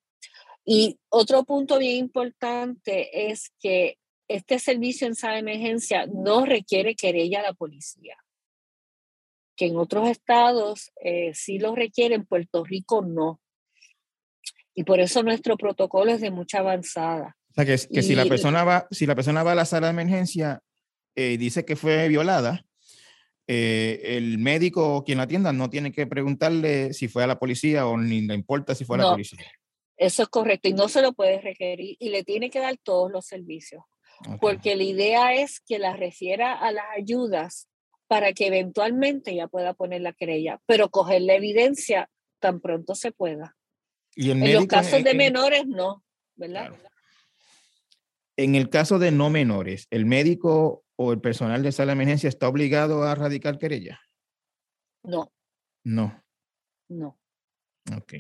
Y 0.65 0.99
otro 1.09 1.43
punto 1.43 1.77
bien 1.77 1.97
importante 1.97 3.29
es 3.29 3.53
que 3.59 3.97
este 4.27 4.59
servicio 4.59 5.07
en 5.07 5.15
sala 5.15 5.35
de 5.35 5.39
emergencia 5.39 6.05
no 6.07 6.45
requiere 6.45 6.95
querella 6.95 7.39
a 7.39 7.43
la 7.43 7.53
policía, 7.53 8.17
que 9.55 9.67
en 9.67 9.77
otros 9.77 10.07
estados 10.09 10.91
eh, 11.03 11.31
sí 11.33 11.59
lo 11.59 11.75
requiere, 11.75 12.15
en 12.15 12.25
Puerto 12.25 12.63
Rico 12.63 13.01
no. 13.01 13.41
Y 14.73 14.83
por 14.83 14.99
eso 14.99 15.23
nuestro 15.23 15.57
protocolo 15.57 16.11
es 16.11 16.21
de 16.21 16.29
mucha 16.29 16.59
avanzada. 16.59 17.35
O 17.49 17.53
sea, 17.53 17.65
que, 17.65 17.77
que 17.91 18.03
si, 18.03 18.13
la 18.13 18.25
persona 18.25 18.63
va, 18.63 18.87
si 18.91 19.05
la 19.05 19.15
persona 19.15 19.41
va 19.41 19.53
a 19.53 19.55
la 19.55 19.65
sala 19.65 19.87
de 19.87 19.91
emergencia 19.91 20.61
y 21.15 21.21
eh, 21.21 21.37
dice 21.37 21.65
que 21.65 21.75
fue 21.75 22.07
violada, 22.07 22.63
eh, 23.47 24.17
el 24.17 24.37
médico 24.37 24.97
o 24.97 25.03
quien 25.03 25.17
la 25.17 25.23
atienda 25.23 25.51
no 25.53 25.69
tiene 25.69 25.91
que 25.91 26.05
preguntarle 26.05 26.93
si 26.93 27.07
fue 27.07 27.23
a 27.23 27.27
la 27.27 27.39
policía 27.39 27.87
o 27.87 27.97
ni 27.97 28.21
le 28.21 28.35
importa 28.35 28.75
si 28.75 28.85
fue 28.85 28.97
a 28.97 29.03
la 29.03 29.11
policía. 29.11 29.39
Eso 29.95 30.21
es 30.21 30.29
correcto 30.29 30.67
y 30.67 30.73
no 30.73 30.89
se 30.89 31.01
lo 31.01 31.13
puede 31.13 31.41
requerir 31.41 31.95
y 31.97 32.09
le 32.09 32.23
tiene 32.23 32.51
que 32.51 32.59
dar 32.59 32.77
todos 32.77 33.11
los 33.11 33.25
servicios 33.25 33.81
porque 34.39 34.75
la 34.75 34.83
idea 34.83 35.33
es 35.33 35.59
que 35.59 35.79
la 35.79 35.95
refiera 35.95 36.53
a 36.53 36.71
las 36.71 36.85
ayudas 36.95 37.67
para 38.07 38.33
que 38.33 38.47
eventualmente 38.47 39.35
ya 39.35 39.47
pueda 39.47 39.73
poner 39.73 40.01
la 40.01 40.13
querella, 40.13 40.61
pero 40.65 40.89
coger 40.89 41.21
la 41.21 41.35
evidencia 41.35 42.09
tan 42.39 42.61
pronto 42.61 42.95
se 42.95 43.11
pueda. 43.11 43.55
¿Y 44.15 44.31
en 44.31 44.53
los 44.53 44.65
casos 44.65 45.03
de 45.03 45.13
menores 45.13 45.67
no, 45.67 46.03
¿verdad? 46.35 46.73
En 48.35 48.55
el 48.55 48.69
caso 48.69 48.99
de 48.99 49.11
no 49.11 49.29
menores, 49.29 49.87
¿el 49.89 50.05
médico 50.05 50.85
o 50.95 51.11
el 51.11 51.19
personal 51.19 51.63
de 51.63 51.71
sala 51.71 51.91
de 51.91 51.93
emergencia 51.93 52.29
está 52.29 52.47
obligado 52.47 53.03
a 53.03 53.15
radicar 53.15 53.57
querella? 53.57 53.99
No. 55.03 55.31
No. 55.83 56.23
No. 56.89 57.19
Ok. 57.95 58.13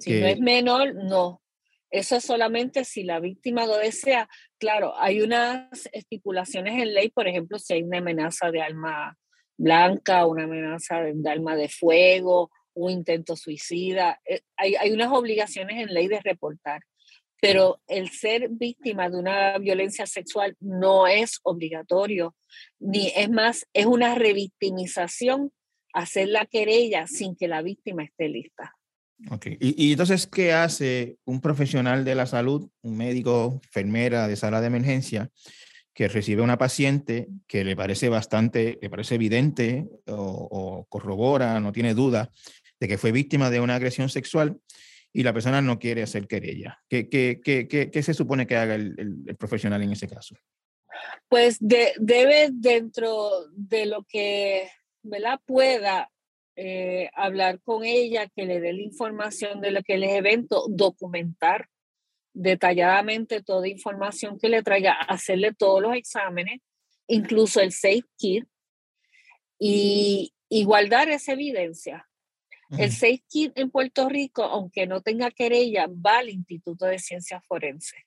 si 0.00 0.20
no 0.20 0.26
es 0.26 0.40
menor, 0.40 0.94
no. 0.94 1.43
Eso 1.94 2.16
es 2.16 2.24
solamente 2.24 2.84
si 2.84 3.04
la 3.04 3.20
víctima 3.20 3.66
lo 3.66 3.76
desea. 3.76 4.28
Claro, 4.58 4.98
hay 4.98 5.20
unas 5.20 5.88
estipulaciones 5.92 6.82
en 6.82 6.92
ley, 6.92 7.08
por 7.08 7.28
ejemplo, 7.28 7.56
si 7.60 7.74
hay 7.74 7.84
una 7.84 7.98
amenaza 7.98 8.50
de 8.50 8.60
alma 8.60 9.16
blanca, 9.56 10.26
una 10.26 10.42
amenaza 10.42 11.02
de, 11.02 11.30
alma 11.30 11.54
de 11.54 11.68
fuego, 11.68 12.50
un 12.74 12.90
intento 12.90 13.36
suicida. 13.36 14.20
Eh, 14.24 14.40
hay, 14.56 14.74
hay 14.74 14.90
unas 14.90 15.12
obligaciones 15.12 15.80
en 15.80 15.94
ley 15.94 16.08
de 16.08 16.18
reportar, 16.18 16.82
pero 17.40 17.80
el 17.86 18.10
ser 18.10 18.48
víctima 18.48 19.08
de 19.08 19.16
una 19.16 19.56
violencia 19.58 20.06
sexual 20.06 20.56
no 20.58 21.06
es 21.06 21.38
obligatorio, 21.44 22.34
ni 22.80 23.12
es 23.14 23.30
más, 23.30 23.68
es 23.72 23.86
una 23.86 24.16
revictimización 24.16 25.52
hacer 25.92 26.26
la 26.26 26.44
querella 26.46 27.06
sin 27.06 27.36
que 27.36 27.46
la 27.46 27.62
víctima 27.62 28.02
esté 28.02 28.28
lista. 28.28 28.74
Okay. 29.30 29.56
Y, 29.60 29.92
entonces, 29.92 30.26
¿qué 30.26 30.52
hace 30.52 31.18
un 31.24 31.40
profesional 31.40 32.04
de 32.04 32.14
la 32.14 32.26
salud, 32.26 32.68
un 32.82 32.96
médico, 32.96 33.60
enfermera 33.64 34.28
de 34.28 34.36
sala 34.36 34.60
de 34.60 34.66
emergencia, 34.66 35.30
que 35.94 36.08
recibe 36.08 36.42
una 36.42 36.58
paciente 36.58 37.28
que 37.46 37.64
le 37.64 37.76
parece 37.76 38.08
bastante, 38.08 38.78
le 38.82 38.90
parece 38.90 39.14
evidente 39.14 39.86
o, 40.06 40.86
corrobora, 40.88 41.60
no 41.60 41.72
tiene 41.72 41.94
duda 41.94 42.30
de 42.80 42.88
que 42.88 42.98
fue 42.98 43.12
víctima 43.12 43.48
de 43.50 43.60
una 43.60 43.76
agresión 43.76 44.08
sexual 44.08 44.58
y 45.12 45.22
la 45.22 45.32
persona 45.32 45.62
no 45.62 45.78
quiere 45.78 46.02
hacer 46.02 46.26
querella? 46.26 46.82
¿Qué, 46.88 47.08
qué, 47.08 47.40
qué, 47.42 47.68
qué 47.68 48.02
se 48.02 48.14
supone 48.14 48.46
que 48.46 48.56
haga 48.56 48.74
el, 48.74 49.24
el, 49.26 49.36
profesional 49.36 49.80
en 49.82 49.92
ese 49.92 50.08
caso? 50.08 50.34
Pues 51.28 51.58
debe 51.60 52.50
dentro 52.52 53.30
de 53.52 53.86
lo 53.86 54.04
que 54.04 54.68
¿verdad? 55.02 55.40
pueda 55.46 56.10
eh, 56.56 57.10
hablar 57.14 57.60
con 57.62 57.84
ella, 57.84 58.28
que 58.28 58.46
le 58.46 58.60
dé 58.60 58.72
la 58.72 58.82
información 58.82 59.60
de 59.60 59.72
lo 59.72 59.82
que 59.82 59.94
es 59.94 60.02
el 60.02 60.04
evento, 60.04 60.66
documentar 60.68 61.68
detalladamente 62.32 63.42
toda 63.42 63.68
información 63.68 64.38
que 64.38 64.48
le 64.48 64.62
traiga, 64.62 64.92
hacerle 64.92 65.52
todos 65.52 65.80
los 65.82 65.94
exámenes, 65.94 66.60
incluso 67.06 67.60
el 67.60 67.72
safe 67.72 68.04
kit, 68.16 68.44
y, 69.58 70.32
y 70.48 70.64
guardar 70.64 71.08
esa 71.08 71.32
evidencia. 71.32 72.08
El 72.76 72.90
safe 72.90 73.22
kit 73.28 73.56
en 73.56 73.70
Puerto 73.70 74.08
Rico, 74.08 74.42
aunque 74.42 74.86
no 74.86 75.00
tenga 75.00 75.30
querella, 75.30 75.86
va 75.86 76.18
al 76.18 76.30
Instituto 76.30 76.86
de 76.86 76.98
Ciencias 76.98 77.42
Forenses, 77.46 78.02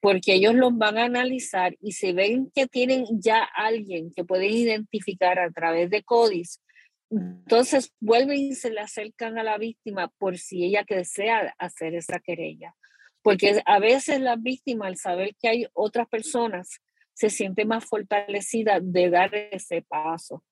porque 0.00 0.34
ellos 0.34 0.54
los 0.54 0.76
van 0.76 0.98
a 0.98 1.04
analizar 1.04 1.76
y 1.80 1.92
si 1.92 2.12
ven 2.12 2.50
que 2.52 2.66
tienen 2.66 3.06
ya 3.20 3.44
alguien 3.44 4.12
que 4.12 4.24
pueden 4.24 4.50
identificar 4.50 5.38
a 5.38 5.50
través 5.50 5.90
de 5.90 6.02
CODIS 6.02 6.60
entonces 7.10 7.92
vuelven 8.00 8.38
y 8.38 8.54
se 8.54 8.70
le 8.70 8.80
acercan 8.80 9.38
a 9.38 9.44
la 9.44 9.58
víctima 9.58 10.08
por 10.18 10.38
si 10.38 10.64
ella 10.64 10.84
desea 10.88 11.54
hacer 11.58 11.94
esa 11.94 12.18
querella. 12.18 12.74
Porque 13.22 13.62
a 13.64 13.78
veces 13.78 14.20
la 14.20 14.36
víctima, 14.36 14.86
al 14.86 14.96
saber 14.96 15.34
que 15.40 15.48
hay 15.48 15.66
otras 15.72 16.08
personas, 16.08 16.80
se 17.12 17.30
siente 17.30 17.64
más 17.64 17.84
fortalecida 17.84 18.78
de 18.80 19.10
dar 19.10 19.34
ese 19.34 19.82
paso. 19.82 20.44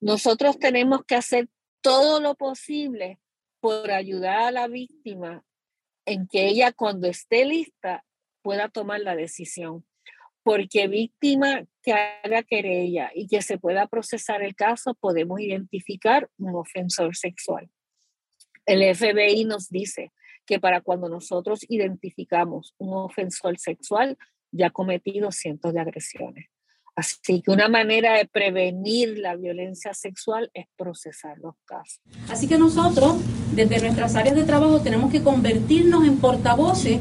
Nosotros 0.00 0.58
tenemos 0.58 1.04
que 1.04 1.14
hacer 1.14 1.48
todo 1.80 2.20
lo 2.20 2.34
posible 2.34 3.18
por 3.60 3.90
ayudar 3.90 4.40
a 4.40 4.50
la 4.50 4.68
víctima 4.68 5.44
en 6.04 6.26
que 6.26 6.46
ella 6.46 6.72
cuando 6.72 7.06
esté 7.06 7.44
lista 7.44 8.04
pueda 8.42 8.68
tomar 8.68 9.00
la 9.00 9.14
decisión 9.14 9.84
porque 10.42 10.88
víctima 10.88 11.64
que 11.82 11.92
haga 11.92 12.42
querella 12.42 13.10
y 13.14 13.26
que 13.26 13.42
se 13.42 13.58
pueda 13.58 13.86
procesar 13.86 14.42
el 14.42 14.54
caso, 14.54 14.94
podemos 14.94 15.40
identificar 15.40 16.28
un 16.38 16.54
ofensor 16.54 17.16
sexual. 17.16 17.70
El 18.66 18.94
FBI 18.94 19.44
nos 19.44 19.68
dice 19.68 20.12
que 20.46 20.60
para 20.60 20.80
cuando 20.80 21.08
nosotros 21.08 21.64
identificamos 21.68 22.74
un 22.78 22.94
ofensor 22.94 23.58
sexual, 23.58 24.16
ya 24.50 24.68
ha 24.68 24.70
cometido 24.70 25.32
cientos 25.32 25.72
de 25.72 25.80
agresiones. 25.80 26.46
Así 26.94 27.40
que 27.40 27.50
una 27.50 27.68
manera 27.68 28.18
de 28.18 28.26
prevenir 28.26 29.18
la 29.18 29.34
violencia 29.34 29.94
sexual 29.94 30.50
es 30.52 30.66
procesar 30.76 31.38
los 31.38 31.54
casos. 31.64 32.02
Así 32.28 32.46
que 32.46 32.58
nosotros, 32.58 33.16
desde 33.54 33.80
nuestras 33.80 34.14
áreas 34.14 34.36
de 34.36 34.44
trabajo, 34.44 34.82
tenemos 34.82 35.10
que 35.10 35.22
convertirnos 35.22 36.06
en 36.06 36.18
portavoces 36.18 37.00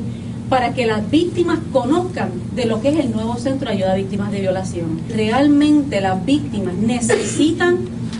para 0.51 0.73
que 0.73 0.85
las 0.85 1.09
víctimas 1.09 1.59
conozcan 1.71 2.29
de 2.53 2.65
lo 2.65 2.81
que 2.81 2.89
es 2.89 2.99
el 2.99 3.09
nuevo 3.09 3.37
Centro 3.37 3.69
de 3.69 3.75
Ayuda 3.75 3.93
a 3.93 3.95
Víctimas 3.95 4.33
de 4.33 4.41
Violación. 4.41 4.99
Realmente 5.07 6.01
las 6.01 6.25
víctimas 6.25 6.73
necesitan 6.73 7.77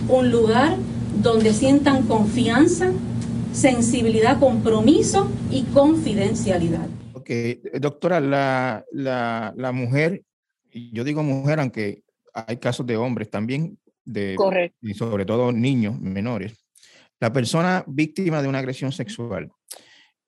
un 0.07 0.31
lugar 0.31 0.77
donde 1.21 1.51
sientan 1.51 2.07
confianza, 2.07 2.89
sensibilidad, 3.51 4.39
compromiso 4.39 5.29
y 5.51 5.63
confidencialidad. 5.63 6.87
Ok, 7.11 7.29
doctora, 7.81 8.21
la, 8.21 8.85
la, 8.93 9.53
la 9.57 9.71
mujer, 9.73 10.23
yo 10.71 11.03
digo 11.03 11.23
mujer, 11.23 11.59
aunque 11.59 12.01
hay 12.33 12.55
casos 12.55 12.85
de 12.87 12.95
hombres 12.95 13.29
también, 13.29 13.77
de, 14.05 14.37
y 14.81 14.93
sobre 14.93 15.25
todo 15.25 15.51
niños 15.51 15.99
menores. 15.99 16.53
La 17.19 17.33
persona 17.33 17.83
víctima 17.87 18.41
de 18.41 18.47
una 18.47 18.59
agresión 18.59 18.93
sexual, 18.93 19.51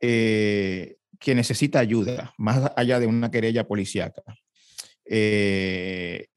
eh, 0.02 0.98
que 1.24 1.34
necesita 1.34 1.80
ayuda, 1.80 2.34
más 2.38 2.72
allá 2.76 3.00
de 3.00 3.08
una 3.08 3.32
querella 3.32 3.66
policíaca. 3.66 4.22
Eh, 5.06 6.28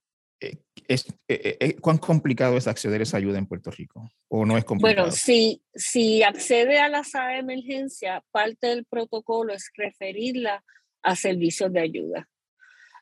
eh, 0.40 0.58
es, 0.86 1.06
eh, 1.26 1.76
¿Cuán 1.80 1.98
complicado 1.98 2.56
es 2.56 2.68
acceder 2.68 3.00
a 3.00 3.02
esa 3.02 3.16
ayuda 3.16 3.38
en 3.38 3.46
Puerto 3.46 3.72
Rico? 3.72 4.12
¿O 4.28 4.46
no 4.46 4.56
es 4.56 4.64
complicado? 4.64 5.06
Bueno, 5.06 5.12
si, 5.12 5.60
si 5.74 6.22
accede 6.22 6.78
a 6.78 6.88
la 6.88 7.02
sala 7.02 7.32
de 7.32 7.38
emergencia, 7.38 8.22
parte 8.30 8.68
del 8.68 8.84
protocolo 8.84 9.52
es 9.52 9.70
referirla 9.74 10.62
a 11.02 11.16
servicios 11.16 11.72
de 11.72 11.80
ayuda. 11.80 12.28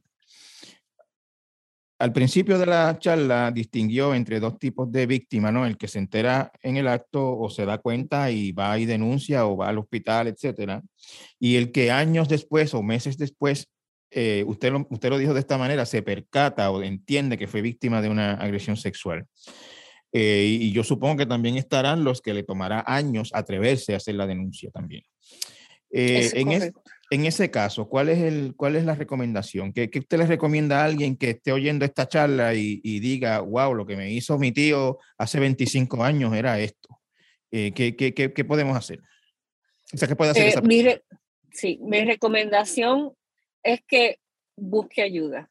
al 1.98 2.12
principio 2.12 2.58
de 2.58 2.66
la 2.66 2.98
charla 2.98 3.50
distinguió 3.52 4.14
entre 4.14 4.40
dos 4.40 4.58
tipos 4.58 4.90
de 4.90 5.06
víctimas, 5.06 5.52
¿no? 5.52 5.64
El 5.64 5.76
que 5.76 5.88
se 5.88 5.98
entera 5.98 6.50
en 6.62 6.76
el 6.76 6.88
acto 6.88 7.38
o 7.38 7.48
se 7.50 7.64
da 7.66 7.78
cuenta 7.78 8.30
y 8.30 8.52
va 8.52 8.78
y 8.78 8.84
denuncia 8.84 9.46
o 9.46 9.56
va 9.56 9.68
al 9.68 9.78
hospital, 9.78 10.26
etcétera. 10.26 10.82
Y 11.38 11.56
el 11.56 11.70
que 11.72 11.90
años 11.90 12.28
después 12.28 12.74
o 12.74 12.82
meses 12.82 13.16
después, 13.16 13.68
eh, 14.10 14.44
usted, 14.46 14.72
lo, 14.72 14.86
usted 14.90 15.10
lo 15.10 15.18
dijo 15.18 15.34
de 15.34 15.40
esta 15.40 15.56
manera, 15.56 15.86
se 15.86 16.02
percata 16.02 16.70
o 16.70 16.82
entiende 16.82 17.38
que 17.38 17.46
fue 17.46 17.62
víctima 17.62 18.02
de 18.02 18.08
una 18.08 18.34
agresión 18.34 18.76
sexual. 18.76 19.26
Eh, 20.12 20.46
y 20.60 20.72
yo 20.72 20.84
supongo 20.84 21.16
que 21.16 21.26
también 21.26 21.56
estarán 21.56 22.04
los 22.04 22.22
que 22.22 22.34
le 22.34 22.44
tomará 22.44 22.84
años 22.86 23.30
atreverse 23.34 23.94
a 23.94 23.96
hacer 23.96 24.14
la 24.14 24.26
denuncia 24.26 24.70
también. 24.70 25.02
Eh, 25.90 26.30
en, 26.34 26.72
en 27.14 27.26
ese 27.26 27.50
caso, 27.50 27.88
¿cuál 27.88 28.08
es, 28.08 28.18
el, 28.18 28.54
cuál 28.56 28.76
es 28.76 28.84
la 28.84 28.94
recomendación? 28.94 29.72
¿Qué, 29.72 29.88
usted 29.94 30.18
le 30.18 30.26
recomienda 30.26 30.80
a 30.80 30.84
alguien 30.84 31.16
que 31.16 31.30
esté 31.30 31.52
oyendo 31.52 31.84
esta 31.84 32.08
charla 32.08 32.54
y, 32.54 32.80
diga, 33.00 33.40
wow, 33.40 33.74
lo 33.74 33.86
que 33.86 33.96
me 33.96 34.10
hizo 34.10 34.38
mi 34.38 34.52
tío 34.52 34.98
hace 35.16 35.38
25 35.38 36.02
años 36.02 36.34
era 36.34 36.58
esto? 36.58 37.00
Eh, 37.50 37.72
¿qué, 37.72 37.94
qué, 37.94 38.12
qué, 38.12 38.44
podemos 38.44 38.76
hacer? 38.76 39.00
O 39.92 39.96
sea, 39.96 40.08
¿qué 40.08 40.16
puede 40.16 40.32
hacer 40.32 40.60
eh, 40.70 41.02
sí, 41.52 41.78
mi 41.82 42.04
recomendación 42.04 43.12
es 43.62 43.80
que 43.86 44.18
busque 44.56 45.02
ayuda. 45.02 45.50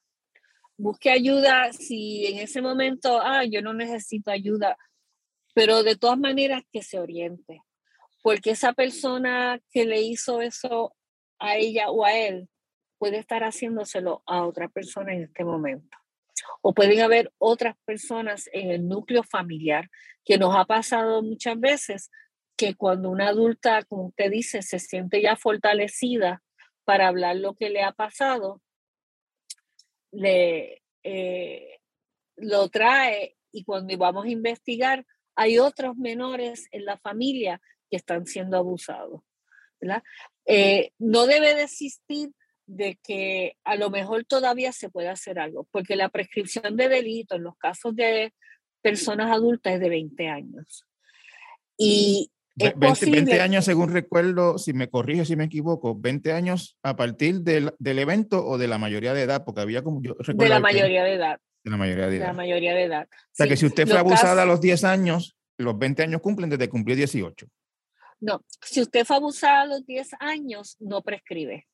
Busque 0.75 1.11
ayuda 1.11 1.71
si 1.71 2.25
en 2.25 2.39
ese 2.39 2.61
momento, 2.61 3.21
ah, 3.21 3.45
yo 3.45 3.61
no 3.61 3.73
necesito 3.73 4.31
ayuda, 4.31 4.77
pero 5.53 5.83
de 5.83 5.95
todas 5.95 6.17
maneras 6.17 6.63
que 6.71 6.81
se 6.81 6.99
oriente, 6.99 7.61
porque 8.21 8.51
esa 8.51 8.73
persona 8.73 9.61
que 9.71 9.85
le 9.85 10.01
hizo 10.01 10.41
eso 10.41 10.93
a 11.43 11.57
ella 11.57 11.91
o 11.91 12.05
a 12.05 12.13
él 12.17 12.47
puede 12.97 13.17
estar 13.17 13.43
haciéndoselo 13.43 14.23
a 14.25 14.45
otra 14.45 14.69
persona 14.69 15.13
en 15.13 15.23
este 15.23 15.43
momento. 15.43 15.97
O 16.61 16.73
pueden 16.73 17.01
haber 17.01 17.33
otras 17.37 17.75
personas 17.83 18.49
en 18.53 18.71
el 18.71 18.87
núcleo 18.87 19.23
familiar 19.23 19.89
que 20.23 20.37
nos 20.37 20.55
ha 20.55 20.63
pasado 20.63 21.21
muchas 21.21 21.59
veces 21.59 22.09
que 22.55 22.75
cuando 22.75 23.09
una 23.09 23.27
adulta, 23.27 23.83
como 23.83 24.07
usted 24.07 24.31
dice, 24.31 24.61
se 24.61 24.79
siente 24.79 25.21
ya 25.21 25.35
fortalecida 25.35 26.41
para 26.85 27.09
hablar 27.09 27.35
lo 27.35 27.55
que 27.55 27.69
le 27.69 27.83
ha 27.83 27.91
pasado, 27.91 28.61
le, 30.11 30.81
eh, 31.03 31.79
lo 32.37 32.69
trae 32.69 33.35
y 33.51 33.65
cuando 33.65 33.97
vamos 33.97 34.25
a 34.25 34.29
investigar, 34.29 35.05
hay 35.35 35.59
otros 35.59 35.97
menores 35.97 36.67
en 36.71 36.85
la 36.85 36.97
familia 36.97 37.61
que 37.89 37.97
están 37.97 38.25
siendo 38.27 38.55
abusados. 38.55 39.21
Eh, 40.45 40.91
no 40.99 41.25
debe 41.25 41.55
desistir 41.55 42.31
de 42.65 42.97
que 43.03 43.57
a 43.63 43.75
lo 43.75 43.89
mejor 43.89 44.25
todavía 44.25 44.71
se 44.71 44.89
puede 44.89 45.09
hacer 45.09 45.39
algo, 45.39 45.67
porque 45.71 45.95
la 45.95 46.09
prescripción 46.09 46.75
de 46.77 46.89
delito 46.89 47.35
en 47.35 47.43
los 47.43 47.57
casos 47.57 47.95
de 47.95 48.33
personas 48.81 49.31
adultas 49.31 49.73
es 49.73 49.79
de 49.79 49.89
20 49.89 50.27
años. 50.27 50.85
Y 51.77 52.31
20, 52.55 53.41
años, 53.41 53.65
según 53.65 53.91
recuerdo, 53.91 54.59
si 54.59 54.73
me 54.73 54.87
corrige 54.87 55.25
si 55.25 55.35
me 55.35 55.45
equivoco, 55.45 55.95
20 55.95 56.33
años 56.33 56.77
a 56.83 56.95
partir 56.95 57.41
del, 57.41 57.73
del, 57.79 57.99
evento 57.99 58.45
o 58.45 58.59
de 58.59 58.67
la 58.67 58.77
mayoría 58.77 59.13
de 59.13 59.23
edad, 59.23 59.43
porque 59.43 59.61
había 59.61 59.81
como 59.81 60.01
yo 60.03 60.15
De 60.35 60.49
la 60.49 60.59
mayoría 60.59 61.03
de 61.03 61.13
edad. 61.13 61.39
De 61.63 61.71
la 61.71 61.77
mayoría 61.77 62.07
de 62.07 62.17
edad. 62.17 62.27
la 62.27 62.33
mayoría 62.33 62.73
de 62.73 62.83
edad. 62.83 63.07
O 63.11 63.29
sea 63.31 63.47
que 63.47 63.57
si 63.57 63.65
usted 63.65 63.87
fue 63.87 63.97
abusada 63.97 64.43
a 64.43 64.45
los 64.45 64.61
10 64.61 64.83
años, 64.83 65.35
los 65.57 65.77
20 65.77 66.03
años 66.03 66.21
cumplen 66.21 66.49
desde 66.49 66.69
cumplir 66.69 66.97
18. 66.97 67.47
No, 68.23 68.41
si 68.61 68.79
usted 68.79 69.03
fue 69.03 69.17
abusada 69.17 69.63
a 69.63 69.65
los 69.65 69.85
10 69.85 70.11
años, 70.21 70.77
no 70.79 71.01
prescribe. 71.01 71.67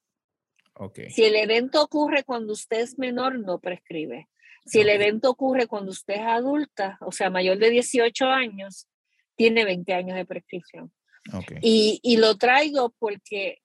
Okay. 0.73 1.11
Si 1.11 1.23
el 1.23 1.35
evento 1.35 1.79
ocurre 1.79 2.23
cuando 2.23 2.53
usted 2.53 2.79
es 2.79 2.97
menor, 2.97 3.37
no 3.37 3.59
prescribe. 3.59 4.29
Si 4.65 4.79
el 4.79 4.89
evento 4.89 5.29
ocurre 5.29 5.67
cuando 5.67 5.91
usted 5.91 6.15
es 6.15 6.21
adulta, 6.21 6.97
o 7.01 7.11
sea, 7.11 7.29
mayor 7.29 7.59
de 7.59 7.69
18 7.69 8.25
años, 8.25 8.87
tiene 9.35 9.63
20 9.63 9.93
años 9.93 10.17
de 10.17 10.25
prescripción. 10.25 10.91
Okay. 11.31 11.59
Y, 11.61 11.99
y, 12.01 12.17
lo 12.17 12.35
traigo 12.37 12.95
porque 12.97 13.59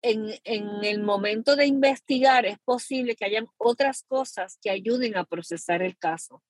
en, 0.00 0.30
en, 0.44 0.84
el 0.84 1.02
momento 1.02 1.56
de 1.56 1.66
investigar 1.66 2.46
es 2.46 2.60
posible 2.60 3.16
que 3.16 3.24
hayan 3.24 3.48
otras 3.56 4.04
cosas 4.04 4.56
que 4.62 4.70
ayuden 4.70 5.16
a 5.16 5.24
procesar 5.24 5.82
el 5.82 5.98
caso. 5.98 6.44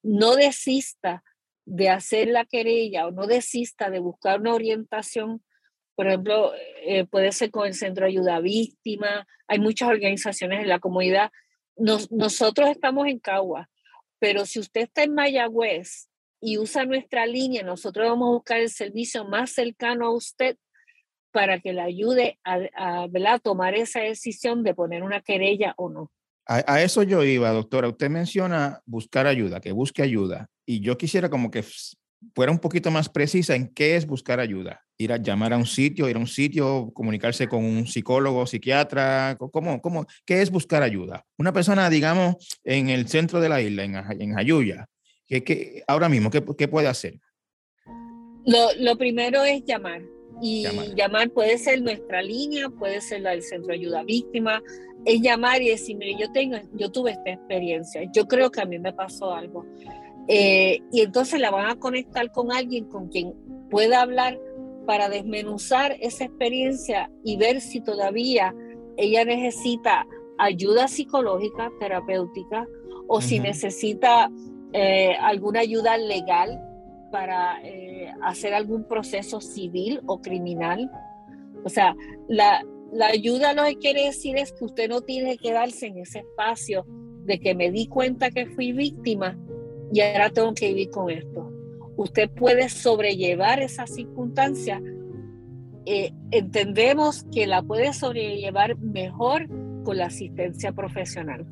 No 0.00 0.36
desista 0.36 1.24
de 1.64 1.88
hacer 1.88 2.28
la 2.28 2.44
querella 2.44 3.06
o 3.06 3.10
no 3.10 3.26
desista 3.26 3.90
de 3.90 4.00
buscar 4.00 4.40
una 4.40 4.54
orientación, 4.54 5.42
por 5.94 6.06
ejemplo, 6.06 6.52
eh, 6.84 7.04
puede 7.06 7.32
ser 7.32 7.50
con 7.50 7.66
el 7.66 7.74
Centro 7.74 8.04
de 8.04 8.12
Ayuda 8.12 8.36
a 8.36 8.40
Víctima, 8.40 9.26
hay 9.46 9.58
muchas 9.58 9.88
organizaciones 9.88 10.60
en 10.60 10.68
la 10.68 10.80
comunidad. 10.80 11.30
nosotros 11.76 12.70
estamos 12.70 13.06
en 13.06 13.18
Cagua, 13.18 13.68
pero 14.18 14.46
si 14.46 14.60
usted 14.60 14.82
está 14.82 15.02
en 15.02 15.14
Mayagüez 15.14 16.08
y 16.40 16.58
usa 16.58 16.84
nuestra 16.84 17.26
línea, 17.26 17.62
nosotros 17.62 18.08
vamos 18.08 18.28
a 18.28 18.32
buscar 18.32 18.60
el 18.60 18.70
servicio 18.70 19.24
más 19.24 19.52
cercano 19.52 20.06
a 20.06 20.14
usted 20.14 20.56
para 21.32 21.60
que 21.60 21.72
le 21.72 21.80
ayude 21.80 22.38
a, 22.44 22.60
a 22.74 23.38
tomar 23.38 23.74
esa 23.74 24.00
decisión 24.00 24.62
de 24.62 24.74
poner 24.74 25.02
una 25.02 25.22
querella 25.22 25.74
o 25.76 25.88
no. 25.88 26.10
A, 26.46 26.82
eso 26.82 27.02
yo 27.02 27.22
iba, 27.24 27.50
doctora. 27.50 27.88
Usted 27.88 28.10
menciona 28.10 28.80
buscar 28.84 29.26
ayuda, 29.26 29.60
que 29.60 29.72
busque 29.72 30.02
ayuda. 30.02 30.48
Y 30.66 30.80
yo 30.80 30.98
quisiera 30.98 31.30
como 31.30 31.50
que 31.50 31.64
fuera 32.34 32.52
un 32.52 32.58
poquito 32.58 32.90
más 32.90 33.08
precisa 33.08 33.54
en 33.54 33.68
qué 33.68 33.96
es 33.96 34.06
buscar 34.06 34.40
ayuda. 34.40 34.84
Ir 34.98 35.12
a 35.12 35.16
llamar 35.16 35.52
a 35.52 35.56
un 35.56 35.66
sitio, 35.66 36.08
ir 36.08 36.16
a 36.16 36.18
un 36.18 36.26
sitio, 36.26 36.90
comunicarse 36.92 37.48
con 37.48 37.64
un 37.64 37.86
psicólogo, 37.86 38.46
psiquiatra. 38.46 39.36
¿Cómo, 39.38 39.80
cómo, 39.80 40.06
¿Qué 40.24 40.42
es 40.42 40.50
buscar 40.50 40.82
ayuda? 40.82 41.24
Una 41.38 41.52
persona, 41.52 41.88
digamos, 41.88 42.36
en 42.64 42.88
el 42.90 43.08
centro 43.08 43.40
de 43.40 43.48
la 43.48 43.60
isla, 43.60 43.84
en, 43.84 43.94
en 44.20 44.38
Ayuya, 44.38 44.88
que, 45.40 45.82
ahora 45.86 46.08
mismo, 46.08 46.30
¿qué, 46.30 46.44
¿qué, 46.58 46.68
puede 46.68 46.88
hacer? 46.88 47.18
Lo, 48.44 48.74
lo 48.78 48.98
primero 48.98 49.44
es 49.44 49.64
llamar. 49.64 50.02
Y 50.40 50.66
llamar. 50.96 51.30
puede 51.30 51.56
ser 51.56 51.82
nuestra 51.82 52.20
línea, 52.20 52.68
puede 52.68 53.00
ser 53.00 53.20
la 53.20 53.30
del 53.30 53.42
centro 53.42 53.68
de 53.68 53.74
ayuda 53.74 54.02
víctima, 54.02 54.60
es 55.04 55.20
llamar 55.20 55.62
y 55.62 55.68
decir, 55.68 55.96
mire, 55.96 56.16
yo, 56.18 56.30
tengo, 56.32 56.56
yo 56.74 56.90
tuve 56.90 57.12
esta 57.12 57.30
experiencia, 57.30 58.02
yo 58.12 58.26
creo 58.26 58.50
que 58.50 58.60
a 58.60 58.64
mí 58.64 58.78
me 58.78 58.92
pasó 58.92 59.32
algo. 59.32 59.64
Eh, 60.28 60.80
y 60.92 61.00
entonces 61.00 61.40
la 61.40 61.50
van 61.50 61.68
a 61.68 61.76
conectar 61.76 62.30
con 62.30 62.52
alguien 62.52 62.84
con 62.84 63.08
quien 63.08 63.34
pueda 63.70 64.02
hablar 64.02 64.38
para 64.86 65.08
desmenuzar 65.08 65.96
esa 66.00 66.24
experiencia 66.24 67.10
y 67.24 67.36
ver 67.36 67.60
si 67.60 67.80
todavía 67.80 68.54
ella 68.96 69.24
necesita 69.24 70.06
ayuda 70.38 70.88
psicológica, 70.88 71.70
terapéutica, 71.80 72.66
o 73.08 73.20
si 73.20 73.40
necesita 73.40 74.30
eh, 74.72 75.14
alguna 75.20 75.60
ayuda 75.60 75.96
legal 75.98 76.60
para 77.10 77.60
eh, 77.62 78.12
hacer 78.22 78.54
algún 78.54 78.84
proceso 78.84 79.40
civil 79.40 80.00
o 80.06 80.20
criminal. 80.20 80.90
O 81.64 81.68
sea, 81.68 81.94
la, 82.28 82.64
la 82.92 83.06
ayuda 83.06 83.54
lo 83.54 83.64
que 83.64 83.78
quiere 83.78 84.04
decir 84.04 84.36
es 84.36 84.52
que 84.52 84.64
usted 84.64 84.88
no 84.88 85.00
tiene 85.00 85.32
que 85.38 85.48
quedarse 85.48 85.86
en 85.86 85.98
ese 85.98 86.20
espacio 86.20 86.84
de 87.24 87.40
que 87.40 87.54
me 87.54 87.70
di 87.70 87.86
cuenta 87.86 88.30
que 88.30 88.46
fui 88.46 88.72
víctima 88.72 89.38
y 89.92 90.00
ahora 90.00 90.30
tengo 90.30 90.52
que 90.54 90.68
vivir 90.68 90.90
con 90.90 91.10
esto. 91.10 91.50
Usted 91.96 92.30
puede 92.30 92.68
sobrellevar 92.68 93.60
esa 93.60 93.86
circunstancia. 93.86 94.82
Eh, 95.86 96.12
entendemos 96.30 97.24
que 97.32 97.46
la 97.46 97.62
puede 97.62 97.92
sobrellevar 97.92 98.78
mejor 98.78 99.48
con 99.84 99.96
la 99.96 100.06
asistencia 100.06 100.72
profesional. 100.72 101.46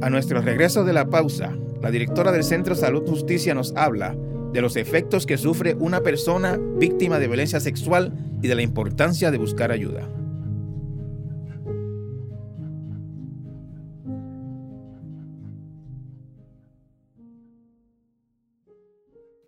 A 0.00 0.10
nuestro 0.10 0.40
regreso 0.40 0.84
de 0.84 0.92
la 0.92 1.08
pausa, 1.08 1.56
la 1.82 1.90
directora 1.90 2.32
del 2.32 2.44
Centro 2.44 2.74
Salud 2.74 3.08
Justicia 3.08 3.54
nos 3.54 3.74
habla 3.76 4.16
de 4.52 4.60
los 4.60 4.76
efectos 4.76 5.24
que 5.26 5.38
sufre 5.38 5.74
una 5.74 6.02
persona 6.02 6.58
víctima 6.58 7.18
de 7.18 7.26
violencia 7.26 7.58
sexual 7.60 8.12
y 8.42 8.48
de 8.48 8.54
la 8.54 8.60
importancia 8.62 9.30
de 9.30 9.38
buscar 9.38 9.72
ayuda. 9.72 10.06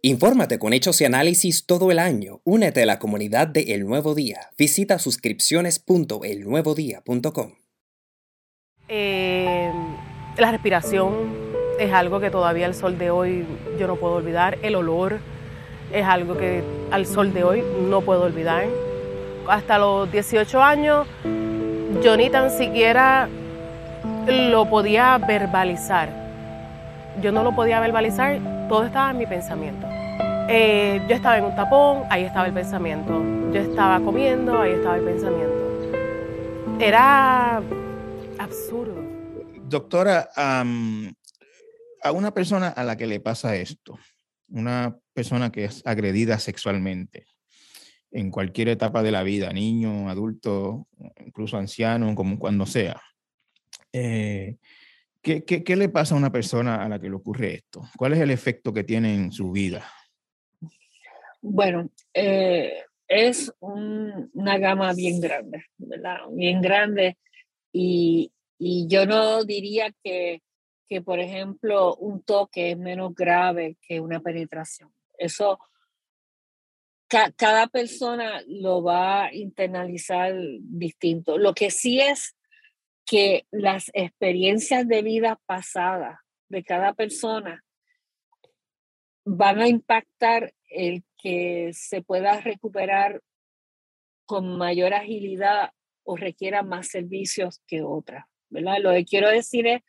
Infórmate 0.02 0.58
con 0.58 0.72
hechos 0.72 0.98
y 1.02 1.04
análisis 1.04 1.66
todo 1.66 1.90
el 1.90 1.98
año. 1.98 2.40
Únete 2.44 2.82
a 2.82 2.86
la 2.86 2.98
comunidad 2.98 3.48
de 3.48 3.74
El 3.74 3.84
Nuevo 3.84 4.14
Día. 4.14 4.48
Visita 4.56 4.98
suscripciones.elnuevodía.com. 4.98 7.52
Eh 8.88 9.70
la 10.40 10.52
respiración 10.52 11.49
es 11.80 11.94
algo 11.94 12.20
que 12.20 12.30
todavía 12.30 12.66
al 12.66 12.74
sol 12.74 12.98
de 12.98 13.10
hoy 13.10 13.46
yo 13.78 13.86
no 13.86 13.96
puedo 13.96 14.16
olvidar. 14.16 14.58
El 14.60 14.76
olor 14.76 15.18
es 15.90 16.04
algo 16.04 16.36
que 16.36 16.62
al 16.90 17.06
sol 17.06 17.32
de 17.32 17.42
hoy 17.42 17.64
no 17.88 18.02
puedo 18.02 18.24
olvidar. 18.24 18.66
Hasta 19.48 19.78
los 19.78 20.12
18 20.12 20.62
años 20.62 21.06
yo 22.02 22.18
ni 22.18 22.28
tan 22.28 22.50
siquiera 22.50 23.28
lo 24.26 24.66
podía 24.66 25.16
verbalizar. 25.16 26.10
Yo 27.22 27.32
no 27.32 27.42
lo 27.42 27.56
podía 27.56 27.80
verbalizar, 27.80 28.38
todo 28.68 28.84
estaba 28.84 29.12
en 29.12 29.18
mi 29.18 29.26
pensamiento. 29.26 29.86
Eh, 30.48 31.00
yo 31.08 31.16
estaba 31.16 31.38
en 31.38 31.44
un 31.44 31.56
tapón, 31.56 32.02
ahí 32.10 32.24
estaba 32.24 32.46
el 32.46 32.52
pensamiento. 32.52 33.22
Yo 33.52 33.60
estaba 33.60 34.00
comiendo, 34.00 34.60
ahí 34.60 34.72
estaba 34.72 34.96
el 34.96 35.04
pensamiento. 35.04 35.80
Era 36.78 37.62
absurdo. 38.38 39.00
Doctora, 39.70 40.28
a 42.02 42.12
una 42.12 42.32
persona 42.32 42.68
a 42.68 42.84
la 42.84 42.96
que 42.96 43.06
le 43.06 43.20
pasa 43.20 43.56
esto, 43.56 43.98
una 44.48 44.96
persona 45.12 45.50
que 45.52 45.64
es 45.64 45.82
agredida 45.84 46.38
sexualmente 46.38 47.26
en 48.10 48.30
cualquier 48.30 48.68
etapa 48.68 49.02
de 49.02 49.12
la 49.12 49.22
vida, 49.22 49.52
niño, 49.52 50.08
adulto, 50.08 50.88
incluso 51.24 51.56
anciano, 51.56 52.14
como 52.14 52.38
cuando 52.38 52.66
sea, 52.66 53.00
eh, 53.92 54.56
¿qué, 55.22 55.76
le 55.76 55.88
pasa 55.88 56.14
a 56.14 56.18
una 56.18 56.32
persona 56.32 56.84
a 56.84 56.88
la 56.88 56.98
que 56.98 57.08
le 57.08 57.16
ocurre 57.16 57.54
esto? 57.54 57.82
¿Cuál 57.96 58.14
es 58.14 58.20
el 58.20 58.30
efecto 58.30 58.72
que 58.72 58.84
tiene 58.84 59.14
en 59.14 59.32
su 59.32 59.52
vida? 59.52 59.84
Bueno, 61.40 61.90
eh, 62.12 62.82
es 63.06 63.52
una 63.60 64.58
gama 64.58 64.92
bien 64.92 65.20
grande, 65.20 65.64
¿verdad? 65.78 66.18
Bien 66.32 66.60
grande 66.60 67.16
y, 67.72 68.32
y 68.58 68.88
yo 68.88 69.06
no 69.06 69.44
diría 69.44 69.92
que, 70.02 70.42
que, 70.90 71.00
por 71.00 71.20
ejemplo, 71.20 71.94
un 71.94 72.20
toque 72.20 72.72
es 72.72 72.76
menos 72.76 73.14
grave 73.14 73.76
que 73.80 74.00
una 74.00 74.18
penetración. 74.18 74.92
Eso, 75.16 75.60
cada 77.06 77.68
persona 77.68 78.42
lo 78.48 78.82
va 78.82 79.26
a 79.26 79.34
internalizar 79.34 80.34
distinto. 80.58 81.38
Lo 81.38 81.54
que 81.54 81.70
sí 81.70 82.00
es 82.00 82.36
que 83.06 83.46
las 83.52 83.92
experiencias 83.94 84.88
de 84.88 85.02
vida 85.02 85.40
pasadas 85.46 86.18
de 86.48 86.64
cada 86.64 86.92
persona 86.94 87.64
van 89.24 89.60
a 89.60 89.68
impactar 89.68 90.52
el 90.70 91.04
que 91.16 91.70
se 91.72 92.02
pueda 92.02 92.40
recuperar 92.40 93.22
con 94.26 94.58
mayor 94.58 94.92
agilidad 94.92 95.70
o 96.02 96.16
requiera 96.16 96.64
más 96.64 96.88
servicios 96.88 97.62
que 97.68 97.82
otra. 97.82 98.28
Lo 98.48 98.90
que 98.90 99.04
quiero 99.04 99.28
decir 99.28 99.68
es, 99.68 99.82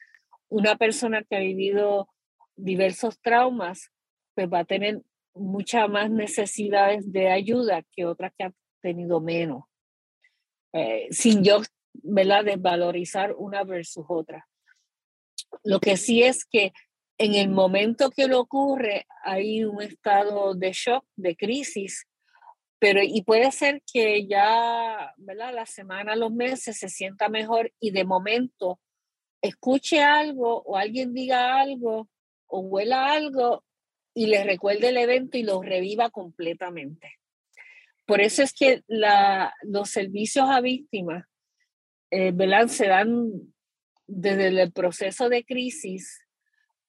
una 0.51 0.75
persona 0.75 1.23
que 1.23 1.37
ha 1.37 1.39
vivido 1.39 2.09
diversos 2.57 3.19
traumas, 3.21 3.89
pues 4.35 4.49
va 4.49 4.59
a 4.59 4.65
tener 4.65 5.01
muchas 5.33 5.89
más 5.89 6.11
necesidades 6.11 7.09
de 7.11 7.29
ayuda 7.29 7.83
que 7.93 8.05
otras 8.05 8.33
que 8.37 8.43
ha 8.43 8.53
tenido 8.81 9.21
menos. 9.21 9.63
Eh, 10.73 11.07
sin 11.09 11.41
yo, 11.43 11.61
¿verdad?, 11.93 12.43
desvalorizar 12.43 13.33
una 13.37 13.63
versus 13.63 14.05
otra. 14.09 14.45
Lo 15.63 15.79
que 15.79 15.95
sí 15.95 16.21
es 16.21 16.43
que 16.43 16.73
en 17.17 17.35
el 17.35 17.49
momento 17.49 18.09
que 18.09 18.27
lo 18.27 18.41
ocurre 18.41 19.05
hay 19.23 19.63
un 19.63 19.81
estado 19.81 20.53
de 20.53 20.73
shock, 20.73 21.05
de 21.15 21.37
crisis, 21.37 22.07
pero 22.77 22.99
y 23.01 23.21
puede 23.21 23.51
ser 23.53 23.81
que 23.91 24.27
ya, 24.27 25.13
¿verdad? 25.15 25.53
La 25.53 25.65
semana, 25.65 26.15
los 26.15 26.31
meses 26.31 26.77
se 26.77 26.89
sienta 26.89 27.29
mejor 27.29 27.71
y 27.79 27.91
de 27.91 28.03
momento 28.03 28.79
escuche 29.41 30.01
algo 30.01 30.61
o 30.61 30.77
alguien 30.77 31.13
diga 31.13 31.59
algo 31.59 32.09
o 32.47 32.59
huela 32.59 33.13
algo 33.13 33.63
y 34.13 34.27
le 34.27 34.43
recuerde 34.43 34.89
el 34.89 34.97
evento 34.97 35.37
y 35.37 35.43
lo 35.43 35.61
reviva 35.61 36.09
completamente. 36.09 37.17
Por 38.05 38.21
eso 38.21 38.43
es 38.43 38.53
que 38.53 38.83
los 38.87 39.89
servicios 39.89 40.49
a 40.49 40.59
víctimas, 40.61 41.25
eh. 42.11 42.33
Se 42.67 42.87
dan 42.87 43.31
desde 44.05 44.47
el 44.47 44.71
proceso 44.73 45.29
de 45.29 45.45
crisis. 45.45 46.21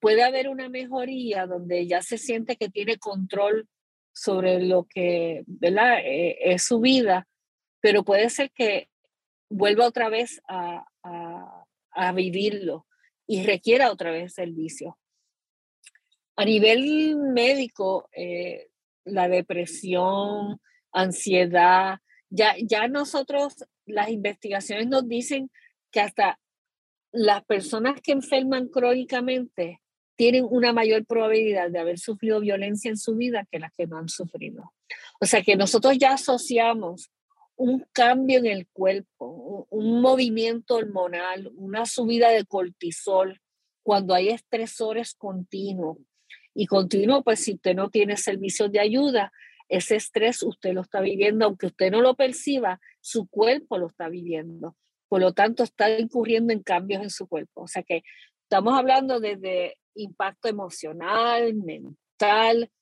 Puede 0.00 0.24
haber 0.24 0.48
una 0.48 0.68
mejoría 0.68 1.46
donde 1.46 1.86
ya 1.86 2.02
se 2.02 2.18
siente 2.18 2.56
que 2.56 2.68
tiene 2.68 2.98
control 2.98 3.68
sobre 4.12 4.60
lo 4.60 4.84
que 4.84 5.44
¿verdad? 5.46 6.00
Eh, 6.00 6.38
es 6.40 6.64
su 6.64 6.80
vida, 6.80 7.28
pero 7.80 8.02
puede 8.02 8.28
ser 8.30 8.50
que 8.50 8.88
vuelva 9.48 9.86
otra 9.86 10.08
vez 10.08 10.42
a, 10.48 10.84
vivirlo 12.14 12.86
y 13.26 13.44
requiera 13.44 13.90
otra 13.90 14.10
vez 14.10 14.34
servicio. 14.34 14.98
A 16.36 16.44
nivel 16.44 17.16
médico, 17.16 18.08
eh, 18.12 18.68
la 19.04 19.28
depresión, 19.28 20.60
ansiedad, 20.92 21.98
ya, 22.30 22.54
ya 22.62 22.88
nosotros, 22.88 23.64
las 23.86 24.08
investigaciones 24.08 24.86
nos 24.88 25.08
dicen 25.08 25.50
que 25.90 26.00
hasta 26.00 26.38
las 27.12 27.44
personas 27.44 28.00
que 28.00 28.12
enferman 28.12 28.68
crónicamente 28.68 29.80
tienen 30.16 30.46
una 30.48 30.72
mayor 30.72 31.04
probabilidad 31.04 31.70
de 31.70 31.78
haber 31.78 31.98
sufrido 31.98 32.40
violencia 32.40 32.90
en 32.90 32.96
su 32.96 33.16
vida 33.16 33.46
que 33.50 33.58
las 33.58 33.72
que 33.76 33.86
no 33.86 33.98
han 33.98 34.08
sufrido. 34.08 34.72
O 35.20 35.26
sea 35.26 35.42
que 35.42 35.56
nosotros 35.56 35.98
ya 35.98 36.14
asociamos 36.14 37.10
un 37.62 37.86
cambio 37.92 38.40
en 38.40 38.46
el 38.46 38.66
cuerpo, 38.66 39.68
un 39.70 40.00
movimiento 40.00 40.74
hormonal, 40.74 41.48
una 41.54 41.86
subida 41.86 42.30
de 42.30 42.44
cortisol 42.44 43.40
cuando 43.84 44.14
hay 44.14 44.30
estresores 44.30 45.14
continuos. 45.14 45.98
Y 46.54 46.66
continuo, 46.66 47.22
pues 47.22 47.38
si 47.38 47.54
usted 47.54 47.76
no 47.76 47.88
tiene 47.88 48.16
servicios 48.16 48.72
de 48.72 48.80
ayuda, 48.80 49.32
ese 49.68 49.94
estrés 49.94 50.42
usted 50.42 50.72
lo 50.72 50.80
está 50.80 51.00
viviendo, 51.00 51.46
aunque 51.46 51.66
usted 51.66 51.92
no 51.92 52.00
lo 52.00 52.16
perciba, 52.16 52.80
su 53.00 53.28
cuerpo 53.28 53.78
lo 53.78 53.86
está 53.86 54.08
viviendo. 54.08 54.76
Por 55.08 55.20
lo 55.20 55.32
tanto, 55.32 55.62
está 55.62 55.96
incurriendo 55.96 56.52
en 56.52 56.64
cambios 56.64 57.00
en 57.00 57.10
su 57.10 57.28
cuerpo. 57.28 57.62
O 57.62 57.68
sea 57.68 57.84
que 57.84 58.02
estamos 58.42 58.76
hablando 58.76 59.20
desde 59.20 59.76
impacto 59.94 60.48
emocional, 60.48 61.54
mental, 61.54 62.72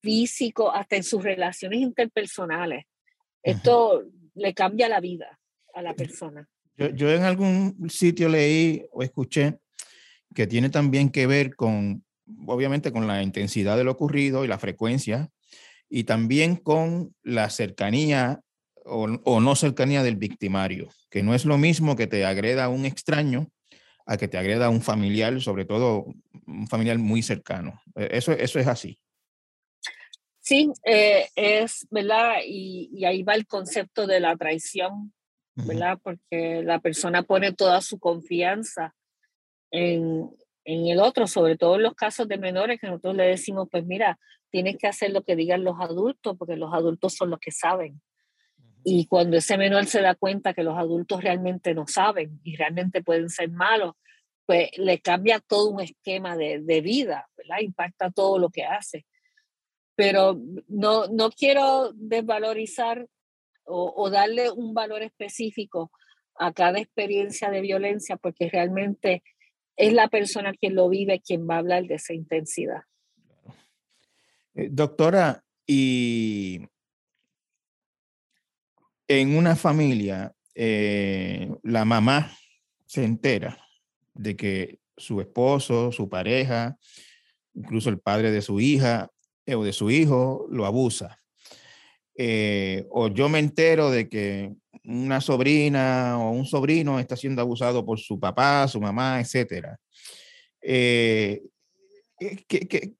físico, 0.00 0.72
hasta 0.72 0.96
en 0.96 1.02
sus 1.02 1.22
relaciones 1.22 1.80
interpersonales. 1.80 2.86
Esto 3.42 4.04
le 4.34 4.54
cambia 4.54 4.88
la 4.88 5.00
vida 5.00 5.38
a 5.74 5.82
la 5.82 5.94
persona. 5.94 6.48
Yo, 6.76 6.88
yo, 6.90 7.10
en 7.12 7.22
algún 7.22 7.90
sitio 7.90 8.28
leí 8.28 8.84
o 8.92 9.02
escuché 9.02 9.58
que 10.34 10.46
tiene 10.46 10.70
también 10.70 11.10
que 11.10 11.26
ver 11.26 11.54
con, 11.54 12.04
obviamente, 12.46 12.92
con 12.92 13.06
la 13.06 13.22
intensidad 13.22 13.76
de 13.76 13.84
lo 13.84 13.92
ocurrido 13.92 14.44
y 14.44 14.48
la 14.48 14.58
frecuencia, 14.58 15.28
y 15.88 16.04
también 16.04 16.56
con 16.56 17.14
la 17.22 17.50
cercanía 17.50 18.40
o, 18.84 19.04
o 19.24 19.40
no 19.40 19.54
cercanía 19.54 20.02
del 20.02 20.16
victimario, 20.16 20.88
que 21.10 21.22
no 21.22 21.34
es 21.34 21.44
lo 21.44 21.58
mismo 21.58 21.96
que 21.96 22.06
te 22.06 22.24
agreda 22.24 22.68
un 22.68 22.86
extraño 22.86 23.48
a 24.06 24.16
que 24.16 24.28
te 24.28 24.38
agreda 24.38 24.70
un 24.70 24.82
familiar, 24.82 25.40
sobre 25.40 25.64
todo 25.64 26.06
un 26.46 26.66
familiar 26.66 26.98
muy 26.98 27.22
cercano. 27.22 27.80
E, 27.94 28.08
eso, 28.12 28.32
eso 28.32 28.58
es 28.58 28.66
así. 28.66 28.98
Sí, 30.42 30.72
eh, 30.84 31.28
es 31.36 31.86
verdad, 31.92 32.38
y, 32.44 33.04
ahí 33.04 33.22
va 33.22 33.34
el 33.34 33.46
concepto 33.46 34.08
de 34.08 34.18
la 34.18 34.36
traición, 34.36 35.14
¿verdad? 35.54 36.00
Porque 36.02 36.62
la 36.64 36.80
persona 36.80 37.22
pone 37.22 37.52
toda 37.52 37.80
su 37.80 38.00
confianza 38.00 38.92
en, 39.70 40.28
en 40.64 40.86
el 40.88 40.98
otro, 40.98 41.28
sobre 41.28 41.56
todo 41.56 41.76
en 41.76 41.84
los 41.84 41.94
casos 41.94 42.26
de 42.26 42.38
menores 42.38 42.80
que 42.80 42.88
nosotros 42.88 43.14
le 43.14 43.26
decimos, 43.28 43.68
pues 43.70 43.86
mira, 43.86 44.18
tienes 44.50 44.78
que 44.78 44.88
hacer 44.88 45.12
lo 45.12 45.22
que 45.22 45.36
digan 45.36 45.62
los 45.62 45.76
adultos, 45.78 46.36
porque 46.36 46.56
los 46.56 46.74
adultos 46.74 47.14
son 47.14 47.30
los 47.30 47.38
que 47.38 47.52
saben. 47.52 48.02
Y 48.82 49.06
cuando 49.06 49.36
ese 49.36 49.56
menor 49.56 49.86
se 49.86 50.00
da 50.00 50.16
cuenta 50.16 50.54
que 50.54 50.64
los 50.64 50.76
adultos 50.76 51.22
realmente 51.22 51.72
no 51.72 51.86
saben 51.86 52.40
y 52.42 52.56
realmente 52.56 53.00
pueden 53.00 53.30
ser 53.30 53.48
malos, 53.48 53.94
pues 54.44 54.70
le 54.76 55.00
cambia 55.00 55.38
todo 55.38 55.70
un 55.70 55.82
esquema 55.82 56.36
de, 56.36 56.60
de 56.60 56.80
vida, 56.80 57.28
¿verdad? 57.36 57.60
Impacta 57.60 58.10
todo 58.10 58.40
lo 58.40 58.50
que 58.50 58.64
hace. 58.64 59.06
Pero 59.94 60.40
no, 60.68 61.06
no 61.06 61.30
quiero 61.30 61.92
desvalorizar 61.94 63.06
o, 63.64 64.10
darle 64.10 64.50
un 64.50 64.74
valor 64.74 65.02
específico 65.02 65.90
a 66.36 66.52
cada 66.52 66.78
experiencia 66.80 67.50
de 67.50 67.60
violencia, 67.60 68.16
porque 68.16 68.48
realmente 68.48 69.22
es 69.76 69.92
la 69.92 70.08
persona 70.08 70.52
quien 70.52 70.74
lo 70.74 70.88
vive 70.88 71.20
quien 71.20 71.48
va 71.48 71.56
a 71.56 71.58
hablar 71.58 71.84
de 71.84 71.94
esa 71.94 72.14
intensidad. 72.14 72.82
Eh, 74.54 74.68
doctora, 74.70 75.44
y 75.66 76.66
en 79.08 79.36
una 79.36 79.56
familia, 79.56 80.34
eh, 80.54 81.50
la 81.62 81.84
mamá 81.84 82.32
se 82.86 83.04
entera 83.04 83.58
de 84.14 84.36
que 84.36 84.78
su 84.96 85.20
esposo, 85.20 85.92
su 85.92 86.08
pareja, 86.08 86.76
incluso 87.54 87.88
el 87.90 88.00
padre 88.00 88.30
de 88.30 88.42
su 88.42 88.60
hija 88.60 89.10
o 89.46 89.64
de 89.64 89.72
su 89.72 89.90
hijo 89.90 90.46
lo 90.50 90.66
abusa. 90.66 91.18
Eh, 92.16 92.86
o 92.90 93.08
yo 93.08 93.28
me 93.28 93.38
entero 93.38 93.90
de 93.90 94.08
que 94.08 94.52
una 94.84 95.20
sobrina 95.20 96.18
o 96.18 96.30
un 96.30 96.46
sobrino 96.46 96.98
está 96.98 97.16
siendo 97.16 97.42
abusado 97.42 97.84
por 97.84 97.98
su 97.98 98.20
papá, 98.20 98.68
su 98.68 98.80
mamá, 98.80 99.20
etc. 99.20 99.76
¿qué, 100.60 101.42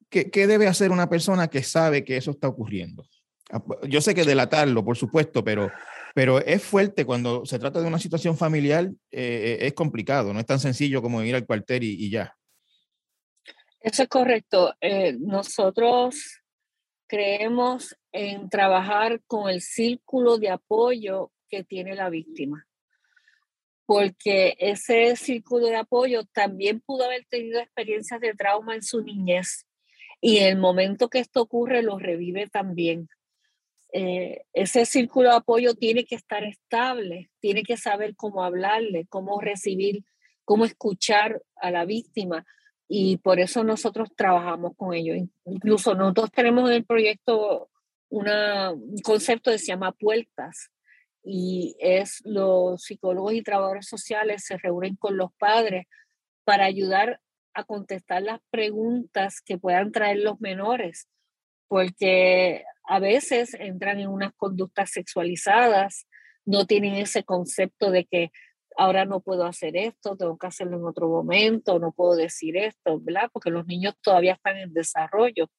qué, 0.08 0.46
debe 0.46 0.66
hacer 0.66 0.90
una 0.90 1.08
persona 1.08 1.48
que 1.48 1.62
sabe 1.62 2.04
que 2.04 2.16
eso 2.16 2.30
está 2.30 2.48
ocurriendo? 2.48 3.04
Ah, 3.50 3.62
yo 3.88 4.00
sé 4.00 4.14
que 4.14 4.24
delatarlo, 4.24 4.84
por 4.84 4.96
supuesto, 4.96 5.44
pero 5.44 5.70
pero 6.14 6.44
es 6.44 6.62
fuerte 6.62 7.04
cuando 7.04 7.46
se 7.46 7.58
trata 7.58 7.80
de 7.80 7.86
una 7.86 7.98
situación 7.98 8.36
familiar, 8.36 8.90
eh, 9.10 9.58
es 9.62 9.72
complicado, 9.72 10.32
no 10.32 10.40
es 10.40 10.46
tan 10.46 10.60
sencillo 10.60 11.00
como 11.00 11.22
ir 11.22 11.34
al 11.34 11.46
cuartel 11.46 11.84
y, 11.84 12.10
ya. 12.10 12.34
Eso 13.82 14.04
es 14.04 14.08
correcto. 14.08 14.74
Eh, 14.80 15.16
nosotros 15.18 16.40
creemos 17.08 17.96
en 18.12 18.48
trabajar 18.48 19.20
con 19.26 19.50
el 19.50 19.60
círculo 19.60 20.38
de 20.38 20.50
apoyo 20.50 21.32
que 21.50 21.64
tiene 21.64 21.96
la 21.96 22.08
víctima, 22.08 22.66
porque 23.84 24.54
ese 24.58 25.16
círculo 25.16 25.66
de 25.66 25.76
apoyo 25.76 26.24
también 26.32 26.80
pudo 26.80 27.04
haber 27.04 27.26
tenido 27.28 27.58
experiencias 27.58 28.20
de 28.20 28.34
trauma 28.34 28.76
en 28.76 28.82
su 28.82 29.02
niñez 29.02 29.66
y 30.20 30.38
el 30.38 30.56
momento 30.56 31.10
que 31.10 31.18
esto 31.18 31.42
ocurre 31.42 31.82
lo 31.82 31.98
revive 31.98 32.48
también. 32.48 33.08
Eh, 33.92 34.44
ese 34.52 34.86
círculo 34.86 35.30
de 35.30 35.36
apoyo 35.36 35.74
tiene 35.74 36.04
que 36.04 36.14
estar 36.14 36.44
estable, 36.44 37.30
tiene 37.40 37.64
que 37.64 37.76
saber 37.76 38.14
cómo 38.14 38.44
hablarle, 38.44 39.06
cómo 39.08 39.40
recibir, 39.40 40.04
cómo 40.44 40.64
escuchar 40.64 41.42
a 41.56 41.72
la 41.72 41.84
víctima. 41.84 42.46
Y 42.94 43.16
por 43.16 43.40
eso 43.40 43.64
nosotros 43.64 44.10
trabajamos 44.14 44.72
con 44.76 44.92
ellos. 44.92 45.16
Incluso 45.46 45.94
nosotros 45.94 46.30
tenemos 46.30 46.68
en 46.68 46.76
el 46.76 46.84
proyecto 46.84 47.70
una, 48.10 48.70
un 48.72 48.98
concepto 49.02 49.50
que 49.50 49.58
se 49.58 49.68
llama 49.68 49.92
puertas. 49.92 50.70
Y 51.24 51.74
es 51.78 52.20
los 52.24 52.82
psicólogos 52.82 53.32
y 53.32 53.42
trabajadores 53.42 53.86
sociales 53.86 54.44
se 54.44 54.58
reúnen 54.58 54.96
con 54.96 55.16
los 55.16 55.32
padres 55.38 55.86
para 56.44 56.66
ayudar 56.66 57.20
a 57.54 57.64
contestar 57.64 58.22
las 58.22 58.40
preguntas 58.50 59.40
que 59.40 59.56
puedan 59.56 59.90
traer 59.92 60.18
los 60.18 60.40
menores 60.40 61.08
porque 61.72 62.64
a 62.86 62.98
veces 62.98 63.54
entran 63.54 63.98
en 63.98 64.08
unas 64.08 64.34
conductas 64.34 64.90
sexualizadas, 64.90 66.06
no 66.44 66.66
tienen 66.66 66.96
ese 66.96 67.24
concepto 67.24 67.90
de 67.90 68.04
que 68.04 68.30
ahora 68.76 69.04
no 69.04 69.20
puedo 69.20 69.44
hacer 69.44 69.76
esto, 69.76 70.16
tengo 70.16 70.38
que 70.38 70.46
hacerlo 70.46 70.76
en 70.76 70.84
otro 70.84 71.08
momento, 71.08 71.78
no 71.78 71.92
puedo 71.92 72.16
decir 72.16 72.56
esto, 72.56 73.00
¿verdad? 73.00 73.28
Porque 73.32 73.50
los 73.50 73.66
niños 73.66 73.94
todavía 74.02 74.34
están 74.34 74.56
en 74.56 74.72
desarrollo 74.72 75.50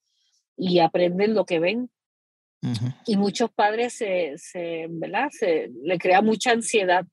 y 0.57 0.79
aprenden 0.79 1.33
lo 1.33 1.45
que 1.45 1.59
ven. 1.59 1.89
Y 3.05 3.17
muchos 3.17 3.51
padres 3.51 3.93
se, 3.93 4.35
se, 4.37 4.87
¿verdad? 4.89 5.27
Se, 5.31 5.69
le 5.83 5.97
crea 5.97 6.21
mucha 6.21 6.51
ansiedad 6.51 7.05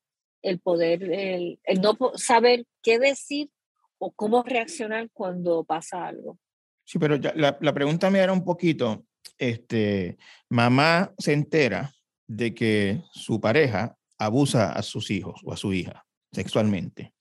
el 0.42 0.60
poder, 0.60 1.02
el, 1.02 1.58
el 1.64 1.80
no 1.80 1.98
saber 2.14 2.66
qué 2.84 3.00
decir 3.00 3.50
o 3.98 4.12
cómo 4.12 4.44
reaccionar 4.44 5.10
cuando 5.12 5.64
pasa 5.64 6.06
algo. 6.06 6.38
Sí, 6.84 7.00
pero 7.00 7.16
la, 7.16 7.58
la, 7.60 7.74
pregunta 7.74 8.10
me 8.10 8.20
era 8.20 8.32
un 8.32 8.44
poquito, 8.44 9.04
este, 9.38 10.18
mamá 10.48 11.12
se 11.18 11.32
entera 11.32 11.92
de 12.28 12.54
que 12.54 13.02
su 13.12 13.40
pareja 13.40 13.96
abusa 14.20 14.72
a 14.72 14.82
sus 14.82 15.10
hijos 15.10 15.40
o 15.44 15.52
a 15.52 15.56
su 15.56 15.72
hija 15.72 16.04
sexualmente. 16.30 17.14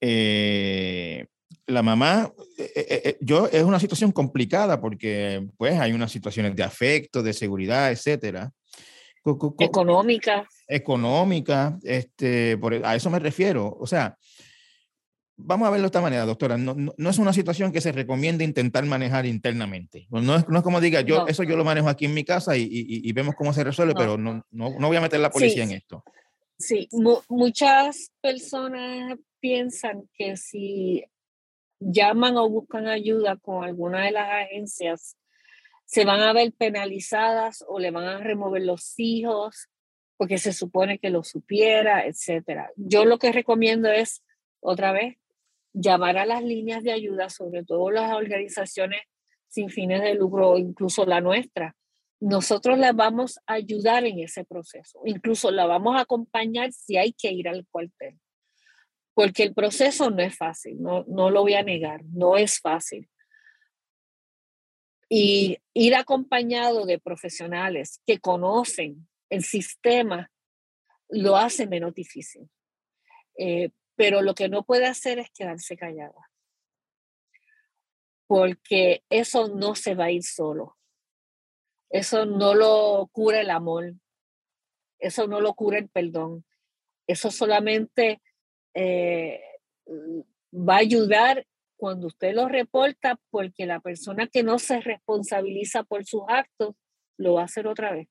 Eh, 0.00 1.26
la 1.66 1.82
mamá, 1.82 2.32
eh, 2.58 2.72
eh, 2.76 3.18
yo, 3.20 3.48
es 3.48 3.62
una 3.62 3.80
situación 3.80 4.12
complicada 4.12 4.80
porque 4.80 5.46
pues 5.56 5.78
hay 5.78 5.92
unas 5.92 6.12
situaciones 6.12 6.54
de 6.54 6.62
afecto, 6.62 7.22
de 7.22 7.32
seguridad, 7.32 7.90
etcétera. 7.90 8.52
Económica. 9.58 10.46
Económica, 10.66 11.78
este, 11.82 12.58
por, 12.58 12.74
a 12.74 12.94
eso 12.96 13.10
me 13.10 13.20
refiero. 13.20 13.76
O 13.78 13.86
sea, 13.86 14.16
vamos 15.36 15.66
a 15.66 15.70
verlo 15.70 15.84
de 15.84 15.88
esta 15.88 16.00
manera, 16.00 16.24
doctora. 16.24 16.56
No, 16.56 16.74
no, 16.74 17.10
es 17.10 17.18
una 17.18 17.32
situación 17.32 17.72
que 17.72 17.80
se 17.80 17.92
recomiende 17.92 18.44
intentar 18.44 18.84
manejar 18.84 19.26
internamente. 19.26 20.06
No 20.10 20.36
es, 20.36 20.48
no 20.48 20.58
es 20.58 20.64
como 20.64 20.80
diga, 20.80 21.00
yo 21.00 21.26
eso 21.26 21.42
yo 21.42 21.56
lo 21.56 21.64
manejo 21.64 21.88
aquí 21.88 22.04
en 22.06 22.14
mi 22.14 22.24
casa 22.24 22.56
y, 22.56 22.68
y, 22.70 23.12
vemos 23.12 23.34
cómo 23.34 23.52
se 23.52 23.64
resuelve, 23.64 23.94
pero 23.96 24.16
no, 24.16 24.44
no, 24.50 24.70
no, 24.78 24.88
voy 24.88 24.96
a 24.96 25.00
meter 25.00 25.20
la 25.20 25.30
policía 25.30 25.64
en 25.64 25.72
esto. 25.72 26.04
Sí, 26.58 26.88
muchas 27.28 28.12
personas 28.20 29.18
piensan 29.40 30.08
que 30.14 30.36
si 30.36 31.04
llaman 31.80 32.36
o 32.36 32.48
buscan 32.48 32.86
ayuda 32.86 33.36
con 33.36 33.64
alguna 33.64 34.04
de 34.04 34.12
las 34.12 34.28
agencias, 34.44 35.16
se 35.84 36.04
van 36.04 36.20
a 36.20 36.32
ver 36.32 36.52
penalizadas 36.52 37.64
o 37.66 37.78
le 37.78 37.90
van 37.90 38.04
a 38.04 38.18
remover 38.18 38.62
los 38.62 38.94
hijos 38.98 39.68
porque 40.16 40.38
se 40.38 40.52
supone 40.52 40.98
que 40.98 41.10
lo 41.10 41.24
supiera, 41.24 42.06
etcétera. 42.06 42.70
Yo 42.76 43.04
lo 43.04 43.18
que 43.18 43.32
recomiendo 43.32 43.90
es, 43.90 44.22
otra 44.60 44.92
vez, 44.92 45.16
llamar 45.72 46.18
a 46.18 46.26
las 46.26 46.42
líneas 46.42 46.82
de 46.82 46.92
ayuda, 46.92 47.28
sobre 47.30 47.64
todo 47.64 47.90
las 47.90 48.12
organizaciones 48.12 49.02
sin 49.48 49.68
fines 49.68 50.02
de 50.02 50.14
lucro, 50.14 50.58
incluso 50.58 51.04
la 51.04 51.20
nuestra. 51.20 51.76
Nosotros 52.20 52.78
la 52.78 52.92
vamos 52.92 53.38
a 53.46 53.54
ayudar 53.54 54.04
en 54.06 54.20
ese 54.20 54.44
proceso, 54.44 55.00
incluso 55.04 55.50
la 55.50 55.66
vamos 55.66 55.96
a 55.96 56.02
acompañar 56.02 56.72
si 56.72 56.96
hay 56.96 57.12
que 57.12 57.32
ir 57.32 57.48
al 57.48 57.66
cuartel, 57.70 58.18
porque 59.14 59.42
el 59.42 59.54
proceso 59.54 60.10
no 60.10 60.22
es 60.22 60.36
fácil, 60.36 60.80
no, 60.80 61.04
no 61.08 61.30
lo 61.30 61.42
voy 61.42 61.54
a 61.54 61.62
negar, 61.62 62.02
no 62.04 62.36
es 62.36 62.60
fácil. 62.60 63.08
Y 65.08 65.58
ir 65.74 65.94
acompañado 65.94 66.86
de 66.86 66.98
profesionales 66.98 68.00
que 68.06 68.18
conocen 68.18 69.08
el 69.28 69.42
sistema 69.42 70.30
lo 71.08 71.36
hace 71.36 71.66
menos 71.66 71.94
difícil. 71.94 72.48
Eh, 73.36 73.70
pero 73.96 74.22
lo 74.22 74.34
que 74.34 74.48
no 74.48 74.62
puede 74.64 74.86
hacer 74.86 75.18
es 75.18 75.30
quedarse 75.30 75.76
callada, 75.76 76.30
porque 78.26 79.04
eso 79.10 79.48
no 79.48 79.74
se 79.74 79.94
va 79.94 80.06
a 80.06 80.10
ir 80.10 80.22
solo. 80.22 80.76
Eso 81.90 82.24
no 82.24 82.54
lo 82.54 83.08
cura 83.12 83.40
el 83.40 83.50
amor, 83.50 83.94
eso 84.98 85.26
no 85.26 85.40
lo 85.40 85.54
cura 85.54 85.78
el 85.78 85.90
perdón, 85.90 86.44
eso 87.06 87.30
solamente 87.30 88.22
eh, 88.74 89.42
va 90.52 90.76
a 90.76 90.78
ayudar 90.78 91.46
cuando 91.76 92.06
usted 92.06 92.34
lo 92.34 92.48
reporta 92.48 93.18
porque 93.30 93.66
la 93.66 93.80
persona 93.80 94.28
que 94.28 94.42
no 94.42 94.58
se 94.58 94.80
responsabiliza 94.80 95.82
por 95.82 96.04
sus 96.04 96.22
actos 96.28 96.76
lo 97.18 97.34
va 97.34 97.42
a 97.42 97.46
hacer 97.46 97.66
otra 97.66 97.92
vez. 97.92 98.08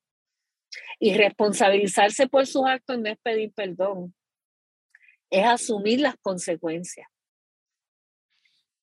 Y 0.98 1.14
responsabilizarse 1.14 2.28
por 2.28 2.46
sus 2.46 2.66
actos 2.66 2.98
no 2.98 3.08
es 3.08 3.18
pedir 3.18 3.52
perdón, 3.52 4.14
es 5.32 5.44
asumir 5.46 6.00
las 6.00 6.14
consecuencias. 6.20 7.08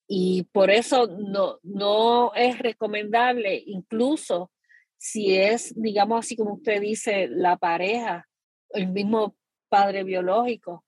Y 0.07 0.43
por 0.51 0.71
eso 0.71 1.05
no, 1.07 1.59
no 1.61 2.33
es 2.33 2.57
recomendable, 2.57 3.63
incluso 3.67 4.51
si 4.97 5.37
es, 5.37 5.79
digamos 5.79 6.25
así 6.25 6.35
como 6.35 6.55
usted 6.55 6.81
dice, 6.81 7.27
la 7.29 7.57
pareja, 7.57 8.27
el 8.71 8.87
mismo 8.87 9.35
padre 9.69 10.03
biológico, 10.03 10.83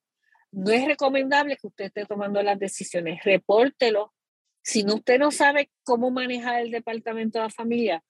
no 0.51 0.72
es 0.72 0.86
recomendable 0.86 1.55
que 1.55 1.68
usted 1.68 1.86
esté 1.86 2.05
tomando 2.05 2.41
las 2.41 2.57
decisiones. 2.57 3.24
Repórtelo. 3.24 4.12
Si 4.64 4.84
no, 4.84 4.95
usted 4.95 5.20
no 5.20 5.32
sabe 5.32 5.70
cómo 5.84 6.09
manejar 6.09 6.62
el 6.62 6.72
departamento 6.72 7.38
de 7.38 7.45
la 7.45 7.49
familia, 7.51 8.03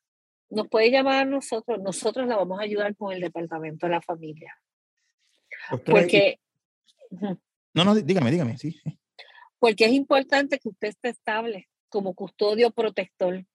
nos 0.49 0.69
puede 0.69 0.91
llamar 0.91 1.21
a 1.21 1.25
nosotros. 1.25 1.79
Nosotros 1.81 2.25
la 2.27 2.37
vamos 2.37 2.59
a 2.59 2.63
ayudar 2.63 2.95
con 2.95 3.13
el 3.13 3.19
departamento 3.19 3.85
de 3.85 3.91
la 3.91 4.01
familia. 4.01 4.55
porque... 5.85 6.39
No, 7.73 7.85
no, 7.85 7.95
dígame, 7.95 8.31
dígame, 8.31 8.57
sí. 8.57 8.79
Porque 9.59 9.85
es 9.85 9.91
importante 9.91 10.59
que 10.59 10.69
usted 10.69 10.89
esté 10.89 11.09
estable 11.09 11.69
como 11.89 12.13
custodio 12.13 12.71
protector, 12.71 13.45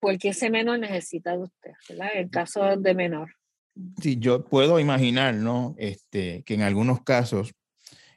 porque 0.00 0.28
ese 0.28 0.50
menor 0.50 0.78
necesita 0.78 1.32
de 1.32 1.44
usted, 1.44 1.72
¿verdad? 1.88 2.08
En 2.14 2.28
caso 2.28 2.76
de 2.76 2.94
menor. 2.94 3.34
Sí, 4.02 4.16
yo 4.18 4.44
puedo 4.44 4.80
imaginar, 4.80 5.34
¿no? 5.34 5.74
Este, 5.78 6.42
que 6.44 6.54
en 6.54 6.62
algunos 6.62 7.02
casos 7.02 7.54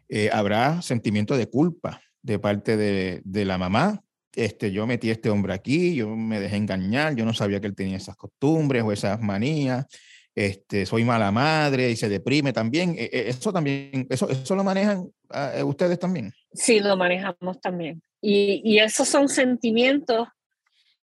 eh, 0.10 0.30
habrá 0.34 0.82
sentimiento 0.82 1.38
de 1.38 1.48
culpa 1.48 2.02
de 2.22 2.40
parte 2.40 2.78
de, 2.78 3.22
de, 3.24 3.46
la 3.46 3.58
mamá. 3.58 4.04
Este, 4.34 4.72
yo 4.72 4.88
metí 4.88 5.10
a 5.10 5.14
este 5.14 5.30
hombre 5.30 5.54
aquí, 5.54 5.96
yo 5.96 6.16
me 6.16 6.40
dejé 6.40 6.56
engañar, 6.56 7.16
yo 7.16 7.26
no 7.26 7.34
sabía 7.34 7.60
que 7.60 7.68
él 7.68 7.76
tenía 7.76 7.98
esas 7.98 8.16
costumbres 8.16 8.84
o 8.84 8.92
esas 8.92 9.22
manías. 9.22 9.86
Este, 10.34 10.86
soy 10.86 11.04
mala 11.04 11.32
madre 11.32 11.92
y 11.92 11.96
se 11.96 12.08
deprime 12.08 12.54
también. 12.54 12.96
E, 12.98 13.10
e, 13.12 13.30
eso 13.30 13.52
también, 13.52 14.08
eso, 14.10 14.30
eso 14.30 14.56
lo 14.56 14.64
manejan 14.64 15.12
eh, 15.34 15.64
ustedes 15.64 16.00
también. 16.00 16.32
Sí, 16.54 16.80
lo 16.80 16.96
manejamos 16.96 17.60
también. 17.60 18.02
Y, 18.22 18.62
y 18.64 18.80
esos 18.80 19.08
son 19.08 19.28
sentimientos 19.28 20.28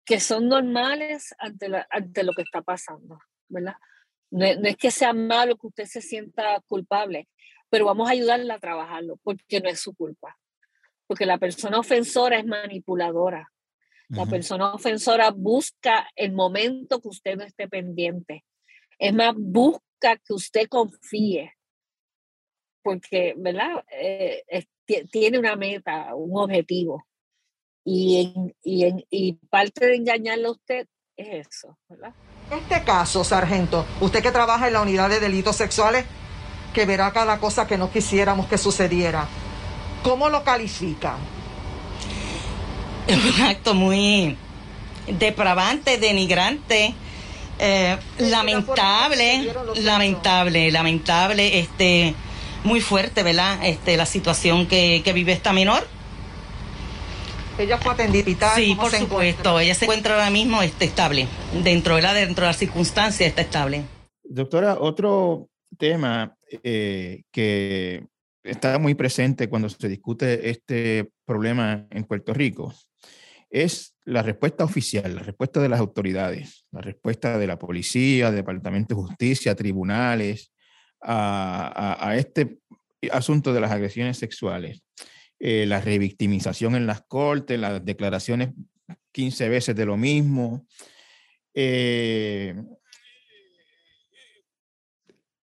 que 0.07 0.21
son 0.21 0.47
normales 0.47 1.35
ante, 1.37 1.67
la, 1.67 1.85
ante 1.89 2.23
lo 2.23 2.31
que 2.31 2.41
está 2.41 2.61
pasando, 2.61 3.19
¿verdad? 3.49 3.75
No, 4.31 4.45
es 4.45 4.77
que 4.77 4.89
sea 4.89 5.11
malo 5.11 5.57
que 5.57 5.67
usted 5.67 5.85
se 5.85 6.01
sienta 6.01 6.61
culpable, 6.67 7.27
pero 7.69 7.85
vamos 7.85 8.07
a 8.07 8.11
ayudarle 8.11 8.51
a 8.53 8.59
trabajarlo 8.59 9.17
porque 9.23 9.59
no 9.59 9.69
es 9.69 9.81
su 9.81 9.93
culpa. 9.93 10.37
Porque 11.07 11.25
la 11.25 11.37
persona 11.37 11.79
ofensora 11.79 12.37
es 12.37 12.45
manipuladora. 12.45 13.51
La 14.09 14.25
persona 14.25 14.73
ofensora 14.73 15.31
busca 15.31 16.09
el 16.15 16.31
momento 16.31 17.01
que 17.01 17.09
usted 17.09 17.35
no 17.35 17.43
esté 17.43 17.67
pendiente. 17.67 18.45
Es 18.99 19.13
más, 19.13 19.33
busca 19.37 20.17
que 20.17 20.33
usted 20.33 20.67
confíe. 20.67 21.53
Porque, 22.81 23.33
¿verdad? 23.37 23.83
Eh, 23.91 24.43
tiene 25.11 25.39
una 25.39 25.55
meta, 25.55 26.15
un 26.15 26.37
objetivo. 26.39 27.05
Y, 27.83 28.33
y, 28.63 29.05
y 29.09 29.33
parte 29.49 29.85
de 29.85 29.95
engañarle 29.95 30.47
a 30.47 30.51
usted 30.51 30.87
es 31.15 31.47
eso, 31.47 31.77
¿verdad? 31.87 32.13
Este 32.51 32.83
caso, 32.83 33.23
sargento, 33.23 33.85
usted 34.01 34.21
que 34.21 34.31
trabaja 34.31 34.67
en 34.67 34.73
la 34.73 34.81
unidad 34.81 35.09
de 35.09 35.19
delitos 35.19 35.55
sexuales, 35.55 36.05
que 36.73 36.85
verá 36.85 37.11
cada 37.11 37.39
cosa 37.39 37.67
que 37.67 37.77
no 37.77 37.91
quisiéramos 37.91 38.47
que 38.47 38.57
sucediera, 38.57 39.27
¿cómo 40.03 40.29
lo 40.29 40.43
califica? 40.43 41.17
Es 43.07 43.17
un 43.17 43.41
acto 43.41 43.73
muy 43.73 44.37
depravante, 45.07 45.97
denigrante, 45.97 46.93
eh, 47.59 47.97
lamentable, 48.19 49.53
lamentable, 49.75 50.71
lamentable, 50.71 51.59
este, 51.59 52.13
muy 52.63 52.81
fuerte, 52.81 53.23
¿verdad? 53.23 53.59
Este, 53.63 53.97
la 53.97 54.05
situación 54.05 54.67
que, 54.67 55.01
que 55.03 55.13
vive 55.13 55.31
esta 55.33 55.53
menor 55.53 55.87
ella 57.57 57.77
fue 57.79 57.93
atendida 57.93 58.55
Sí, 58.55 58.75
por 58.75 58.91
supuesto. 58.91 59.59
Ella 59.59 59.73
se 59.73 59.85
encuentra 59.85 60.13
ahora 60.13 60.29
mismo 60.29 60.61
este, 60.61 60.85
estable. 60.85 61.27
Dentro 61.63 61.95
de, 61.95 62.01
la, 62.03 62.13
dentro 62.13 62.43
de 62.43 62.49
las 62.49 62.57
circunstancias 62.57 63.29
está 63.29 63.41
estable. 63.41 63.83
Doctora, 64.23 64.77
otro 64.79 65.49
tema 65.77 66.35
eh, 66.63 67.23
que 67.31 68.05
está 68.43 68.77
muy 68.77 68.93
presente 68.93 69.49
cuando 69.49 69.69
se 69.69 69.87
discute 69.87 70.49
este 70.49 71.09
problema 71.25 71.87
en 71.89 72.03
Puerto 72.03 72.33
Rico 72.33 72.73
es 73.49 73.95
la 74.07 74.23
respuesta 74.23 74.63
oficial, 74.63 75.15
la 75.15 75.21
respuesta 75.21 75.61
de 75.61 75.67
las 75.67 75.81
autoridades, 75.81 76.65
la 76.71 76.79
respuesta 76.79 77.37
de 77.37 77.45
la 77.45 77.59
policía, 77.59 78.31
Departamento 78.31 78.95
de 78.95 79.01
Justicia, 79.01 79.53
tribunales, 79.53 80.53
a, 81.01 81.97
a 81.99 82.15
este 82.15 82.59
asunto 83.11 83.53
de 83.53 83.59
las 83.59 83.71
agresiones 83.71 84.17
sexuales. 84.17 84.81
Eh, 85.39 85.65
la 85.67 85.81
revictimización 85.81 86.75
en 86.75 86.87
las 86.87 87.01
cortes, 87.01 87.59
las 87.59 87.83
declaraciones 87.83 88.51
15 89.11 89.49
veces 89.49 89.75
de 89.75 89.85
lo 89.85 89.97
mismo. 89.97 90.65
Eh, 91.53 92.55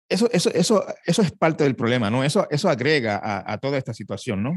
eso, 0.08 0.30
eso, 0.32 0.50
eso, 0.54 0.86
eso 1.04 1.22
es 1.22 1.32
parte 1.32 1.64
del 1.64 1.76
problema, 1.76 2.08
¿no? 2.08 2.24
Eso, 2.24 2.48
eso 2.50 2.70
agrega 2.70 3.20
a, 3.44 3.58
toda 3.58 3.76
esta 3.76 3.92
situación, 3.92 4.42
¿no? 4.42 4.54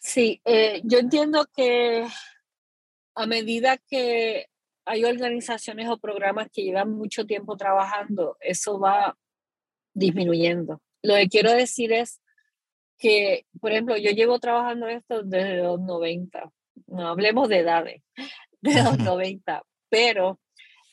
Sí, 0.00 0.40
eh, 0.46 0.80
yo 0.82 0.98
entiendo 0.98 1.46
que 1.54 2.06
a 3.14 3.26
medida 3.26 3.78
que 3.78 4.46
hay 4.86 5.04
organizaciones 5.04 5.88
o 5.88 5.98
programas 5.98 6.48
que 6.52 6.62
llevan 6.62 6.90
mucho 6.90 7.26
tiempo 7.26 7.56
trabajando, 7.56 8.36
eso 8.40 8.78
va 8.78 9.16
disminuyendo. 9.94 10.82
Lo 11.02 11.14
que 11.14 11.28
quiero 11.28 11.52
decir 11.52 11.92
es 11.92 12.20
que, 12.98 13.46
por 13.60 13.72
ejemplo, 13.72 13.96
yo 13.96 14.10
llevo 14.10 14.38
trabajando 14.38 14.88
esto 14.88 15.22
desde 15.22 15.56
los 15.58 15.80
90, 15.80 16.50
no 16.88 17.08
hablemos 17.08 17.48
de 17.48 17.58
edades, 17.58 18.02
de 18.60 18.82
los 18.82 18.98
90, 18.98 19.62
pero 19.88 20.40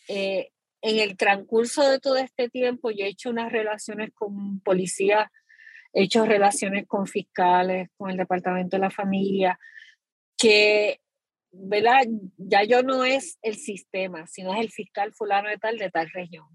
eh, 0.08 0.52
en 0.82 1.00
el 1.00 1.18
transcurso 1.18 1.88
de 1.90 2.00
todo 2.00 2.18
este 2.18 2.50
tiempo 2.50 2.92
yo 2.92 3.06
he 3.06 3.10
hecho 3.10 3.30
unas 3.30 3.52
relaciones 3.52 4.12
con 4.14 4.60
policías, 4.62 5.30
he 5.94 6.04
hecho 6.04 6.26
relaciones 6.26 6.88
con 6.88 7.08
fiscales, 7.08 7.90
con 7.98 8.10
el 8.10 8.18
Departamento 8.18 8.78
de 8.78 8.82
la 8.82 8.90
Familia, 8.90 9.60
que, 10.38 11.01
¿verdad? 11.52 12.06
Ya 12.38 12.64
yo 12.64 12.84
no 12.84 13.04
es 13.04 13.38
el 13.42 13.56
sistema, 13.56 14.28
sino 14.28 14.54
es 14.54 14.62
el 14.62 14.72
fiscal 14.72 15.14
fulano 15.14 15.50
de 15.50 15.58
tal, 15.58 15.78
de 15.78 15.90
tal 15.90 16.10
región. 16.12 16.46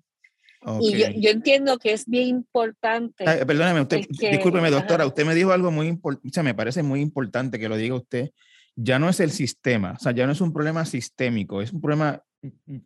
Y 0.81 1.21
yo, 1.21 1.31
entiendo 1.31 1.79
que 1.79 1.93
es 1.93 2.07
bien 2.07 2.27
importante. 2.29 3.25
perdóneme, 3.25 3.83
usted, 3.83 4.01
discúlpeme, 4.09 4.71
doctora, 4.71 5.07
usted 5.07 5.25
me 5.25 5.35
dijo 5.35 5.53
algo 5.53 5.71
muy 5.71 5.87
importante, 5.87 6.29
o 6.29 6.33
sea, 6.33 6.43
me 6.43 6.55
parece 6.55 6.83
muy 6.83 7.01
importante 7.01 7.59
que 7.59 7.69
lo 7.69 7.77
diga 7.77 7.95
usted. 7.95 8.31
Ya 8.75 8.99
no 8.99 9.09
es 9.09 9.21
el 9.21 9.31
sistema, 9.31 9.93
o 9.93 9.99
sea, 9.99 10.13
ya 10.13 10.27
no 10.27 10.33
es 10.33 10.41
un 10.41 10.53
problema 10.53 10.85
sistémico, 10.85 11.63
es 11.63 11.73
un 11.73 11.81
problema 11.81 12.21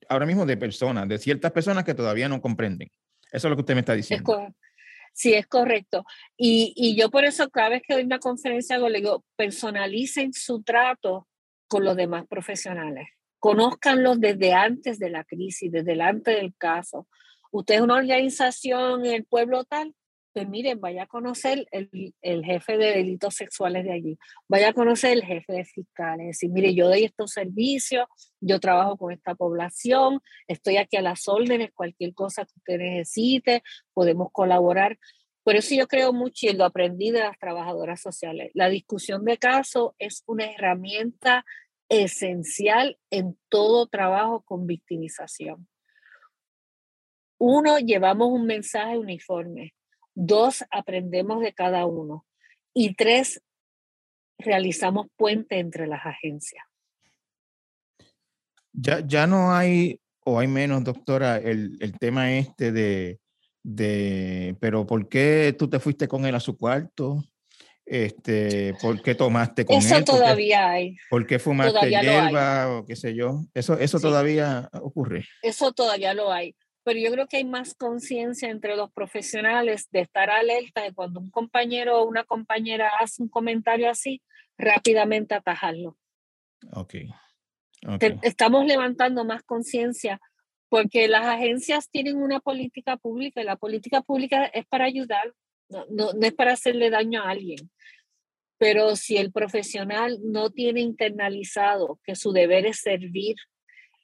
ahora 0.08 0.26
mismo 0.26 0.44
de 0.44 0.56
personas, 0.56 1.08
de 1.08 1.18
ciertas 1.18 1.52
personas 1.52 1.84
que 1.84 1.94
todavía 1.94 2.28
no 2.28 2.40
comprenden. 2.40 2.90
Eso 3.32 3.48
es 3.48 3.50
lo 3.50 3.56
que 3.56 3.60
usted 3.60 3.74
me 3.74 3.80
está 3.80 3.94
diciendo. 3.94 4.52
sí, 5.14 5.32
es 5.32 5.46
correcto. 5.46 6.04
Y, 6.36 6.74
y, 6.76 6.96
yo 6.96 7.10
por 7.10 7.24
eso 7.24 7.48
cada 7.48 7.70
vez 7.70 7.82
que 7.86 7.94
doy 7.94 8.04
una 8.04 8.18
conferencia 8.18 8.78
le 8.78 8.98
digo, 8.98 9.24
personalicen 9.36 10.32
su 10.32 10.62
trato 10.62 11.26
con 11.70 11.84
los 11.84 11.96
demás 11.96 12.26
profesionales. 12.26 13.08
Conózcanlos 13.38 14.20
desde 14.20 14.52
antes 14.52 14.98
de 14.98 15.08
la 15.08 15.24
crisis, 15.24 15.70
desde 15.70 16.02
antes 16.02 16.36
del 16.36 16.54
caso 16.56 17.06
usted 17.52 17.76
es 17.76 17.80
una 17.80 17.96
organización 17.96 19.04
en 19.04 19.12
el 19.12 19.24
pueblo 19.24 19.64
tal, 19.64 19.94
pues 20.32 20.48
miren, 20.48 20.80
vaya 20.80 21.04
a 21.04 21.06
conocer 21.06 21.66
el, 21.72 21.90
el, 22.22 22.44
jefe 22.44 22.78
de 22.78 22.92
delitos 22.92 23.34
sexuales 23.34 23.84
de 23.84 23.92
allí, 23.92 24.18
vaya 24.48 24.68
a 24.68 24.72
conocer 24.72 25.12
el 25.12 25.24
jefe 25.24 25.52
de 25.52 25.64
fiscales, 25.64 26.26
decir, 26.28 26.50
mire, 26.50 26.72
yo 26.72 26.86
doy 26.86 27.04
estos 27.04 27.32
servicios, 27.32 28.06
yo 28.40 28.60
trabajo 28.60 28.96
con 28.96 29.12
esta 29.12 29.34
población, 29.34 30.20
estoy 30.46 30.76
aquí 30.76 30.96
a 30.96 31.02
las 31.02 31.26
órdenes, 31.26 31.72
cualquier 31.74 32.14
cosa 32.14 32.44
que 32.44 32.52
usted 32.56 32.78
necesite, 32.78 33.64
podemos 33.92 34.28
colaborar. 34.30 34.98
Por 35.42 35.56
eso 35.56 35.74
yo 35.74 35.88
creo 35.88 36.12
mucho 36.12 36.46
y 36.46 36.52
lo 36.52 36.64
aprendí 36.64 37.10
de 37.10 37.20
las 37.20 37.38
trabajadoras 37.38 38.00
sociales. 38.00 38.50
La 38.54 38.68
discusión 38.68 39.24
de 39.24 39.38
caso 39.38 39.94
es 39.98 40.22
una 40.26 40.50
herramienta 40.50 41.44
esencial 41.88 42.98
en 43.10 43.38
todo 43.48 43.86
trabajo 43.86 44.42
con 44.42 44.66
victimización. 44.66 45.66
Uno, 47.38 47.78
llevamos 47.78 48.28
un 48.28 48.46
mensaje 48.46 48.98
uniforme. 48.98 49.74
Dos, 50.14 50.64
aprendemos 50.70 51.40
de 51.40 51.54
cada 51.54 51.86
uno. 51.86 52.26
Y 52.74 52.94
tres, 52.94 53.42
realizamos 54.38 55.06
puente 55.16 55.58
entre 55.58 55.86
las 55.86 56.04
agencias. 56.04 56.64
Ya, 58.72 59.00
ya 59.00 59.26
no 59.26 59.52
hay, 59.52 60.00
o 60.24 60.38
hay 60.38 60.48
menos, 60.48 60.84
doctora, 60.84 61.38
el, 61.38 61.78
el 61.80 61.98
tema 61.98 62.32
este 62.34 62.72
de, 62.72 63.20
de, 63.62 64.56
pero 64.60 64.86
¿por 64.86 65.08
qué 65.08 65.54
tú 65.58 65.68
te 65.68 65.80
fuiste 65.80 66.08
con 66.08 66.26
él 66.26 66.34
a 66.34 66.40
su 66.40 66.56
cuarto? 66.56 67.24
Este, 67.84 68.74
¿Por 68.80 69.02
qué 69.02 69.14
tomaste 69.14 69.64
con 69.64 69.76
eso 69.76 69.96
él? 69.96 70.04
todavía 70.04 70.70
hay. 70.70 70.96
¿Por 71.08 71.26
qué 71.26 71.38
fumaste 71.38 71.88
hierba 71.88 72.78
o 72.78 72.84
qué 72.84 72.94
sé 72.94 73.14
yo? 73.14 73.44
Eso, 73.52 73.78
eso 73.78 73.98
todavía 73.98 74.70
ocurre. 74.80 75.26
Eso 75.42 75.72
todavía 75.72 76.14
lo 76.14 76.32
hay 76.32 76.54
pero 76.82 76.98
yo 76.98 77.12
creo 77.12 77.26
que 77.26 77.36
hay 77.38 77.44
más 77.44 77.74
conciencia 77.74 78.50
entre 78.50 78.76
los 78.76 78.90
profesionales 78.92 79.88
de 79.90 80.00
estar 80.00 80.30
alerta 80.30 80.82
de 80.82 80.92
cuando 80.92 81.20
un 81.20 81.30
compañero 81.30 82.00
o 82.00 82.08
una 82.08 82.24
compañera 82.24 82.90
hace 82.98 83.22
un 83.22 83.28
comentario 83.28 83.90
así, 83.90 84.22
rápidamente 84.56 85.34
atajarlo. 85.34 85.96
Ok. 86.72 86.94
okay. 87.86 88.18
Estamos 88.22 88.66
levantando 88.66 89.24
más 89.24 89.42
conciencia 89.42 90.20
porque 90.70 91.08
las 91.08 91.26
agencias 91.26 91.90
tienen 91.90 92.16
una 92.16 92.40
política 92.40 92.96
pública 92.96 93.42
y 93.42 93.44
la 93.44 93.56
política 93.56 94.00
pública 94.02 94.46
es 94.46 94.64
para 94.66 94.86
ayudar, 94.86 95.34
no, 95.68 95.84
no, 95.90 96.12
no 96.12 96.26
es 96.26 96.32
para 96.32 96.52
hacerle 96.52 96.88
daño 96.90 97.22
a 97.22 97.30
alguien. 97.30 97.70
Pero 98.56 98.94
si 98.94 99.16
el 99.16 99.32
profesional 99.32 100.18
no 100.22 100.50
tiene 100.50 100.80
internalizado 100.80 101.98
que 102.04 102.14
su 102.14 102.32
deber 102.32 102.66
es 102.66 102.78
servir 102.78 103.36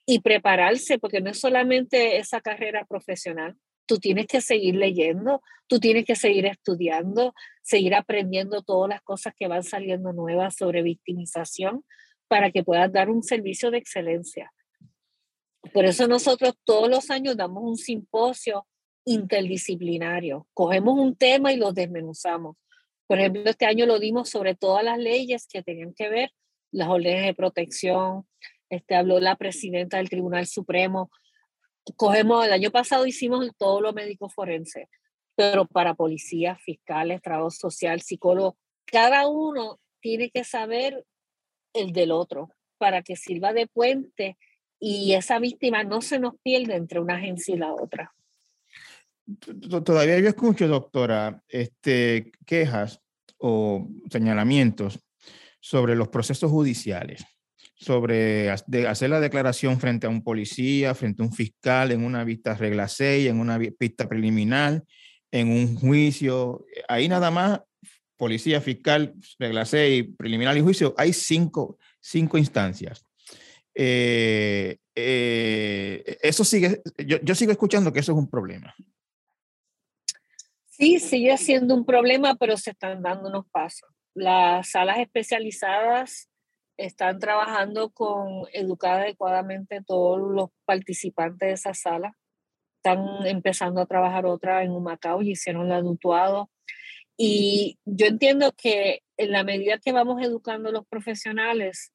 y 0.07 0.21
prepararse, 0.21 0.99
porque 0.99 1.21
no 1.21 1.31
es 1.31 1.39
solamente 1.39 2.19
esa 2.19 2.41
carrera 2.41 2.85
profesional, 2.85 3.57
tú 3.87 3.99
tienes 3.99 4.27
que 4.27 4.41
seguir 4.41 4.75
leyendo, 4.75 5.43
tú 5.69 5.79
tienes 5.79 6.05
que 6.05 6.17
seguir 6.17 6.47
estudiando, 6.47 7.33
seguir 7.63 7.95
aprendiendo 7.95 8.63
todas 8.63 8.89
las 8.89 9.03
cosas 9.03 9.35
que 9.37 9.47
van 9.47 9.63
saliendo 9.63 10.13
nuevas 10.13 10.57
sobre 10.57 10.83
victimización 10.83 11.85
para 12.27 12.51
que 12.51 12.65
puedas 12.65 12.93
dar 12.93 13.09
un 13.09 13.23
servicio 13.23 13.71
de 13.71 13.79
excelencia. 13.79 14.53
Por 15.73 15.85
eso 15.85 16.07
nosotros 16.07 16.55
todos 16.65 16.89
los 16.89 17.11
años 17.11 17.37
damos 17.37 17.63
un 17.63 17.77
simposio 17.77 18.67
interdisciplinario. 19.05 20.47
Cogemos 20.53 20.99
un 20.99 21.17
tema 21.17 21.53
y 21.53 21.57
lo 21.57 21.73
desmenuzamos. 21.73 22.57
Por 23.07 23.19
ejemplo, 23.19 23.43
este 23.47 23.67
año 23.67 23.87
lo 23.87 23.99
dimos 23.99 24.29
sobre 24.29 24.55
todas 24.55 24.85
las 24.85 24.99
leyes 24.99 25.47
que 25.47 25.63
tenían 25.63 25.95
que 25.95 26.09
ver, 26.09 26.31
las 26.73 26.89
órdenes 26.89 27.25
de 27.25 27.35
protección, 27.35 28.27
este, 28.69 28.97
habló 28.97 29.21
la 29.21 29.37
presidenta 29.37 29.99
del 29.99 30.11
Tribunal 30.11 30.47
Supremo. 30.47 31.11
Cogemos, 31.95 32.45
el 32.45 32.53
año 32.53 32.73
pasado 32.73 33.07
hicimos 33.07 33.49
todo 33.57 33.81
lo 33.81 33.93
médico 33.93 34.29
forense, 34.29 34.89
pero 35.37 35.67
para 35.67 35.95
policías, 35.95 36.61
fiscales, 36.61 37.23
trabajo 37.23 37.51
social, 37.51 38.03
psicólogos, 38.03 38.55
cada 38.85 39.29
uno 39.29 39.79
tiene 40.01 40.31
que 40.31 40.43
saber 40.43 41.05
el 41.73 41.93
del 41.93 42.11
otro 42.11 42.51
para 42.79 43.03
que 43.03 43.15
sirva 43.15 43.53
de 43.53 43.69
puente 43.69 44.37
y 44.79 45.15
esa 45.15 45.39
víctima 45.39 45.85
no 45.85 46.03
se 46.03 46.19
nos 46.19 46.35
pierde 46.43 46.77
entre 46.77 47.01
una 47.01 47.17
agencia 47.17 47.55
y 47.55 47.59
la 47.59 47.73
otra. 47.73 48.13
Todavía 49.85 50.19
yo 50.21 50.29
escucho, 50.29 50.69
doctora, 50.69 51.43
este, 51.49 52.31
quejas 52.45 53.01
o 53.39 53.89
señalamientos 54.11 55.01
sobre 55.61 55.97
los 55.97 56.09
procesos 56.09 56.51
judiciales, 56.51 57.25
sobre 57.75 58.51
hacer 58.51 59.11
la 59.11 59.21
declaración 59.21 59.81
frente 59.81 60.07
a 60.07 60.11
un 60.11 60.23
policía, 60.23 60.95
frente 60.95 61.23
a 61.23 61.27
un 61.27 61.33
fiscal, 61.33 61.91
en 61.91 62.05
una 62.05 62.23
vista 62.23 62.55
regla 62.55 62.87
6, 62.87 63.29
en 63.29 63.41
una 63.41 63.59
vista 63.59 64.09
preliminar, 64.09 64.85
en 65.33 65.49
un 65.49 65.75
juicio. 65.75 66.65
Ahí 66.89 67.09
nada 67.09 67.33
más, 67.33 67.61
policía, 68.17 68.61
fiscal, 68.61 69.15
regla 69.39 69.65
6, 69.65 70.07
preliminar 70.17 70.57
y 70.57 70.61
juicio, 70.61 70.95
hay 70.97 71.13
cinco, 71.13 71.79
cinco 72.01 72.39
instancias. 72.39 73.06
Eh, 73.79 74.79
eh, 74.95 76.19
eso 76.23 76.45
sigue, 76.45 76.83
yo, 77.07 77.19
yo 77.23 77.35
sigo 77.35 77.53
escuchando 77.53 77.93
que 77.93 78.01
eso 78.01 78.13
es 78.13 78.19
un 78.19 78.31
problema. 78.31 78.75
Sí, 80.65 80.99
sigue 80.99 81.37
siendo 81.37 81.75
un 81.75 81.85
problema, 81.85 82.37
pero 82.37 82.57
se 82.57 82.71
están 82.71 83.03
dando 83.03 83.29
unos 83.29 83.47
pasos. 83.51 83.89
Las 84.15 84.71
salas 84.71 84.99
especializadas 84.99 86.31
están 86.79 87.19
trabajando 87.19 87.91
con 87.91 88.45
educar 88.53 89.01
adecuadamente 89.01 89.83
todos 89.83 90.19
los 90.21 90.51
participantes 90.65 91.49
de 91.49 91.53
esa 91.53 91.75
sala. 91.75 92.17
Están 92.79 93.27
empezando 93.27 93.81
a 93.81 93.87
trabajar 93.87 94.27
otra 94.27 94.63
en 94.63 94.73
Humacao 94.73 95.23
y 95.23 95.33
hicieron 95.33 95.69
la 95.69 95.83
dutuado. 95.83 96.51
Y 97.17 97.79
yo 97.85 98.07
entiendo 98.07 98.53
que 98.53 99.03
en 99.17 99.33
la 99.33 99.45
medida 99.45 99.79
que 99.79 99.93
vamos 99.93 100.23
educando 100.23 100.69
a 100.69 100.73
los 100.73 100.87
profesionales, 100.87 101.93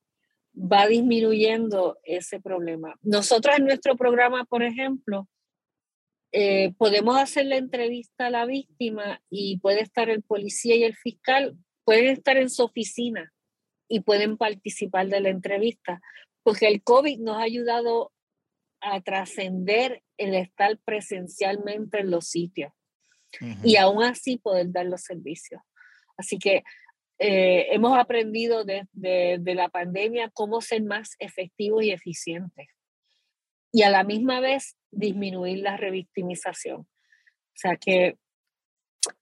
va 0.54 0.88
disminuyendo 0.88 1.97
ese 2.04 2.39
problema. 2.39 2.95
Nosotros 3.02 3.58
en 3.58 3.66
nuestro 3.66 3.95
programa, 3.95 4.45
por 4.45 4.64
ejemplo, 4.64 5.28
eh, 6.34 6.74
podemos 6.78 7.18
hacer 7.18 7.45
la 7.45 7.58
entrevista 7.58 8.28
a 8.28 8.30
la 8.30 8.45
víctima 8.45 9.22
y 9.30 9.58
puede 9.60 9.82
estar 9.82 10.10
el 10.10 10.24
policía 10.24 10.76
y 10.76 10.84
el 10.84 10.95
fiscal, 10.95 11.58
pueden 11.84 12.08
estar 12.08 12.38
en 12.38 12.49
su 12.49 12.64
oficina 12.64 13.34
y 13.89 14.02
pueden 14.02 14.38
participar 14.38 15.08
de 15.08 15.20
la 15.20 15.30
entrevista, 15.30 16.02
porque 16.43 16.68
el 16.68 16.82
COVID 16.84 17.20
nos 17.20 17.38
ha 17.38 17.43
ayudado 17.43 18.14
a 18.80 19.02
trascender 19.02 20.02
el 20.18 20.34
estar 20.34 20.78
presencialmente 20.86 21.99
en 21.99 22.12
los 22.12 22.28
sitios 22.28 22.72
y 23.64 23.76
aún 23.76 24.04
así 24.04 24.38
poder 24.38 24.72
dar 24.72 24.86
los 24.86 25.02
servicios. 25.02 25.62
Así 26.18 26.38
que 26.38 26.64
eh, 27.24 27.67
hemos 27.72 27.95
aprendido 27.97 28.63
desde 28.63 28.88
de, 28.93 29.38
de 29.39 29.55
la 29.55 29.69
pandemia 29.69 30.32
cómo 30.34 30.59
ser 30.59 30.82
más 30.84 31.15
efectivos 31.19 31.84
y 31.84 31.91
eficientes 31.91 32.67
y 33.72 33.84
a 33.84 33.91
la 33.91 34.03
misma 34.03 34.39
vez 34.39 34.76
disminuir 34.89 35.59
la 35.59 35.78
revictimización. 35.78 36.82
O 36.82 37.53
sea 37.53 37.78
que, 37.78 38.17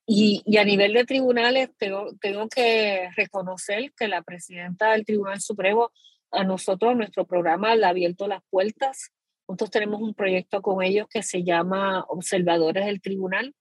y, 0.05 0.41
y 0.45 0.57
a 0.57 0.63
nivel 0.63 0.93
de 0.93 1.03
tribunales, 1.03 1.71
tengo, 1.77 2.13
tengo 2.21 2.47
que 2.47 3.09
reconocer 3.17 3.91
que 3.93 4.07
la 4.07 4.21
presidenta 4.21 4.91
del 4.91 5.05
Tribunal 5.05 5.41
Supremo 5.41 5.91
a 6.31 6.43
nosotros, 6.43 6.91
a 6.91 6.95
nuestro 6.95 7.25
programa, 7.25 7.75
le 7.75 7.85
ha 7.85 7.89
abierto 7.89 8.27
las 8.27 8.41
puertas. 8.49 9.11
Nosotros 9.47 9.71
tenemos 9.71 10.01
un 10.01 10.13
proyecto 10.13 10.61
con 10.61 10.83
ellos 10.83 11.07
que 11.09 11.21
se 11.21 11.43
llama 11.43 12.05
Observadores 12.07 12.85
del 12.85 13.01
Tribunal, 13.01 13.53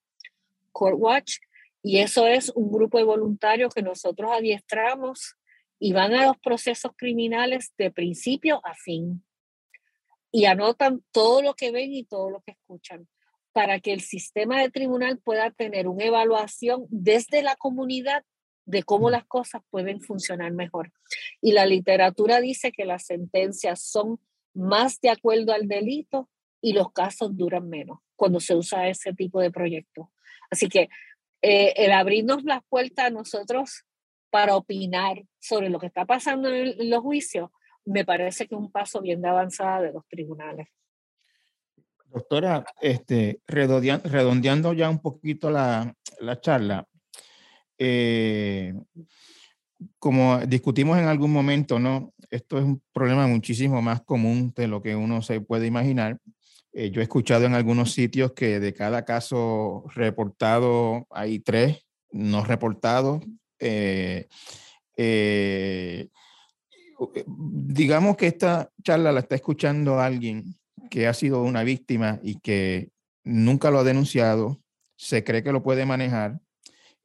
Court 0.70 0.97
Watch, 0.97 1.39
y 1.89 2.01
eso 2.01 2.26
es 2.26 2.51
un 2.51 2.70
grupo 2.70 2.99
de 2.99 3.05
voluntarios 3.05 3.72
que 3.72 3.80
nosotros 3.80 4.30
adiestramos 4.30 5.36
y 5.78 5.95
van 5.95 6.12
a 6.12 6.26
los 6.26 6.36
procesos 6.36 6.93
criminales 6.95 7.72
de 7.78 7.91
principio 7.91 8.61
a 8.62 8.74
fin 8.74 9.24
y 10.30 10.45
anotan 10.45 11.03
todo 11.12 11.41
lo 11.41 11.55
que 11.55 11.70
ven 11.72 11.95
y 11.95 12.05
todo 12.05 12.28
lo 12.28 12.43
que 12.43 12.53
escuchan 12.53 13.09
para 13.55 13.80
que 13.80 13.95
el 13.95 14.03
sistema 14.03 14.61
de 14.61 14.68
tribunal 14.68 15.16
pueda 15.16 15.51
tener 15.51 15.89
una 15.89 16.05
evaluación 16.05 16.84
desde 16.91 17.43
la 17.43 17.57
comunidad 17.57 18.22
de 18.66 18.82
cómo 18.82 19.09
las 19.09 19.24
cosas 19.24 19.62
pueden 19.70 20.03
funcionar 20.03 20.53
mejor. 20.53 20.93
Y 21.41 21.53
la 21.53 21.64
literatura 21.64 22.43
dice 22.43 22.70
que 22.70 22.84
las 22.84 23.07
sentencias 23.07 23.80
son 23.80 24.20
más 24.53 25.01
de 25.01 25.09
acuerdo 25.09 25.55
al 25.55 25.66
delito 25.66 26.28
y 26.61 26.74
los 26.74 26.93
casos 26.93 27.34
duran 27.34 27.66
menos 27.66 28.01
cuando 28.14 28.41
se 28.41 28.55
usa 28.55 28.91
ese 28.91 29.14
tipo 29.14 29.41
de 29.41 29.51
proyecto. 29.51 30.12
Así 30.51 30.68
que 30.68 30.89
eh, 31.43 31.74
el 31.76 31.93
abrirnos 31.93 32.45
las 32.45 32.62
puertas 32.68 33.07
a 33.07 33.11
nosotros 33.11 33.84
para 34.30 34.57
opinar 34.57 35.22
sobre 35.39 35.70
lo 35.70 35.78
que 35.78 35.86
está 35.86 36.05
pasando 36.05 36.49
en 36.49 36.91
los 36.91 37.01
juicios 37.01 37.51
me 37.89 38.05
parece 38.05 38.47
que 38.47 38.55
es 38.55 38.61
un 38.61 38.70
paso 38.70 39.01
bien 39.01 39.22
de 39.22 39.28
avanzada 39.28 39.80
de 39.80 39.93
los 39.93 40.07
tribunales. 40.09 40.68
Doctora, 42.07 42.64
este, 42.80 43.41
redondeando 43.47 44.72
ya 44.72 44.89
un 44.89 45.01
poquito 45.01 45.51
la, 45.51 45.95
la 46.20 46.41
charla, 46.41 46.86
eh, 47.76 48.74
como 49.99 50.39
discutimos 50.41 50.99
en 50.99 51.05
algún 51.05 51.32
momento, 51.32 51.78
¿no? 51.78 52.12
Esto 52.30 52.59
es 52.59 52.64
un 52.64 52.82
problema 52.93 53.26
muchísimo 53.26 53.80
más 53.82 54.03
común 54.03 54.53
de 54.55 54.68
lo 54.68 54.82
que 54.82 54.97
uno 54.97 55.22
se 55.22 55.41
puede 55.41 55.66
imaginar. 55.66 56.18
Eh, 56.79 56.93
yo 56.93 57.01
he 57.01 57.03
escuchado 57.03 57.45
en 57.45 57.55
algunos 57.55 57.93
sitios 57.93 58.35
que 58.35 58.61
de 58.61 58.72
cada 58.72 59.05
caso 59.05 59.83
reportado 59.97 61.09
hay 61.11 61.41
tres 61.41 61.85
no 62.12 62.45
reportados. 62.45 63.20
Eh, 63.59 64.29
eh, 64.97 66.07
digamos 67.26 68.16
que 68.16 68.29
esta 68.29 68.70
charla 68.81 69.11
la 69.11 69.18
está 69.18 69.35
escuchando 69.35 69.99
alguien 69.99 70.55
que 70.89 71.09
ha 71.09 71.14
sido 71.14 71.43
una 71.43 71.64
víctima 71.64 72.20
y 72.22 72.39
que 72.39 72.91
nunca 73.24 73.72
lo 73.72 73.81
ha 73.81 73.85
denunciado, 73.85 74.61
se 74.95 75.24
cree 75.24 75.43
que 75.43 75.51
lo 75.51 75.64
puede 75.64 75.85
manejar, 75.85 76.39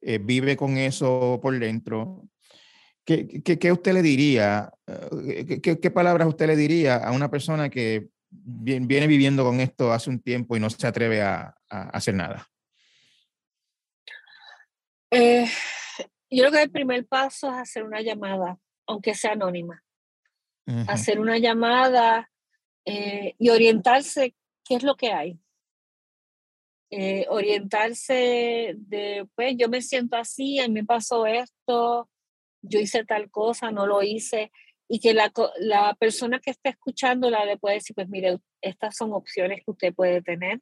vive 0.00 0.56
con 0.56 0.76
eso 0.78 1.40
por 1.42 1.58
dentro. 1.58 2.22
¿Qué, 3.04 3.42
qué, 3.42 3.72
usted 3.72 3.92
le 3.92 4.02
diría? 4.02 4.72
¿Qué, 5.60 5.80
¿Qué, 5.80 5.90
palabras 5.90 6.28
usted 6.28 6.46
le 6.46 6.56
diría 6.56 6.96
a 6.96 7.10
una 7.10 7.28
persona 7.28 7.68
que 7.68 8.13
viene 8.42 9.06
viviendo 9.06 9.44
con 9.44 9.60
esto 9.60 9.92
hace 9.92 10.10
un 10.10 10.20
tiempo 10.20 10.56
y 10.56 10.60
no 10.60 10.70
se 10.70 10.86
atreve 10.86 11.22
a, 11.22 11.56
hacer 11.68 12.14
nada? 12.14 12.48
yo 15.10 16.42
creo 16.42 16.50
que 16.50 16.62
el 16.62 16.70
primer 16.70 17.06
paso 17.06 17.48
es 17.48 17.54
hacer 17.54 17.84
una 17.84 18.00
llamada, 18.00 18.58
aunque 18.86 19.14
sea 19.14 19.32
anónima 19.32 19.84
hacer 20.88 21.20
una 21.20 21.38
llamada 21.38 22.30
eh, 22.84 23.34
y 23.38 23.50
orientarse 23.50 24.34
qué 24.64 24.76
es 24.76 24.82
lo 24.82 24.96
que 24.96 25.12
hay. 25.12 25.38
Eh, 26.90 27.26
orientarse 27.28 28.74
de, 28.76 29.26
pues 29.34 29.56
yo 29.56 29.68
me 29.68 29.82
siento 29.82 30.16
así, 30.16 30.60
a 30.60 30.68
mí 30.68 30.74
me 30.74 30.84
pasó 30.84 31.26
esto, 31.26 32.08
yo 32.62 32.78
hice 32.78 33.04
tal 33.04 33.30
cosa, 33.30 33.72
no 33.72 33.86
lo 33.86 34.02
hice, 34.02 34.52
y 34.88 35.00
que 35.00 35.14
la, 35.14 35.32
la 35.58 35.94
persona 35.94 36.40
que 36.40 36.50
está 36.50 36.70
escuchando 36.70 37.30
la 37.30 37.44
le 37.44 37.56
puede 37.56 37.76
decir, 37.76 37.94
pues 37.94 38.08
mire, 38.08 38.38
estas 38.60 38.96
son 38.96 39.12
opciones 39.12 39.62
que 39.64 39.70
usted 39.70 39.94
puede 39.94 40.22
tener. 40.22 40.60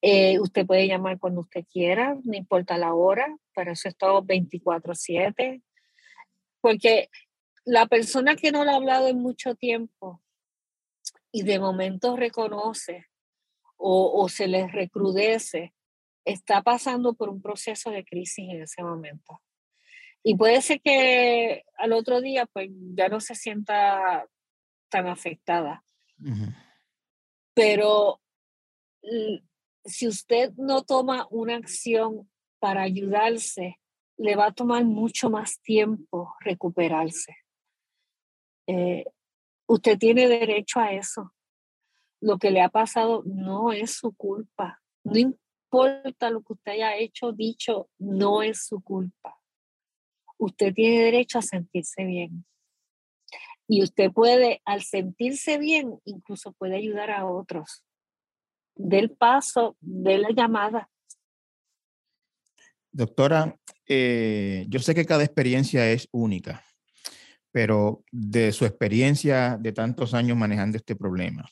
Eh, 0.00 0.38
usted 0.38 0.66
puede 0.66 0.86
llamar 0.86 1.18
cuando 1.18 1.40
usted 1.40 1.64
quiera, 1.70 2.16
no 2.24 2.36
importa 2.36 2.78
la 2.78 2.94
hora, 2.94 3.26
para 3.54 3.72
eso 3.72 3.88
es 3.88 3.96
todo 3.96 4.22
24/7, 4.22 5.62
porque 6.60 7.08
la 7.64 7.86
persona 7.86 8.36
que 8.36 8.52
no 8.52 8.64
lo 8.64 8.70
ha 8.70 8.76
hablado 8.76 9.08
en 9.08 9.18
mucho 9.18 9.54
tiempo 9.54 10.22
y 11.32 11.42
de 11.42 11.58
momento 11.58 12.16
reconoce 12.16 13.06
o, 13.82 14.28
se 14.28 14.46
les 14.46 14.70
recrudece, 14.72 15.72
está 16.26 16.60
pasando 16.62 17.14
por 17.14 17.30
un 17.30 17.40
proceso 17.40 17.90
de 17.90 18.04
crisis 18.04 18.50
en 18.50 18.62
ese 18.62 18.82
momento. 18.82 19.40
Y 20.22 20.36
puede 20.36 20.60
ser 20.60 20.80
que 20.80 21.64
al 21.76 21.92
otro 21.92 22.20
día 22.20 22.46
pues 22.46 22.70
ya 22.94 23.08
no 23.08 23.20
se 23.20 23.34
sienta 23.34 24.26
tan 24.90 25.06
afectada. 25.06 25.82
Pero 27.54 28.20
si 29.84 30.06
usted 30.06 30.52
no 30.56 30.82
toma 30.82 31.26
una 31.30 31.56
acción 31.56 32.30
para 32.58 32.82
ayudarse, 32.82 33.78
le 34.18 34.36
va 34.36 34.46
a 34.46 34.52
tomar 34.52 34.84
mucho 34.84 35.30
más 35.30 35.60
tiempo 35.62 36.34
recuperarse. 36.40 37.34
Eh, 38.66 39.06
usted 39.66 39.98
tiene 39.98 40.28
derecho 40.28 40.80
a 40.80 40.92
eso. 40.92 41.32
Lo 42.20 42.38
que 42.38 42.50
le 42.50 42.60
ha 42.60 42.68
pasado 42.68 43.22
no 43.24 43.72
es 43.72 43.94
su 43.94 44.12
culpa. 44.12 44.82
No 45.04 45.18
importa 45.18 46.28
lo 46.28 46.42
que 46.42 46.52
usted 46.52 46.72
haya 46.72 46.96
hecho, 46.96 47.32
dicho, 47.32 47.88
no 47.98 48.42
es 48.42 48.66
su 48.66 48.82
culpa. 48.82 49.39
Usted 50.40 50.72
tiene 50.72 51.04
derecho 51.04 51.38
a 51.38 51.42
sentirse 51.42 52.02
bien. 52.04 52.46
Y 53.68 53.82
usted 53.82 54.10
puede, 54.10 54.62
al 54.64 54.82
sentirse 54.82 55.58
bien, 55.58 56.00
incluso 56.04 56.52
puede 56.52 56.76
ayudar 56.76 57.10
a 57.10 57.26
otros. 57.26 57.84
Del 58.74 59.10
paso, 59.10 59.76
de 59.80 60.16
la 60.16 60.30
llamada. 60.30 60.90
Doctora, 62.90 63.54
eh, 63.86 64.64
yo 64.68 64.80
sé 64.80 64.94
que 64.94 65.04
cada 65.04 65.24
experiencia 65.24 65.90
es 65.90 66.08
única, 66.10 66.64
pero 67.52 68.02
de 68.10 68.50
su 68.52 68.64
experiencia 68.64 69.58
de 69.60 69.72
tantos 69.72 70.14
años 70.14 70.38
manejando 70.38 70.78
este 70.78 70.96
problema, 70.96 71.44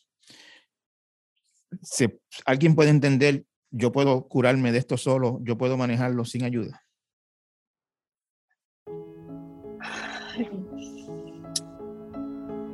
¿alguien 2.47 2.75
puede 2.75 2.89
entender, 2.89 3.45
yo 3.71 3.93
puedo 3.93 4.27
curarme 4.29 4.73
de 4.73 4.79
esto 4.79 4.97
solo, 4.97 5.41
yo 5.43 5.59
puedo 5.59 5.77
manejarlo 5.77 6.25
sin 6.25 6.45
ayuda? 6.45 6.88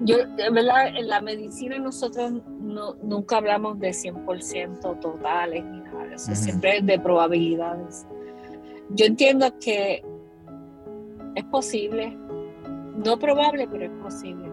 Yo, 0.04 0.16
verdad, 0.52 0.88
en 0.94 1.08
la 1.08 1.22
medicina 1.22 1.78
nosotros 1.78 2.32
no, 2.60 2.94
nunca 3.02 3.38
hablamos 3.38 3.78
de 3.80 3.90
100% 3.90 5.00
totales 5.00 5.64
ni 5.64 5.80
nada 5.80 6.06
de 6.06 6.14
eso, 6.14 6.34
siempre 6.34 6.78
es 6.78 6.86
de 6.86 6.98
probabilidades. 6.98 8.06
Yo 8.90 9.06
entiendo 9.06 9.46
que 9.58 10.04
es 11.34 11.44
posible, 11.44 12.16
no 13.04 13.18
probable, 13.18 13.66
pero 13.66 13.84
es 13.84 14.02
posible. 14.02 14.50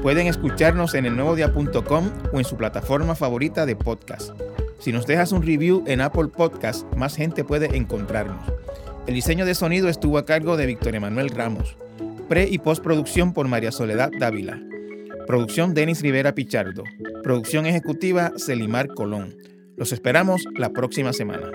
Pueden 0.00 0.26
escucharnos 0.26 0.94
en 0.94 1.04
el 1.04 1.12
elnuevodia.com 1.12 2.10
o 2.32 2.38
en 2.38 2.46
su 2.46 2.56
plataforma 2.56 3.14
favorita 3.14 3.66
de 3.66 3.76
podcast. 3.76 4.30
Si 4.78 4.90
nos 4.90 5.06
dejas 5.06 5.32
un 5.32 5.42
review 5.42 5.84
en 5.86 6.00
Apple 6.00 6.28
Podcast, 6.28 6.90
más 6.94 7.14
gente 7.14 7.44
puede 7.44 7.76
encontrarnos. 7.76 8.42
El 9.06 9.12
diseño 9.12 9.44
de 9.44 9.54
sonido 9.54 9.90
estuvo 9.90 10.16
a 10.16 10.24
cargo 10.24 10.56
de 10.56 10.64
Víctor 10.64 10.94
Emanuel 10.94 11.28
Ramos. 11.28 11.76
Pre 12.26 12.48
y 12.48 12.56
postproducción 12.56 13.34
por 13.34 13.48
María 13.48 13.70
Soledad 13.70 14.10
Dávila. 14.18 14.58
Producción 15.26 15.74
Denis 15.74 16.00
Rivera 16.00 16.34
Pichardo. 16.34 16.84
Producción 17.22 17.66
ejecutiva 17.66 18.32
Celimar 18.38 18.88
Colón. 18.88 19.36
Los 19.76 19.92
esperamos 19.92 20.48
la 20.56 20.70
próxima 20.70 21.12
semana. 21.12 21.50